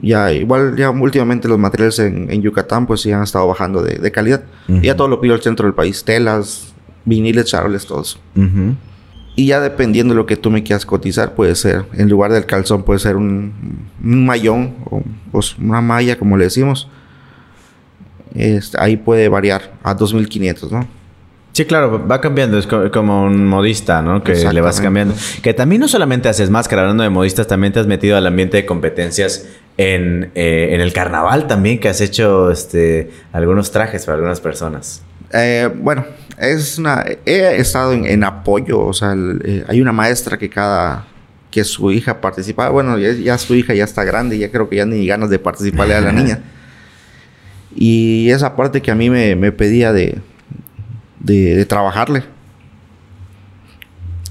Ya, 0.00 0.32
igual, 0.32 0.76
ya 0.76 0.90
últimamente 0.90 1.48
los 1.48 1.58
materiales 1.58 1.98
en, 1.98 2.40
Yucatán, 2.40 2.86
pues 2.86 3.00
sí 3.00 3.10
han 3.10 3.24
estado 3.24 3.48
bajando 3.48 3.82
de, 3.82 4.12
calidad. 4.12 4.44
Ya 4.68 4.96
todo 4.96 5.08
lo 5.08 5.20
pido 5.20 5.34
al 5.34 5.42
centro 5.42 5.66
del 5.66 5.74
país: 5.74 6.04
telas, 6.04 6.72
viniles, 7.04 7.46
charles, 7.46 7.86
todo 7.86 8.02
eso. 8.02 8.18
Y 9.36 9.46
ya 9.46 9.60
dependiendo 9.60 10.14
de 10.14 10.18
lo 10.18 10.26
que 10.26 10.36
tú 10.36 10.50
me 10.50 10.62
quieras 10.62 10.84
cotizar, 10.84 11.34
puede 11.34 11.54
ser, 11.54 11.84
en 11.92 12.08
lugar 12.08 12.32
del 12.32 12.44
calzón, 12.44 12.82
puede 12.82 12.98
ser 12.98 13.16
un, 13.16 13.52
un 14.02 14.26
mayón 14.26 14.74
o 14.90 15.02
pues, 15.30 15.56
una 15.58 15.80
malla, 15.80 16.18
como 16.18 16.36
le 16.36 16.44
decimos 16.44 16.88
ahí 18.78 18.96
puede 18.96 19.28
variar 19.28 19.72
a 19.82 19.94
2500, 19.94 20.72
¿no? 20.72 20.88
Sí, 21.52 21.64
claro, 21.64 22.06
va 22.06 22.20
cambiando, 22.20 22.56
es 22.58 22.66
como 22.66 23.24
un 23.24 23.46
modista, 23.46 24.00
¿no? 24.00 24.22
Que 24.22 24.34
le 24.34 24.60
vas 24.60 24.80
cambiando. 24.80 25.14
Que 25.42 25.54
también 25.54 25.80
no 25.80 25.88
solamente 25.88 26.28
haces 26.28 26.50
máscara, 26.50 26.82
hablando 26.82 27.02
de 27.02 27.10
modistas, 27.10 27.48
también 27.48 27.72
te 27.72 27.80
has 27.80 27.86
metido 27.86 28.16
al 28.16 28.26
ambiente 28.26 28.58
de 28.58 28.66
competencias 28.66 29.48
en, 29.76 30.30
eh, 30.36 30.68
en 30.72 30.80
el 30.80 30.92
carnaval 30.92 31.48
también, 31.48 31.80
que 31.80 31.88
has 31.88 32.00
hecho 32.00 32.52
este, 32.52 33.10
algunos 33.32 33.72
trajes 33.72 34.04
para 34.04 34.16
algunas 34.16 34.40
personas. 34.40 35.02
Eh, 35.32 35.68
bueno, 35.74 36.04
es 36.38 36.78
una. 36.78 37.04
He 37.24 37.56
estado 37.56 37.92
en, 37.92 38.24
apoyo, 38.24 38.80
o 38.80 38.92
sea, 38.92 39.14
eh, 39.44 39.64
hay 39.68 39.80
una 39.80 39.92
maestra 39.92 40.38
que 40.38 40.48
cada. 40.48 41.06
que 41.50 41.64
su 41.64 41.90
hija 41.90 42.20
participaba. 42.20 42.70
Bueno, 42.70 42.98
ya, 42.98 43.38
su 43.38 43.54
hija 43.54 43.74
ya 43.74 43.84
está 43.84 44.04
grande, 44.04 44.38
ya 44.38 44.50
creo 44.50 44.68
que 44.68 44.76
ya 44.76 44.86
ni 44.86 45.06
ganas 45.06 45.30
de 45.30 45.38
participarle 45.38 45.94
a 45.94 46.00
la 46.00 46.12
niña. 46.12 46.40
Y 47.80 48.30
esa 48.30 48.56
parte 48.56 48.82
que 48.82 48.90
a 48.90 48.96
mí 48.96 49.08
me, 49.08 49.36
me 49.36 49.52
pedía 49.52 49.92
de, 49.92 50.18
de, 51.20 51.64
trabajarle. 51.66 52.24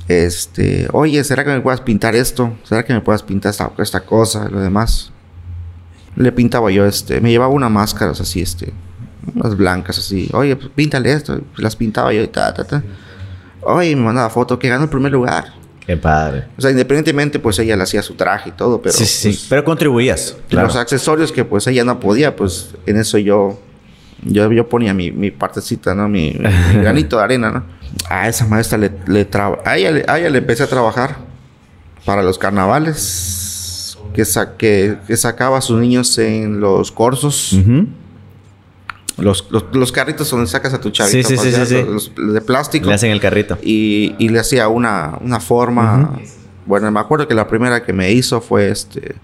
Este, 0.08 0.88
oye, 0.92 1.24
¿será 1.24 1.44
que 1.44 1.52
me 1.52 1.62
puedas 1.62 1.82
pintar 1.82 2.16
esto? 2.16 2.58
¿Será 2.64 2.84
que 2.84 2.94
me 2.94 3.02
puedas 3.02 3.24
pintar 3.24 3.52
esta, 3.52 3.72
esta 3.78 4.02
cosa? 4.02 4.50
Lo 4.50 4.60
demás. 4.60 5.12
Le 6.16 6.32
pintaba 6.32 6.72
yo, 6.72 6.86
este, 6.86 7.22
me 7.22 7.30
llevaba 7.30 7.54
unas 7.54 7.70
máscaras 7.70 8.20
así, 8.20 8.42
este, 8.42 8.74
unas 9.36 9.56
blancas 9.56 9.98
así. 9.98 10.30
Oye, 10.34 10.56
pues 10.56 10.70
píntale 10.76 11.12
esto. 11.12 11.42
Las 11.58 11.76
pintaba 11.76 12.14
yo 12.14 12.22
y 12.24 12.28
ta, 12.28 12.54
ta, 12.54 12.64
ta. 12.64 12.84
Oye, 13.62 13.96
me 13.96 14.04
mandaba 14.04 14.30
foto 14.30 14.58
que 14.58 14.70
ganó 14.70 14.84
el 14.84 14.90
primer 14.90 15.12
lugar. 15.12 15.54
Qué 15.86 15.96
padre. 15.98 16.46
O 16.58 16.62
sea, 16.62 16.72
independientemente, 16.72 17.40
pues 17.40 17.60
ella 17.60 17.76
le 17.76 17.84
hacía 17.84 18.02
su 18.02 18.16
traje 18.16 18.50
y 18.50 18.52
todo, 18.52 18.82
pero. 18.82 18.94
Sí, 18.94 19.06
sí, 19.06 19.30
pues, 19.30 19.46
pero 19.50 19.64
contribuías. 19.64 20.36
Los 20.50 20.76
accesorios 20.76 21.32
que 21.32 21.46
pues 21.46 21.66
ella 21.68 21.84
no 21.84 22.00
podía, 22.00 22.36
pues 22.36 22.76
en 22.86 22.98
eso 22.98 23.18
yo 23.18 23.60
yo, 24.24 24.52
yo 24.52 24.68
ponía 24.68 24.94
mi, 24.94 25.12
mi 25.12 25.32
partecita, 25.32 25.94
¿no? 25.96 26.08
Mi, 26.10 26.32
granito 26.74 27.18
de 27.18 27.24
arena, 27.24 27.52
¿no? 27.52 27.64
A 28.10 28.28
esa 28.28 28.46
maestra 28.46 28.78
le, 28.78 28.92
le 29.08 29.28
a, 29.66 29.78
ella, 29.78 30.04
a 30.08 30.20
ella 30.20 30.30
le 30.30 30.38
empecé 30.40 30.64
a 30.64 30.68
trabajar 30.68 31.18
para 32.06 32.22
los 32.22 32.38
carnavales 32.38 33.98
que, 34.14 34.24
que, 35.08 35.18
sacaba 35.18 35.58
a 35.58 35.62
sus 35.62 35.80
niños 35.80 36.18
en 36.18 36.60
los 36.60 36.92
corsos. 36.92 37.56
Los, 39.18 39.48
los, 39.50 39.92
carritos 39.92 40.30
donde 40.30 40.48
sacas 40.48 40.74
a 40.74 40.82
tu 40.82 40.92
chavito. 40.92 41.28
Sí, 41.28 41.38
sí, 41.38 41.52
sí, 41.52 41.66
sí, 41.66 41.84
los, 41.84 42.12
de 42.16 42.42
plástico. 42.42 42.88
Le 42.88 42.94
hacen 42.94 43.12
el 43.12 43.20
carrito. 43.20 43.58
Y, 43.64 44.16
y 44.20 44.30
le 44.30 44.40
hacía 44.40 44.68
una, 44.68 45.18
una 45.22 45.40
forma. 45.40 46.20
Bueno, 46.66 46.92
me 46.92 47.00
acuerdo 47.00 47.28
que 47.28 47.34
la 47.34 47.48
primera 47.48 47.84
que 47.84 47.94
me 47.94 48.12
hizo 48.12 48.42
fue 48.42 48.70
este. 48.70 49.16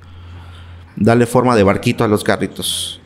Darle 0.95 1.25
forma 1.25 1.55
de 1.55 1.63
barquito 1.63 2.03
a 2.03 2.07
los 2.07 2.23
carritos. 2.23 3.01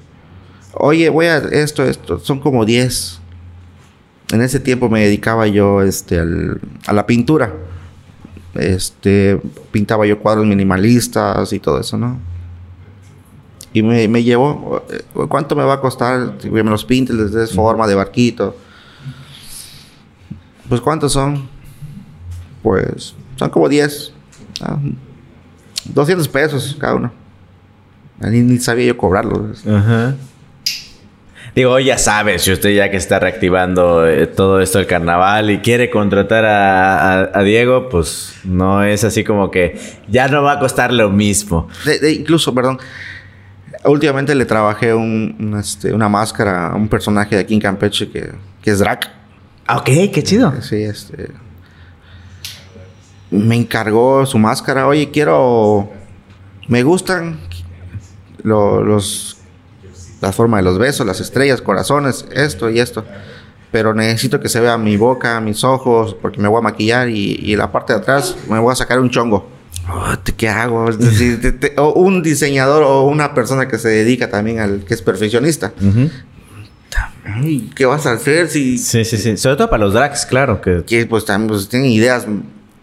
Oye, 0.74 1.10
voy 1.10 1.26
a 1.26 1.38
esto, 1.38 1.84
esto. 1.84 2.20
Son 2.20 2.40
como 2.40 2.64
10. 2.64 3.20
En 4.32 4.42
ese 4.42 4.60
tiempo 4.60 4.90
me 4.90 5.02
dedicaba 5.04 5.48
yo 5.48 5.82
este, 5.82 6.22
a 6.86 6.94
la 6.94 7.06
pintura. 7.06 7.54
Este, 8.54 9.40
pintaba 9.72 10.06
yo 10.06 10.20
cuadros 10.20 10.46
minimalistas 10.46 11.52
y 11.52 11.60
todo 11.60 11.80
eso, 11.80 11.98
¿no? 11.98 12.20
Y 13.78 13.84
me, 13.84 14.08
me 14.08 14.24
llevó, 14.24 14.84
eh, 14.90 15.04
¿cuánto 15.30 15.56
me 15.56 15.64
va 15.64 15.76
a 15.76 15.80
costar? 15.80 16.34
Si 16.40 16.50
me 16.50 16.64
los 16.64 16.84
pintes, 16.84 17.16
les 17.16 17.32
des 17.32 17.54
forma 17.54 17.86
de 17.86 17.94
barquito. 17.94 18.58
Pues, 20.68 20.82
¿cuántos 20.82 21.14
son? 21.14 21.48
Pues, 22.64 23.14
son 23.36 23.50
como 23.52 23.70
10. 23.70 24.14
200 25.94 26.28
pesos 26.28 26.76
cada 26.80 26.96
uno. 26.96 27.12
Ni, 28.20 28.40
ni 28.40 28.58
sabía 28.58 28.88
yo 28.88 28.98
cobrarlos. 28.98 29.64
Ajá. 29.68 30.16
Digo, 31.54 31.80
ya 31.80 32.00
sabes, 32.00 32.44
si 32.44 32.52
usted 32.52 32.70
ya 32.76 32.90
que 32.90 32.98
está 32.98 33.20
reactivando 33.20 34.08
eh, 34.08 34.26
todo 34.26 34.60
esto 34.60 34.80
del 34.80 34.88
carnaval 34.88 35.52
y 35.52 35.60
quiere 35.60 35.92
contratar 35.92 36.46
a, 36.46 37.44
Diego, 37.44 37.90
pues 37.90 38.34
no 38.44 38.84
es 38.84 39.04
así 39.04 39.24
como 39.24 39.52
que 39.52 39.80
ya 40.08 40.28
no 40.28 40.42
va 40.42 40.54
a 40.54 40.60
costar 40.60 40.92
lo 40.92 41.12
mismo. 41.12 41.68
incluso, 42.12 42.56
perdón, 42.56 42.80
últimamente 43.86 44.36
le 44.36 44.46
trabajé 44.46 44.94
este, 45.60 45.94
una 45.94 46.10
máscara 46.10 46.72
a 46.72 46.76
un 46.76 46.88
personaje 46.88 47.36
de 47.36 47.42
aquí 47.42 47.54
en 47.54 47.60
Campeche 47.60 48.10
que, 48.10 48.32
es 48.64 48.80
Drac. 48.80 49.10
Ah, 49.66 49.78
ok, 49.78 49.86
qué 50.14 50.24
chido. 50.24 50.54
Sí, 50.62 50.84
este. 50.84 51.32
Me 53.32 53.56
encargó 53.56 54.26
su 54.26 54.38
máscara. 54.38 54.88
Oye, 54.88 55.10
quiero. 55.12 55.90
Me 56.68 56.84
gustan 56.84 57.40
los 58.44 59.38
la 60.22 60.32
forma 60.32 60.58
de 60.58 60.64
los 60.64 60.78
besos, 60.78 61.06
las 61.06 61.20
estrellas, 61.20 61.62
corazones, 61.62 62.26
esto 62.32 62.70
y 62.70 62.80
esto. 62.80 63.06
Pero 63.72 63.94
necesito 63.94 64.40
que 64.40 64.50
se 64.50 64.60
vea 64.60 64.78
mi 64.78 64.98
boca, 64.98 65.40
mis 65.42 65.64
ojos, 65.64 66.16
porque 66.22 66.40
me 66.40 66.48
voy 66.48 66.60
a 66.60 66.62
maquillar 66.62 67.10
y, 67.10 67.54
en 67.54 67.60
la 67.60 67.72
parte 67.72 67.94
de 67.94 68.00
atrás 68.00 68.36
me 68.50 68.60
voy 68.60 68.72
a 68.72 68.76
sacar 68.76 69.00
un 69.00 69.10
chongo. 69.10 69.57
Oh, 69.90 70.14
¿Qué 70.36 70.50
hago? 70.50 70.86
o 71.78 71.94
un 71.94 72.22
diseñador 72.22 72.84
o 72.84 73.04
una 73.04 73.34
persona 73.34 73.68
que 73.68 73.78
se 73.78 73.90
dedica 73.90 74.30
también 74.30 74.60
al 74.60 74.86
que 74.86 74.94
es 74.94 75.02
perfeccionista. 75.02 75.74
¿Qué 77.76 77.86
vas 77.86 78.06
a 78.06 78.14
hacer 78.14 78.50
si.? 78.50 78.78
Sí, 78.78 79.06
sí, 79.06 79.18
sí. 79.18 79.38
Sobre 79.38 79.56
todo 79.56 79.70
para 79.70 79.84
los 79.84 79.94
drags, 79.94 80.26
claro. 80.26 80.62
Que, 80.62 80.84
que 80.86 81.06
pues 81.06 81.26
también 81.26 81.50
pues, 81.50 81.70
tienen 81.70 81.90
ideas 81.92 82.26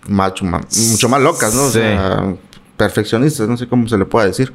mucho 0.07 0.45
más, 0.45 0.91
mucho 0.91 1.09
más 1.09 1.21
locas, 1.21 1.55
¿no? 1.55 1.65
O 1.65 1.71
sea, 1.71 2.35
perfeccionistas, 2.77 3.49
no 3.49 3.57
sé 3.57 3.67
cómo 3.67 3.89
se 3.89 3.99
le 3.99 4.05
puede 4.05 4.29
decir 4.29 4.53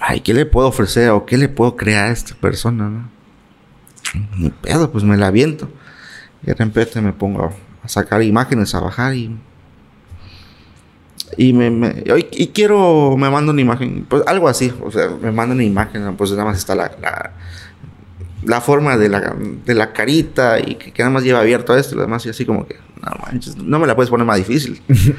ay, 0.00 0.20
¿qué 0.20 0.34
le 0.34 0.46
puedo 0.46 0.68
ofrecer 0.68 1.10
o 1.10 1.26
qué 1.26 1.36
le 1.36 1.48
puedo 1.48 1.76
crear 1.76 2.08
a 2.08 2.12
esta 2.12 2.34
persona? 2.34 2.88
¿no? 2.88 3.10
Ni 4.36 4.50
pedo, 4.50 4.90
pues 4.90 5.04
me 5.04 5.16
la 5.16 5.28
aviento. 5.28 5.68
Y 6.42 6.46
de 6.46 6.54
repente 6.54 7.00
me 7.00 7.12
pongo 7.12 7.52
a 7.82 7.88
sacar 7.88 8.22
imágenes, 8.22 8.74
a 8.74 8.80
bajar 8.80 9.14
y. 9.14 9.36
Y 11.36 11.52
me, 11.52 12.04
y 12.32 12.48
quiero, 12.48 13.16
me 13.16 13.30
mando 13.30 13.52
una 13.52 13.60
imagen, 13.60 14.06
pues 14.08 14.22
algo 14.26 14.48
así, 14.48 14.72
o 14.82 14.90
sea, 14.90 15.08
me 15.20 15.30
mando 15.30 15.54
una 15.54 15.64
imagen, 15.64 16.16
pues 16.16 16.30
nada 16.32 16.44
más 16.44 16.58
está 16.58 16.74
la, 16.74 16.90
la, 18.44 18.60
forma 18.60 18.96
de 18.96 19.08
la, 19.08 19.36
de 19.64 19.74
la 19.74 19.92
carita 19.92 20.58
y 20.58 20.76
que, 20.76 20.92
nada 20.98 21.10
más 21.10 21.22
lleva 21.22 21.40
abierto 21.40 21.76
esto 21.76 21.94
y 21.94 21.96
lo 21.96 22.02
demás, 22.02 22.24
y 22.26 22.30
así 22.30 22.44
como 22.44 22.66
que, 22.66 22.76
no 23.04 23.12
manches, 23.24 23.56
no 23.56 23.78
me 23.78 23.86
la 23.86 23.94
puedes 23.94 24.10
poner 24.10 24.26
más 24.26 24.38
difícil. 24.38 24.82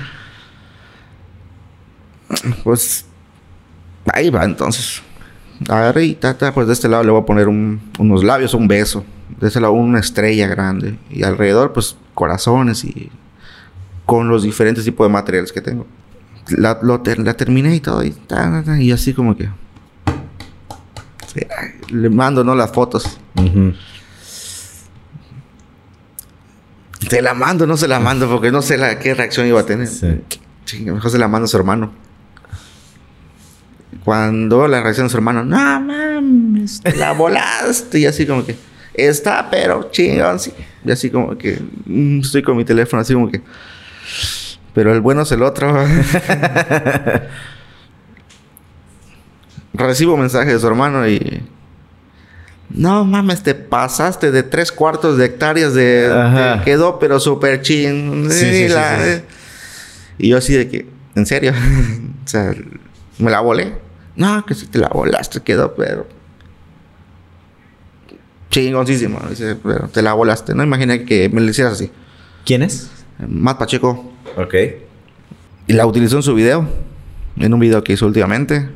pues 2.63 3.05
Ahí 4.13 4.29
va, 4.29 4.43
entonces. 4.43 5.01
Agarré 5.67 6.05
y 6.05 6.15
tata, 6.15 6.53
pues 6.53 6.67
de 6.67 6.73
este 6.73 6.87
lado 6.87 7.03
le 7.03 7.11
voy 7.11 7.21
a 7.21 7.25
poner 7.25 7.47
unos 7.47 8.23
labios, 8.23 8.53
un 8.53 8.67
beso. 8.67 9.03
De 9.39 9.47
este 9.47 9.59
lado 9.59 9.73
una 9.73 9.99
estrella 9.99 10.47
grande. 10.47 10.97
Y 11.09 11.23
alrededor, 11.23 11.73
pues 11.73 11.95
corazones 12.13 12.83
y 12.83 13.11
con 14.05 14.29
los 14.29 14.43
diferentes 14.43 14.83
tipos 14.83 15.07
de 15.07 15.13
materiales 15.13 15.51
que 15.51 15.61
tengo. 15.61 15.85
La, 16.57 16.79
la 16.81 17.33
terminé 17.33 17.75
y 17.75 17.79
todo. 17.79 18.03
Y, 18.03 18.15
y 18.79 18.91
así 18.91 19.13
como 19.13 19.35
que... 19.35 19.49
le 21.89 22.09
mando, 22.09 22.43
¿no? 22.43 22.55
Las 22.55 22.71
fotos. 22.71 23.19
Se 27.09 27.21
la 27.21 27.33
mando, 27.33 27.65
no 27.65 27.77
se 27.77 27.87
la 27.87 27.99
mando, 27.99 28.29
porque 28.29 28.51
no 28.51 28.61
sé 28.61 28.77
la, 28.77 28.99
qué 28.99 29.13
reacción 29.13 29.47
iba 29.47 29.59
a 29.59 29.65
tener. 29.65 29.87
Sí. 29.87 30.81
mejor 30.81 31.09
se 31.09 31.17
la 31.17 31.27
mando 31.27 31.45
a 31.45 31.47
su 31.47 31.57
hermano. 31.57 31.91
Cuando 34.03 34.67
la 34.67 34.81
reacción 34.81 35.07
de 35.07 35.11
su 35.11 35.17
hermano, 35.17 35.43
no 35.43 35.57
mames, 35.57 36.81
la 36.97 37.13
volaste. 37.13 37.99
Y 37.99 38.05
así 38.05 38.25
como 38.25 38.45
que, 38.45 38.55
está, 38.93 39.49
pero 39.49 39.89
chingón, 39.91 40.39
sí. 40.39 40.53
Y 40.85 40.91
así 40.91 41.09
como 41.09 41.37
que, 41.37 41.59
mm, 41.85 42.19
estoy 42.19 42.43
con 42.43 42.57
mi 42.57 42.65
teléfono, 42.65 43.01
así 43.01 43.13
como 43.13 43.31
que, 43.31 43.41
pero 44.73 44.93
el 44.93 45.01
bueno 45.01 45.23
es 45.23 45.31
el 45.31 45.43
otro. 45.43 45.73
Recibo 49.73 50.17
mensaje 50.17 50.53
de 50.53 50.59
su 50.59 50.67
hermano 50.67 51.07
y. 51.07 51.43
No 52.69 53.03
mames, 53.03 53.41
te 53.41 53.55
pasaste 53.55 54.31
de 54.31 54.43
tres 54.43 54.71
cuartos 54.71 55.17
de 55.17 55.25
hectáreas 55.25 55.73
de. 55.73 56.61
quedó, 56.65 56.99
pero 56.99 57.19
súper 57.19 57.61
ching. 57.61 58.29
Sí, 58.29 58.67
sí, 58.67 58.69
sí, 58.69 59.21
y 60.19 60.29
yo 60.29 60.37
así 60.37 60.53
de 60.53 60.67
que, 60.67 60.87
¿en 61.15 61.25
serio? 61.25 61.53
o 62.25 62.27
sea, 62.27 62.53
me 63.17 63.31
la 63.31 63.39
volé. 63.39 63.73
No, 64.15 64.45
que 64.45 64.53
si 64.53 64.67
te 64.67 64.77
la 64.77 64.89
volaste 64.89 65.41
quedó, 65.41 65.73
pero. 65.73 66.05
Chingoncísimo. 68.51 69.19
Dice, 69.29 69.55
pero 69.55 69.87
te 69.87 70.01
la 70.01 70.13
volaste. 70.13 70.53
No 70.53 70.63
imaginé 70.63 71.05
que 71.05 71.29
me 71.29 71.39
lo 71.39 71.49
hicieras 71.49 71.73
así. 71.73 71.91
¿Quién 72.45 72.63
es? 72.63 72.89
Matt 73.27 73.59
Pacheco. 73.59 74.11
Ok. 74.37 74.55
Y 75.67 75.73
la 75.73 75.85
utilizó 75.85 76.17
en 76.17 76.23
su 76.23 76.33
video. 76.33 76.67
En 77.37 77.53
un 77.53 77.59
video 77.59 77.83
que 77.83 77.93
hizo 77.93 78.05
últimamente. 78.05 78.69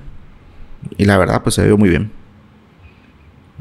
Y 0.98 1.06
la 1.06 1.18
verdad, 1.18 1.42
pues 1.44 1.56
se 1.56 1.66
vio 1.66 1.78
muy 1.78 1.90
bien. 1.90 2.12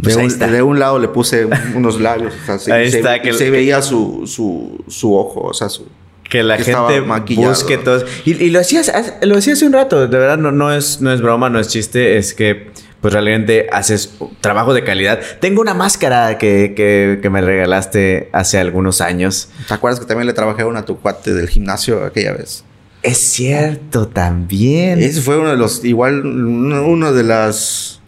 Pues 0.03 0.16
de, 0.16 0.24
un, 0.24 0.53
de, 0.53 0.62
un, 0.62 0.78
lado 0.78 0.99
le 0.99 1.09
puse 1.09 1.47
unos 1.74 2.01
labios. 2.01 2.35
O 2.49 2.59
sea, 2.59 2.76
ahí 2.76 2.89
está, 2.89 3.20
que 3.22 3.33
se 3.33 3.51
veía 3.51 3.83
su, 3.83 4.26
su, 4.26 4.83
su 4.89 5.14
ojo, 5.14 5.43
o 5.43 5.55
sea, 5.55 5.68
su, 5.68 5.87
que 6.28 6.43
la 6.43 6.57
gente 6.57 7.01
busque 7.37 7.76
todo. 7.76 8.05
Y, 8.24 8.51
lo 8.51 8.61
hacías 8.61 8.91
lo 9.20 9.37
hacía 9.37 9.53
hace 9.53 9.66
un 9.66 9.74
rato, 9.74 10.09
de 10.09 10.18
verdad 10.18 10.39
no, 10.39 10.51
no, 10.51 10.72
es, 10.72 11.03
no 11.03 11.12
es 11.12 11.20
broma, 11.20 11.51
no 11.51 11.61
es 11.61 11.68
chiste, 11.68 12.16
es 12.16 12.33
que 12.33 12.70
pues 13.03 13.12
realmente 13.12 13.66
haces 13.72 14.14
trabajo 14.40 14.72
de 14.72 14.84
calidad. 14.84 15.20
Tengo 15.40 15.61
una 15.61 15.74
máscara 15.74 16.38
que, 16.38 16.72
que, 16.76 17.18
que, 17.20 17.30
me 17.30 17.40
regalaste 17.40 18.30
hace 18.32 18.59
algunos 18.59 19.00
años. 19.00 19.48
¿Te 19.66 19.74
acuerdas 19.74 19.98
que 19.98 20.07
también 20.07 20.28
le 20.28 20.32
trabajé 20.32 20.62
a 20.62 20.66
una 20.66 20.84
tu 20.84 20.98
cuate 21.00 21.34
del 21.34 21.48
gimnasio 21.48 22.05
aquella 22.05 22.32
vez? 22.32 22.64
Es 23.03 23.18
cierto, 23.18 24.07
también. 24.07 25.03
Ese 25.03 25.20
fue 25.20 25.36
uno 25.36 25.50
de 25.50 25.57
los, 25.57 25.84
igual, 25.84 26.24
uno 26.24 27.12
de 27.12 27.24
las, 27.24 28.00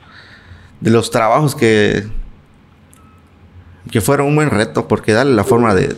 de 0.80 0.90
los 0.92 1.10
trabajos 1.10 1.56
que, 1.56 2.04
que 3.90 4.00
fueron 4.00 4.28
un 4.28 4.36
buen 4.36 4.50
reto, 4.50 4.86
porque 4.86 5.12
darle 5.12 5.34
la 5.34 5.42
forma 5.42 5.74
de, 5.74 5.96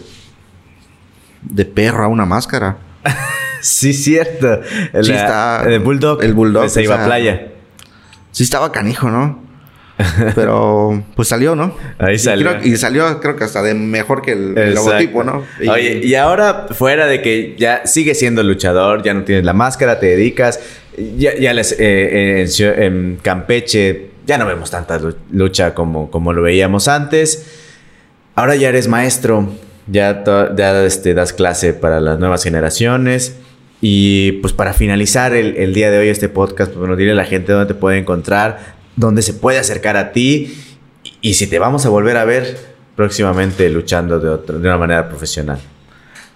de 1.43 1.65
perro 1.67 2.03
a 2.03 2.09
una 2.09 2.25
máscara. 2.25 2.79
sí, 3.61 3.93
cierto. 3.93 4.63
sí 5.03 5.13
está, 5.13 5.65
el 5.67 5.81
Bulldog. 5.81 6.23
El 6.23 6.33
Bulldog. 6.33 6.63
De 6.63 6.71
Ceiba 6.71 7.05
Playa. 7.05 7.53
Sí 8.37 8.43
estaba 8.43 8.71
canijo, 8.71 9.11
¿no? 9.11 9.43
Pero 10.35 11.03
pues 11.17 11.29
salió, 11.29 11.57
¿no? 11.57 11.75
Ahí 11.97 12.19
salió. 12.19 12.51
Y, 12.51 12.55
creo, 12.57 12.75
y, 12.75 12.77
salió, 12.77 13.19
creo 13.19 13.35
que 13.35 13.45
hasta 13.45 13.63
de 13.63 13.73
mejor 13.73 14.21
que 14.21 14.33
el, 14.33 14.59
el 14.59 14.75
logotipo, 14.75 15.25
¿no? 15.25 15.43
Y, 15.59 15.67
Oye, 15.71 16.01
y 16.05 16.15
ahora, 16.17 16.67
fuera 16.73 17.07
de 17.07 17.23
que 17.23 17.57
ya 17.59 17.87
sigues 17.87 18.19
siendo 18.19 18.43
luchador, 18.43 19.03
ya 19.03 19.15
no 19.15 19.25
tienes 19.25 19.47
la 19.47 19.55
máscara, 19.55 19.99
te 19.99 20.09
dedicas, 20.09 20.61
ya, 21.17 21.35
ya 21.35 21.55
les, 21.55 21.75
eh, 21.81 22.43
en, 22.43 22.83
en, 22.83 23.17
Campeche 23.23 24.11
ya 24.27 24.37
no 24.37 24.45
vemos 24.45 24.71
tanta 24.71 25.01
lucha 25.31 25.73
como, 25.73 26.11
como 26.11 26.35
lo 26.35 26.43
veíamos 26.43 26.89
antes. 26.89 27.47
Ahora 28.35 28.55
ya 28.55 28.69
eres 28.69 28.87
maestro, 28.87 29.49
ya, 29.87 30.25
ya 30.55 30.85
este, 30.85 31.15
das 31.15 31.33
clase 31.33 31.73
para 31.73 32.01
las 32.01 32.19
nuevas 32.19 32.45
generaciones. 32.45 33.35
Y 33.81 34.33
pues 34.33 34.53
para 34.53 34.73
finalizar 34.73 35.35
el, 35.35 35.57
el, 35.57 35.75
día 35.75 35.91
de 35.91 35.99
hoy 35.99 36.09
este 36.09 36.29
podcast, 36.29 36.71
pues 36.71 36.79
bueno, 36.79 36.97
dile 36.97 37.13
a 37.13 37.15
la 37.15 37.25
gente 37.25 37.53
dónde 37.53 37.75
te 37.75 37.79
puede 37.79 37.99
encontrar, 37.99 38.77
dónde 38.97 39.23
se 39.23 39.35
puede 39.35 39.59
acercar 39.59 39.97
a 39.97 40.13
ti 40.13 40.55
y, 41.05 41.31
y 41.31 41.35
si 41.35 41.47
te 41.47 41.59
vamos 41.59 41.85
a 41.85 41.91
volver 41.91 42.17
a 42.17 42.25
ver 42.25 42.59
próximamente 42.97 43.69
luchando 43.69 44.19
de, 44.19 44.31
otra, 44.31 44.59
de 44.59 44.67
una 44.67 44.79
manera 44.79 45.09
profesional. 45.09 45.61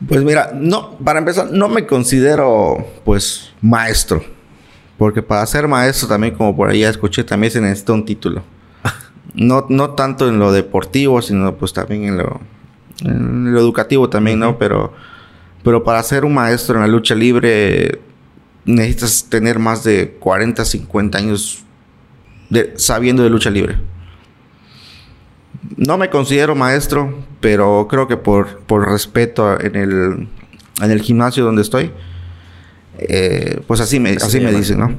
Pues 0.06 0.22
mira, 0.22 0.52
no, 0.54 0.96
para 0.98 1.18
empezar, 1.18 1.50
no 1.50 1.68
me 1.68 1.86
considero 1.86 2.86
pues 3.04 3.52
maestro. 3.60 4.22
Porque 4.96 5.22
para 5.22 5.44
ser 5.46 5.66
maestro 5.66 6.08
también, 6.08 6.34
como 6.34 6.54
por 6.54 6.68
ahí 6.68 6.84
escuché, 6.84 7.24
también 7.24 7.50
se 7.50 7.60
necesita 7.60 7.92
un 7.92 8.04
título. 8.04 8.42
No, 9.32 9.66
no 9.68 9.90
tanto 9.90 10.28
en 10.28 10.40
lo 10.40 10.50
deportivo, 10.50 11.22
sino 11.22 11.54
pues 11.54 11.72
también 11.72 12.02
en 12.02 12.18
lo, 12.18 12.40
en 13.04 13.52
lo 13.52 13.60
educativo 13.60 14.10
también, 14.10 14.40
¿no? 14.40 14.58
Pero, 14.58 14.92
pero 15.62 15.84
para 15.84 16.02
ser 16.02 16.24
un 16.24 16.34
maestro 16.34 16.76
en 16.76 16.82
la 16.82 16.86
lucha 16.86 17.14
libre 17.14 18.00
necesitas 18.64 19.26
tener 19.28 19.58
más 19.58 19.84
de 19.84 20.16
40, 20.18 20.64
50 20.64 21.18
años 21.18 21.64
de, 22.48 22.74
sabiendo 22.76 23.22
de 23.22 23.30
lucha 23.30 23.50
libre. 23.50 23.78
No 25.76 25.98
me 25.98 26.10
considero 26.10 26.54
maestro, 26.54 27.22
pero 27.40 27.86
creo 27.88 28.08
que 28.08 28.16
por, 28.16 28.60
por 28.60 28.88
respeto 28.88 29.60
en 29.60 29.76
el, 29.76 30.28
en 30.82 30.90
el 30.90 31.02
gimnasio 31.02 31.44
donde 31.44 31.62
estoy, 31.62 31.92
eh, 32.98 33.60
pues 33.66 33.80
así 33.80 34.00
me, 34.00 34.10
así 34.10 34.40
me 34.40 34.52
dicen, 34.52 34.78
¿no? 34.78 34.98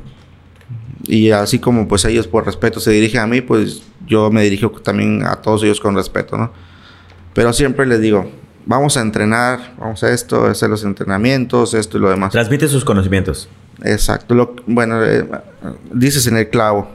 Y 1.04 1.32
así 1.32 1.60
como 1.60 1.88
pues 1.88 2.06
ellos 2.06 2.28
por 2.28 2.46
respeto 2.46 2.80
se 2.80 2.92
dirigen 2.92 3.22
a 3.22 3.28
mí, 3.28 3.42
pues 3.42 3.84
yo 4.06 4.30
me 4.32 4.44
dirijo 4.44 4.70
también 4.70 5.24
a 5.26 5.38
todos 5.38 5.64
ellos 5.64 5.80
con 5.80 5.96
respeto, 5.96 6.38
¿no? 6.38 6.52
Pero 7.34 7.54
siempre 7.54 7.86
les 7.86 8.02
digo, 8.02 8.30
vamos 8.66 8.98
a 8.98 9.02
entrenar, 9.02 9.74
vamos 9.78 10.04
a 10.04 10.12
esto, 10.12 10.46
a 10.46 10.52
hacer 10.52 10.70
los 10.70 10.84
entrenamientos, 10.84 11.74
esto 11.74 11.98
y 11.98 12.02
lo 12.02 12.10
demás. 12.10 12.32
Transmite 12.32 12.68
sus 12.68 12.86
conocimientos. 12.86 13.50
Exacto. 13.84 14.36
Lo, 14.36 14.56
bueno, 14.68 15.04
eh, 15.04 15.28
dices 15.94 16.28
en 16.28 16.38
el 16.38 16.50
clavo, 16.50 16.90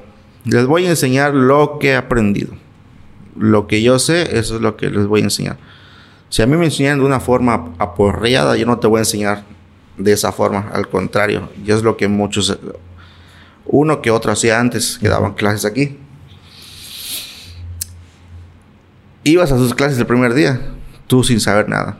les 0.44 0.66
voy 0.66 0.86
a 0.86 0.90
enseñar 0.90 1.34
lo 1.34 1.78
que 1.78 1.90
he 1.90 1.96
aprendido. 1.96 2.52
Lo 3.36 3.66
que 3.66 3.82
yo 3.82 3.98
sé, 3.98 4.38
eso 4.38 4.56
es 4.56 4.60
lo 4.60 4.76
que 4.76 4.90
les 4.90 5.06
voy 5.06 5.20
a 5.20 5.24
enseñar. 5.24 5.58
Si 6.28 6.42
a 6.42 6.46
mí 6.46 6.56
me 6.56 6.64
enseñan 6.64 6.98
de 6.98 7.04
una 7.04 7.20
forma 7.20 7.72
aporreada, 7.78 8.56
yo 8.56 8.66
no 8.66 8.78
te 8.78 8.86
voy 8.86 8.98
a 8.98 9.02
enseñar 9.02 9.44
de 9.98 10.12
esa 10.12 10.32
forma. 10.32 10.70
Al 10.72 10.88
contrario, 10.88 11.48
y 11.64 11.70
es 11.70 11.82
lo 11.82 11.96
que 11.96 12.08
muchos, 12.08 12.58
uno 13.66 14.00
que 14.00 14.10
otro 14.10 14.32
hacía 14.32 14.58
antes, 14.58 14.98
que 14.98 15.08
daban 15.08 15.34
clases 15.34 15.64
aquí. 15.64 15.98
Ibas 19.24 19.50
a 19.50 19.58
sus 19.58 19.74
clases 19.74 19.98
el 19.98 20.06
primer 20.06 20.34
día, 20.34 20.75
tú 21.06 21.24
sin 21.24 21.40
saber 21.40 21.68
nada. 21.68 21.98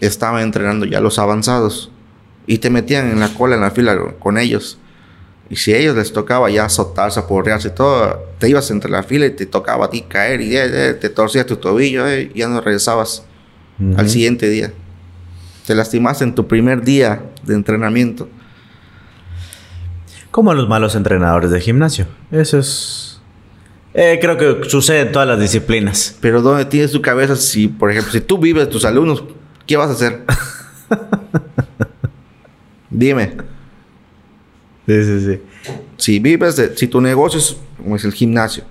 Estaba 0.00 0.42
entrenando 0.42 0.86
ya 0.86 1.00
los 1.00 1.18
avanzados 1.18 1.90
y 2.46 2.58
te 2.58 2.70
metían 2.70 3.10
en 3.10 3.20
la 3.20 3.28
cola, 3.28 3.56
en 3.56 3.62
la 3.62 3.70
fila 3.70 3.96
con 4.18 4.38
ellos. 4.38 4.78
Y 5.50 5.56
si 5.56 5.72
a 5.72 5.78
ellos 5.78 5.96
les 5.96 6.12
tocaba 6.12 6.50
ya 6.50 6.66
azotarse, 6.66 7.20
aporrearse 7.20 7.68
y 7.68 7.70
todo, 7.72 8.22
te 8.38 8.48
ibas 8.48 8.70
entre 8.70 8.90
la 8.90 9.02
fila 9.02 9.26
y 9.26 9.30
te 9.30 9.46
tocaba 9.46 9.86
a 9.86 9.90
ti 9.90 10.02
caer 10.02 10.40
y 10.40 10.56
eh, 10.56 10.90
eh, 10.90 10.94
te 10.94 11.08
torcías 11.08 11.46
tu 11.46 11.56
tobillo 11.56 12.06
eh, 12.06 12.30
y 12.34 12.38
ya 12.40 12.48
no 12.48 12.60
regresabas 12.60 13.24
uh 13.78 13.82
-huh. 13.82 13.98
al 13.98 14.08
siguiente 14.08 14.48
día. 14.48 14.72
Te 15.66 15.74
lastimaste 15.74 16.24
en 16.24 16.34
tu 16.34 16.46
primer 16.46 16.82
día 16.82 17.22
de 17.44 17.54
entrenamiento. 17.54 18.28
Como 20.30 20.52
los 20.54 20.68
malos 20.68 20.94
entrenadores 20.94 21.50
de 21.50 21.60
gimnasio. 21.60 22.06
Eso 22.30 22.58
es. 22.58 23.07
Eh, 24.00 24.20
creo 24.20 24.36
que 24.36 24.70
sucede 24.70 25.00
en 25.00 25.10
todas 25.10 25.26
las 25.26 25.40
disciplinas. 25.40 26.16
Pero 26.20 26.40
¿dónde 26.40 26.64
tienes 26.66 26.92
tu 26.92 27.02
cabeza 27.02 27.34
si, 27.34 27.66
por 27.66 27.90
ejemplo, 27.90 28.12
si 28.12 28.20
tú 28.20 28.38
vives 28.38 28.70
tus 28.70 28.84
alumnos, 28.84 29.24
¿qué 29.66 29.76
vas 29.76 29.90
a 29.90 29.94
hacer? 29.94 30.22
Dime. 32.90 33.32
Sí, 34.86 35.02
sí, 35.02 35.20
sí. 35.20 35.40
Si 35.96 36.18
vives 36.20 36.54
de, 36.54 36.76
si 36.76 36.86
tu 36.86 37.00
negocio 37.00 37.40
es 37.40 37.56
como 37.76 37.96
es 37.96 38.04
el 38.04 38.12
gimnasio, 38.12 38.62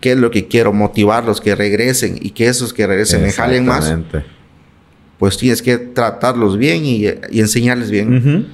¿qué 0.00 0.12
es 0.12 0.16
lo 0.16 0.30
que 0.30 0.48
quiero? 0.48 0.72
Motivarlos 0.72 1.42
que 1.42 1.54
regresen 1.54 2.18
y 2.18 2.30
que 2.30 2.46
esos 2.46 2.72
que 2.72 2.86
regresen 2.86 3.20
me 3.20 3.32
jalen 3.32 3.66
más. 3.66 3.94
Pues 5.18 5.36
tienes 5.36 5.60
que 5.60 5.76
tratarlos 5.76 6.56
bien 6.56 6.86
y, 6.86 7.04
y 7.30 7.40
enseñarles 7.40 7.90
bien. 7.90 8.14
Uh 8.14 8.20
-huh. 8.20 8.46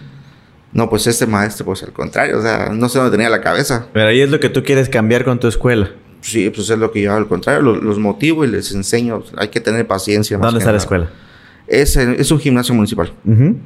No, 0.77 0.91
pues 0.91 1.07
este 1.07 1.27
maestro, 1.27 1.65
pues 1.65 1.83
al 1.83 1.93
contrario, 1.95 2.39
o 2.39 2.43
sea, 2.43 2.69
no 2.71 2.91
sé 2.91 2.99
dónde 2.99 3.17
tenía 3.17 3.31
la 3.31 3.41
cabeza. 3.41 3.87
Pero 3.95 4.09
ahí 4.09 4.21
es 4.21 4.29
lo 4.29 4.39
que 4.39 4.51
tú 4.51 4.63
quieres 4.63 4.91
cambiar 4.91 5.25
con 5.25 5.41
tu 5.41 5.49
escuela. 5.49 5.91
Sí, 6.21 6.51
pues 6.51 6.69
es 6.69 6.79
lo 6.79 6.93
que 6.93 7.01
yo 7.01 7.15
al 7.15 7.27
contrario, 7.27 7.63
los, 7.63 7.83
los 7.83 7.99
motivo 7.99 8.45
y 8.45 8.49
les 8.49 8.73
enseño. 8.73 9.23
Hay 9.39 9.49
que 9.49 9.61
tener 9.61 9.87
paciencia. 9.87 10.37
¿Dónde 10.37 10.59
está 10.59 10.73
la 10.73 10.79
escuela? 10.79 11.09
Es, 11.67 11.97
es 11.97 12.31
un 12.31 12.39
gimnasio 12.39 12.75
municipal. 12.75 13.11
Uh 13.25 13.31
-huh. 13.31 13.57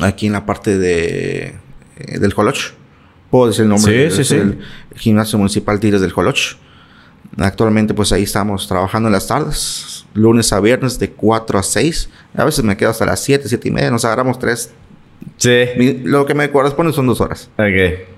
Aquí 0.00 0.26
en 0.26 0.32
la 0.32 0.46
parte 0.46 0.78
de 0.78 1.54
eh, 1.98 2.18
del 2.18 2.32
Joloch. 2.32 2.72
Puedo 3.30 3.48
decir 3.48 3.64
el 3.64 3.68
nombre. 3.68 4.10
Sí, 4.10 4.16
sí, 4.16 4.24
sí. 4.24 4.34
El, 4.36 4.58
el, 4.90 4.98
gimnasio 4.98 5.38
municipal 5.38 5.78
Tigres 5.80 6.00
del 6.00 6.12
Joloch. 6.12 6.56
Actualmente, 7.36 7.92
pues 7.92 8.10
ahí 8.12 8.22
estamos 8.22 8.66
trabajando 8.66 9.08
en 9.08 9.12
las 9.12 9.26
tardes, 9.26 10.06
lunes 10.14 10.50
a 10.52 10.60
viernes 10.60 10.98
de 10.98 11.10
4 11.10 11.58
a 11.58 11.62
6. 11.62 12.08
A 12.36 12.44
veces 12.44 12.64
me 12.64 12.74
quedo 12.76 12.90
hasta 12.90 13.04
las 13.04 13.20
7, 13.20 13.48
7 13.48 13.68
y 13.68 13.70
media. 13.70 13.90
Nos 13.90 14.06
agarramos 14.06 14.38
3. 14.38 14.70
Sí. 15.36 15.66
Mi, 15.76 15.92
lo 16.04 16.26
que 16.26 16.34
me 16.34 16.50
corresponde 16.50 16.92
son 16.92 17.06
dos 17.06 17.20
horas. 17.20 17.50
Ok. 17.58 18.08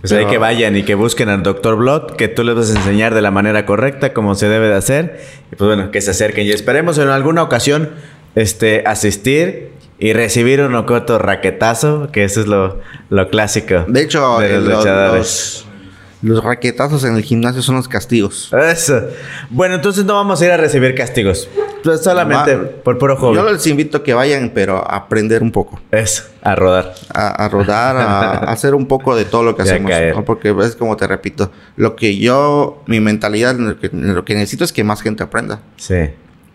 Pues 0.00 0.12
Pero, 0.12 0.26
ahí 0.26 0.32
que 0.32 0.38
vayan 0.38 0.76
y 0.76 0.84
que 0.84 0.94
busquen 0.94 1.28
al 1.28 1.42
Dr. 1.42 1.76
Blood, 1.76 2.12
que 2.12 2.28
tú 2.28 2.44
les 2.44 2.54
vas 2.54 2.70
a 2.70 2.78
enseñar 2.78 3.14
de 3.14 3.22
la 3.22 3.32
manera 3.32 3.66
correcta, 3.66 4.12
como 4.12 4.34
se 4.36 4.48
debe 4.48 4.68
de 4.68 4.74
hacer. 4.74 5.20
Y 5.50 5.56
pues 5.56 5.66
bueno, 5.66 5.90
que 5.90 6.00
se 6.00 6.12
acerquen. 6.12 6.46
Y 6.46 6.50
esperemos 6.50 6.98
en 6.98 7.08
alguna 7.08 7.42
ocasión 7.42 7.90
este, 8.36 8.84
asistir 8.86 9.70
y 9.98 10.12
recibir 10.12 10.60
un 10.60 10.74
ocoto 10.76 11.18
raquetazo, 11.18 12.10
que 12.12 12.22
eso 12.22 12.40
es 12.40 12.46
lo, 12.46 12.80
lo 13.10 13.28
clásico. 13.28 13.84
De 13.88 14.02
hecho, 14.02 14.38
de 14.38 14.54
los, 14.54 14.64
los 14.64 14.76
luchadores. 14.76 15.18
Los, 15.18 15.67
los, 16.22 16.42
raquetazos 16.42 17.04
en 17.04 17.16
el 17.16 17.22
gimnasio 17.22 17.62
son 17.62 17.76
los 17.76 17.88
castigos. 17.88 18.52
Eso. 18.52 19.02
Bueno, 19.50 19.76
entonces 19.76 20.04
no 20.04 20.14
vamos 20.14 20.40
a 20.40 20.44
ir 20.46 20.50
a 20.50 20.56
recibir 20.56 20.94
castigos. 20.94 21.48
Pues 21.82 22.02
solamente 22.02 22.56
Va, 22.56 22.68
por 22.82 22.98
puro 22.98 23.16
hobby. 23.16 23.36
Yo 23.36 23.50
les 23.50 23.66
invito 23.66 23.98
a 23.98 24.02
que 24.02 24.14
vayan, 24.14 24.50
pero 24.54 24.78
a 24.78 24.96
aprender 24.96 25.42
un 25.42 25.52
poco. 25.52 25.80
Eso, 25.90 26.24
a 26.42 26.54
rodar. 26.54 26.94
A, 27.12 27.44
a 27.44 27.48
rodar, 27.48 27.96
a, 27.96 28.30
a, 28.30 28.38
hacer 28.52 28.74
un 28.74 28.86
poco 28.86 29.16
de 29.16 29.24
todo 29.24 29.42
lo 29.42 29.56
que 29.56 29.62
hacemos. 29.62 29.92
¿no? 30.14 30.24
Porque 30.24 30.54
es 30.62 30.76
como 30.76 30.96
te 30.96 31.06
repito, 31.06 31.52
lo 31.76 31.96
que 31.96 32.16
yo, 32.16 32.82
mi 32.86 33.00
mentalidad, 33.00 33.54
lo 33.56 33.78
que, 33.78 33.90
lo 33.92 34.24
que 34.24 34.34
necesito 34.34 34.64
es 34.64 34.72
que 34.72 34.84
más 34.84 35.02
gente 35.02 35.22
aprenda. 35.22 35.60
Sí 35.76 36.10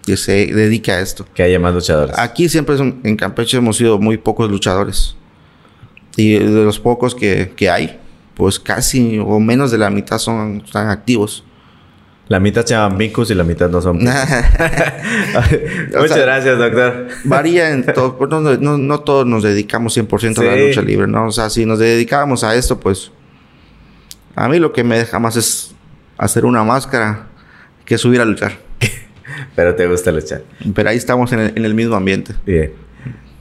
que 0.06 0.18
se 0.18 0.48
dedique 0.48 0.92
a 0.92 1.00
esto. 1.00 1.26
Que 1.34 1.44
haya 1.44 1.60
más 1.60 1.74
luchadores. 1.74 2.18
Aquí 2.18 2.50
siempre 2.50 2.76
un, 2.76 3.02
en 3.04 3.16
Campeche 3.16 3.58
hemos 3.58 3.78
sido 3.78 4.00
muy 4.00 4.18
pocos 4.18 4.50
luchadores. 4.50 5.16
Y 6.16 6.38
de 6.38 6.64
los 6.64 6.80
pocos 6.80 7.16
que, 7.16 7.54
que 7.56 7.70
hay, 7.70 8.00
pues 8.36 8.60
casi 8.60 9.20
o 9.20 9.40
menos 9.40 9.72
de 9.72 9.78
la 9.78 9.90
mitad 9.90 10.18
son 10.18 10.64
están 10.66 10.90
activos. 10.90 11.44
La 12.30 12.40
mitad 12.40 12.66
se 12.66 12.74
llaman 12.74 12.98
Vicus 12.98 13.32
y 13.32 13.36
la 13.36 13.44
mitad 13.44 13.70
no 13.70 13.82
son. 13.82 13.98
Muchas 14.04 14.18
sea, 16.08 16.18
gracias, 16.18 16.58
doctor. 16.58 17.08
Varía 17.26 17.72
en 17.72 17.86
todo. 17.86 18.18
No, 18.30 18.40
no, 18.42 18.78
no, 18.78 19.00
todos 19.02 19.26
nos 19.28 19.44
dedicamos 19.44 19.98
100% 19.98 20.34
sí. 20.34 20.42
a 20.42 20.44
la 20.44 20.56
lucha 20.56 20.82
libre, 20.82 21.08
¿no? 21.08 21.28
O 21.28 21.32
sea, 21.32 21.50
si 21.50 21.66
nos 21.66 21.80
dedicábamos 21.80 22.44
a 22.44 22.56
esto, 22.56 22.80
pues. 22.80 23.12
A 24.36 24.48
mí 24.48 24.58
lo 24.58 24.74
que 24.74 24.84
me 24.84 24.98
deja 24.98 25.20
más 25.20 25.36
es 25.36 25.76
hacer 26.18 26.46
una 26.46 26.64
máscara 26.64 27.28
que 27.86 27.98
subir 27.98 28.22
a 28.22 28.26
luchar. 28.26 28.54
Pero 29.56 29.76
te 29.76 29.86
gusta 29.88 30.12
luchar. 30.12 30.42
Pero 30.74 30.90
ahí 30.90 30.98
estamos 30.98 31.32
en 31.34 31.40
el, 31.40 31.54
en 31.56 31.66
el 31.66 31.76
mismo 31.76 31.96
ambiente. 31.96 32.34
Bien. 32.46 32.74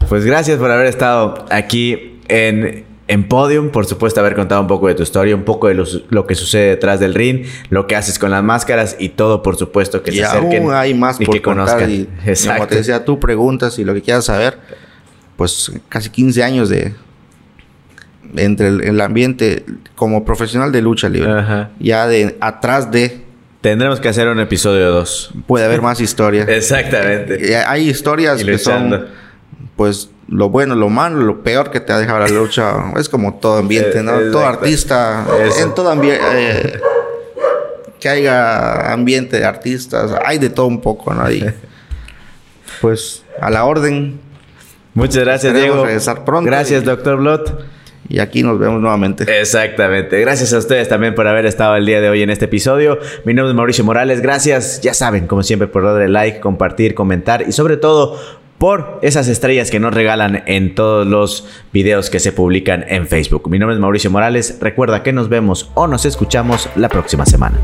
Pues 0.09 0.27
gracias 0.27 0.59
por 0.59 0.71
haber 0.71 0.87
estado 0.87 1.47
aquí 1.51 2.21
en 2.29 2.85
en 3.13 3.29
Podium. 3.29 3.71
Por 3.71 3.85
supuesto, 3.87 4.21
haber 4.21 4.35
contado 4.35 4.61
un 4.61 4.67
poco 4.67 4.89
de 4.89 4.95
tu 4.95 5.03
historia, 5.03 5.37
un 5.37 5.45
poco 5.45 5.69
de 5.69 5.75
lo, 5.75 6.27
que 6.27 6.35
sucede 6.35 6.71
detrás 6.71 6.99
del 6.99 7.15
ring, 7.15 7.45
lo 7.69 7.87
que 7.87 7.95
haces 7.95 8.19
con 8.19 8.31
las 8.31 8.43
máscaras 8.43 8.97
y 8.99 9.11
todo, 9.11 9.43
por 9.43 9.57
supuesto, 9.57 10.03
que 10.03 10.13
se 10.13 10.25
acerquen. 10.25 10.63
Aún 10.63 10.75
hay 10.75 10.95
más 10.95 11.19
por 11.19 11.35
que 11.35 11.43
conozcan. 11.43 11.91
Y, 11.91 12.09
Como 12.47 12.67
te 12.67 12.77
decía, 12.77 13.05
tú 13.05 13.21
preguntas 13.21 13.79
y 13.79 13.85
lo 13.85 13.93
que 13.93 14.03
quieras 14.03 14.25
saber, 14.25 14.59
pues 15.37 15.73
casi 15.89 16.09
15 16.09 16.43
años 16.43 16.69
de 16.69 16.95
entre 18.37 18.69
el, 18.69 19.01
ambiente 19.03 19.67
como 19.95 20.25
profesional 20.25 20.73
de 20.73 20.81
lucha 20.81 21.11
libre. 21.11 21.31
Ya 21.79 22.07
de 22.07 22.37
atrás 22.41 22.91
de 22.91 23.23
Tendremos 23.61 24.01
que 24.01 24.09
hacer 24.09 24.27
un 24.27 24.41
episodio 24.41 24.91
2. 24.91 25.35
Puede 25.47 25.65
haber 25.65 25.83
más 25.83 26.01
historias. 26.01 26.49
Exactamente. 26.49 27.57
Hay 27.57 27.89
historias 27.89 28.43
que 28.43 28.59
son, 28.59 29.07
pues, 29.77 30.11
lo 30.29 30.49
bueno, 30.49 30.75
lo 30.75 30.89
malo, 30.89 31.21
lo 31.21 31.43
peor 31.43 31.71
que 31.71 31.81
te 31.81 31.93
ha 31.93 31.99
dejado 31.99 32.21
la 32.21 32.29
lucha. 32.29 32.93
Es 32.97 33.09
como 33.09 33.35
todo 33.35 33.59
ambiente, 33.59 34.03
¿no? 34.03 34.13
todo 34.31 34.47
artista. 34.47 35.27
En 35.61 35.75
todo 35.75 35.91
ambiente. 35.91 36.25
Eh, 36.33 36.81
que 38.01 38.09
haya 38.09 38.93
ambiente 38.93 39.39
de 39.39 39.45
artistas. 39.45 40.13
Hay 40.25 40.39
de 40.39 40.51
todo 40.51 40.67
un 40.67 40.81
poco, 40.81 41.15
¿no? 41.15 41.25
pues, 42.81 43.23
a 43.41 43.51
la 43.51 43.65
orden. 43.65 44.21
Muchas 44.95 45.25
gracias, 45.25 45.55
Diego. 45.55 45.87
Pronto 46.25 46.51
gracias, 46.51 46.85
doctor 46.85 47.17
Blot. 47.19 47.65
Y 48.09 48.19
aquí 48.19 48.43
nos 48.43 48.59
vemos 48.59 48.81
nuevamente. 48.81 49.25
Exactamente. 49.41 50.21
Gracias 50.21 50.53
a 50.53 50.59
ustedes 50.59 50.89
también 50.89 51.15
por 51.15 51.27
haber 51.27 51.47
estado 51.47 51.77
el 51.77 51.87
día 51.87 52.01
de 52.01 52.11
hoy 52.11 52.23
en 52.23 52.31
este 52.31 52.47
episodio. 52.47 52.99
Mi 53.25 53.33
nombre 53.33 53.53
es 53.53 53.57
Mauricio 53.57 53.85
Morales. 53.85 54.21
Gracias, 54.21 54.81
ya 54.83 54.93
saben, 54.93 55.27
como 55.27 55.43
siempre, 55.43 55.69
por 55.69 55.85
darle 55.85 56.09
like, 56.09 56.41
compartir, 56.41 56.95
comentar 56.95 57.43
y 57.49 57.53
sobre 57.53 57.77
todo 57.77 58.19
por 58.63 59.01
esas 59.03 59.27
estrellas 59.27 59.73
que 59.73 59.81
nos 59.81 59.93
regalan 59.93 60.45
en 60.47 60.77
todos 60.77 61.05
los 61.05 61.49
videos 61.73 62.11
que 62.11 62.21
se 62.21 62.31
publican 62.31 62.85
en 62.87 63.09
Facebook. 63.09 63.51
Mi 63.51 63.59
nombre 63.59 63.75
es 63.75 63.81
Mauricio 63.81 64.09
Morales. 64.09 64.59
Recuerda 64.61 65.03
que 65.03 65.13
nos 65.13 65.29
vemos 65.29 65.73
o 65.75 65.89
nos 65.89 66.05
escuchamos 66.05 66.69
la 66.77 66.89
próxima 66.89 67.27
semana. 67.27 67.59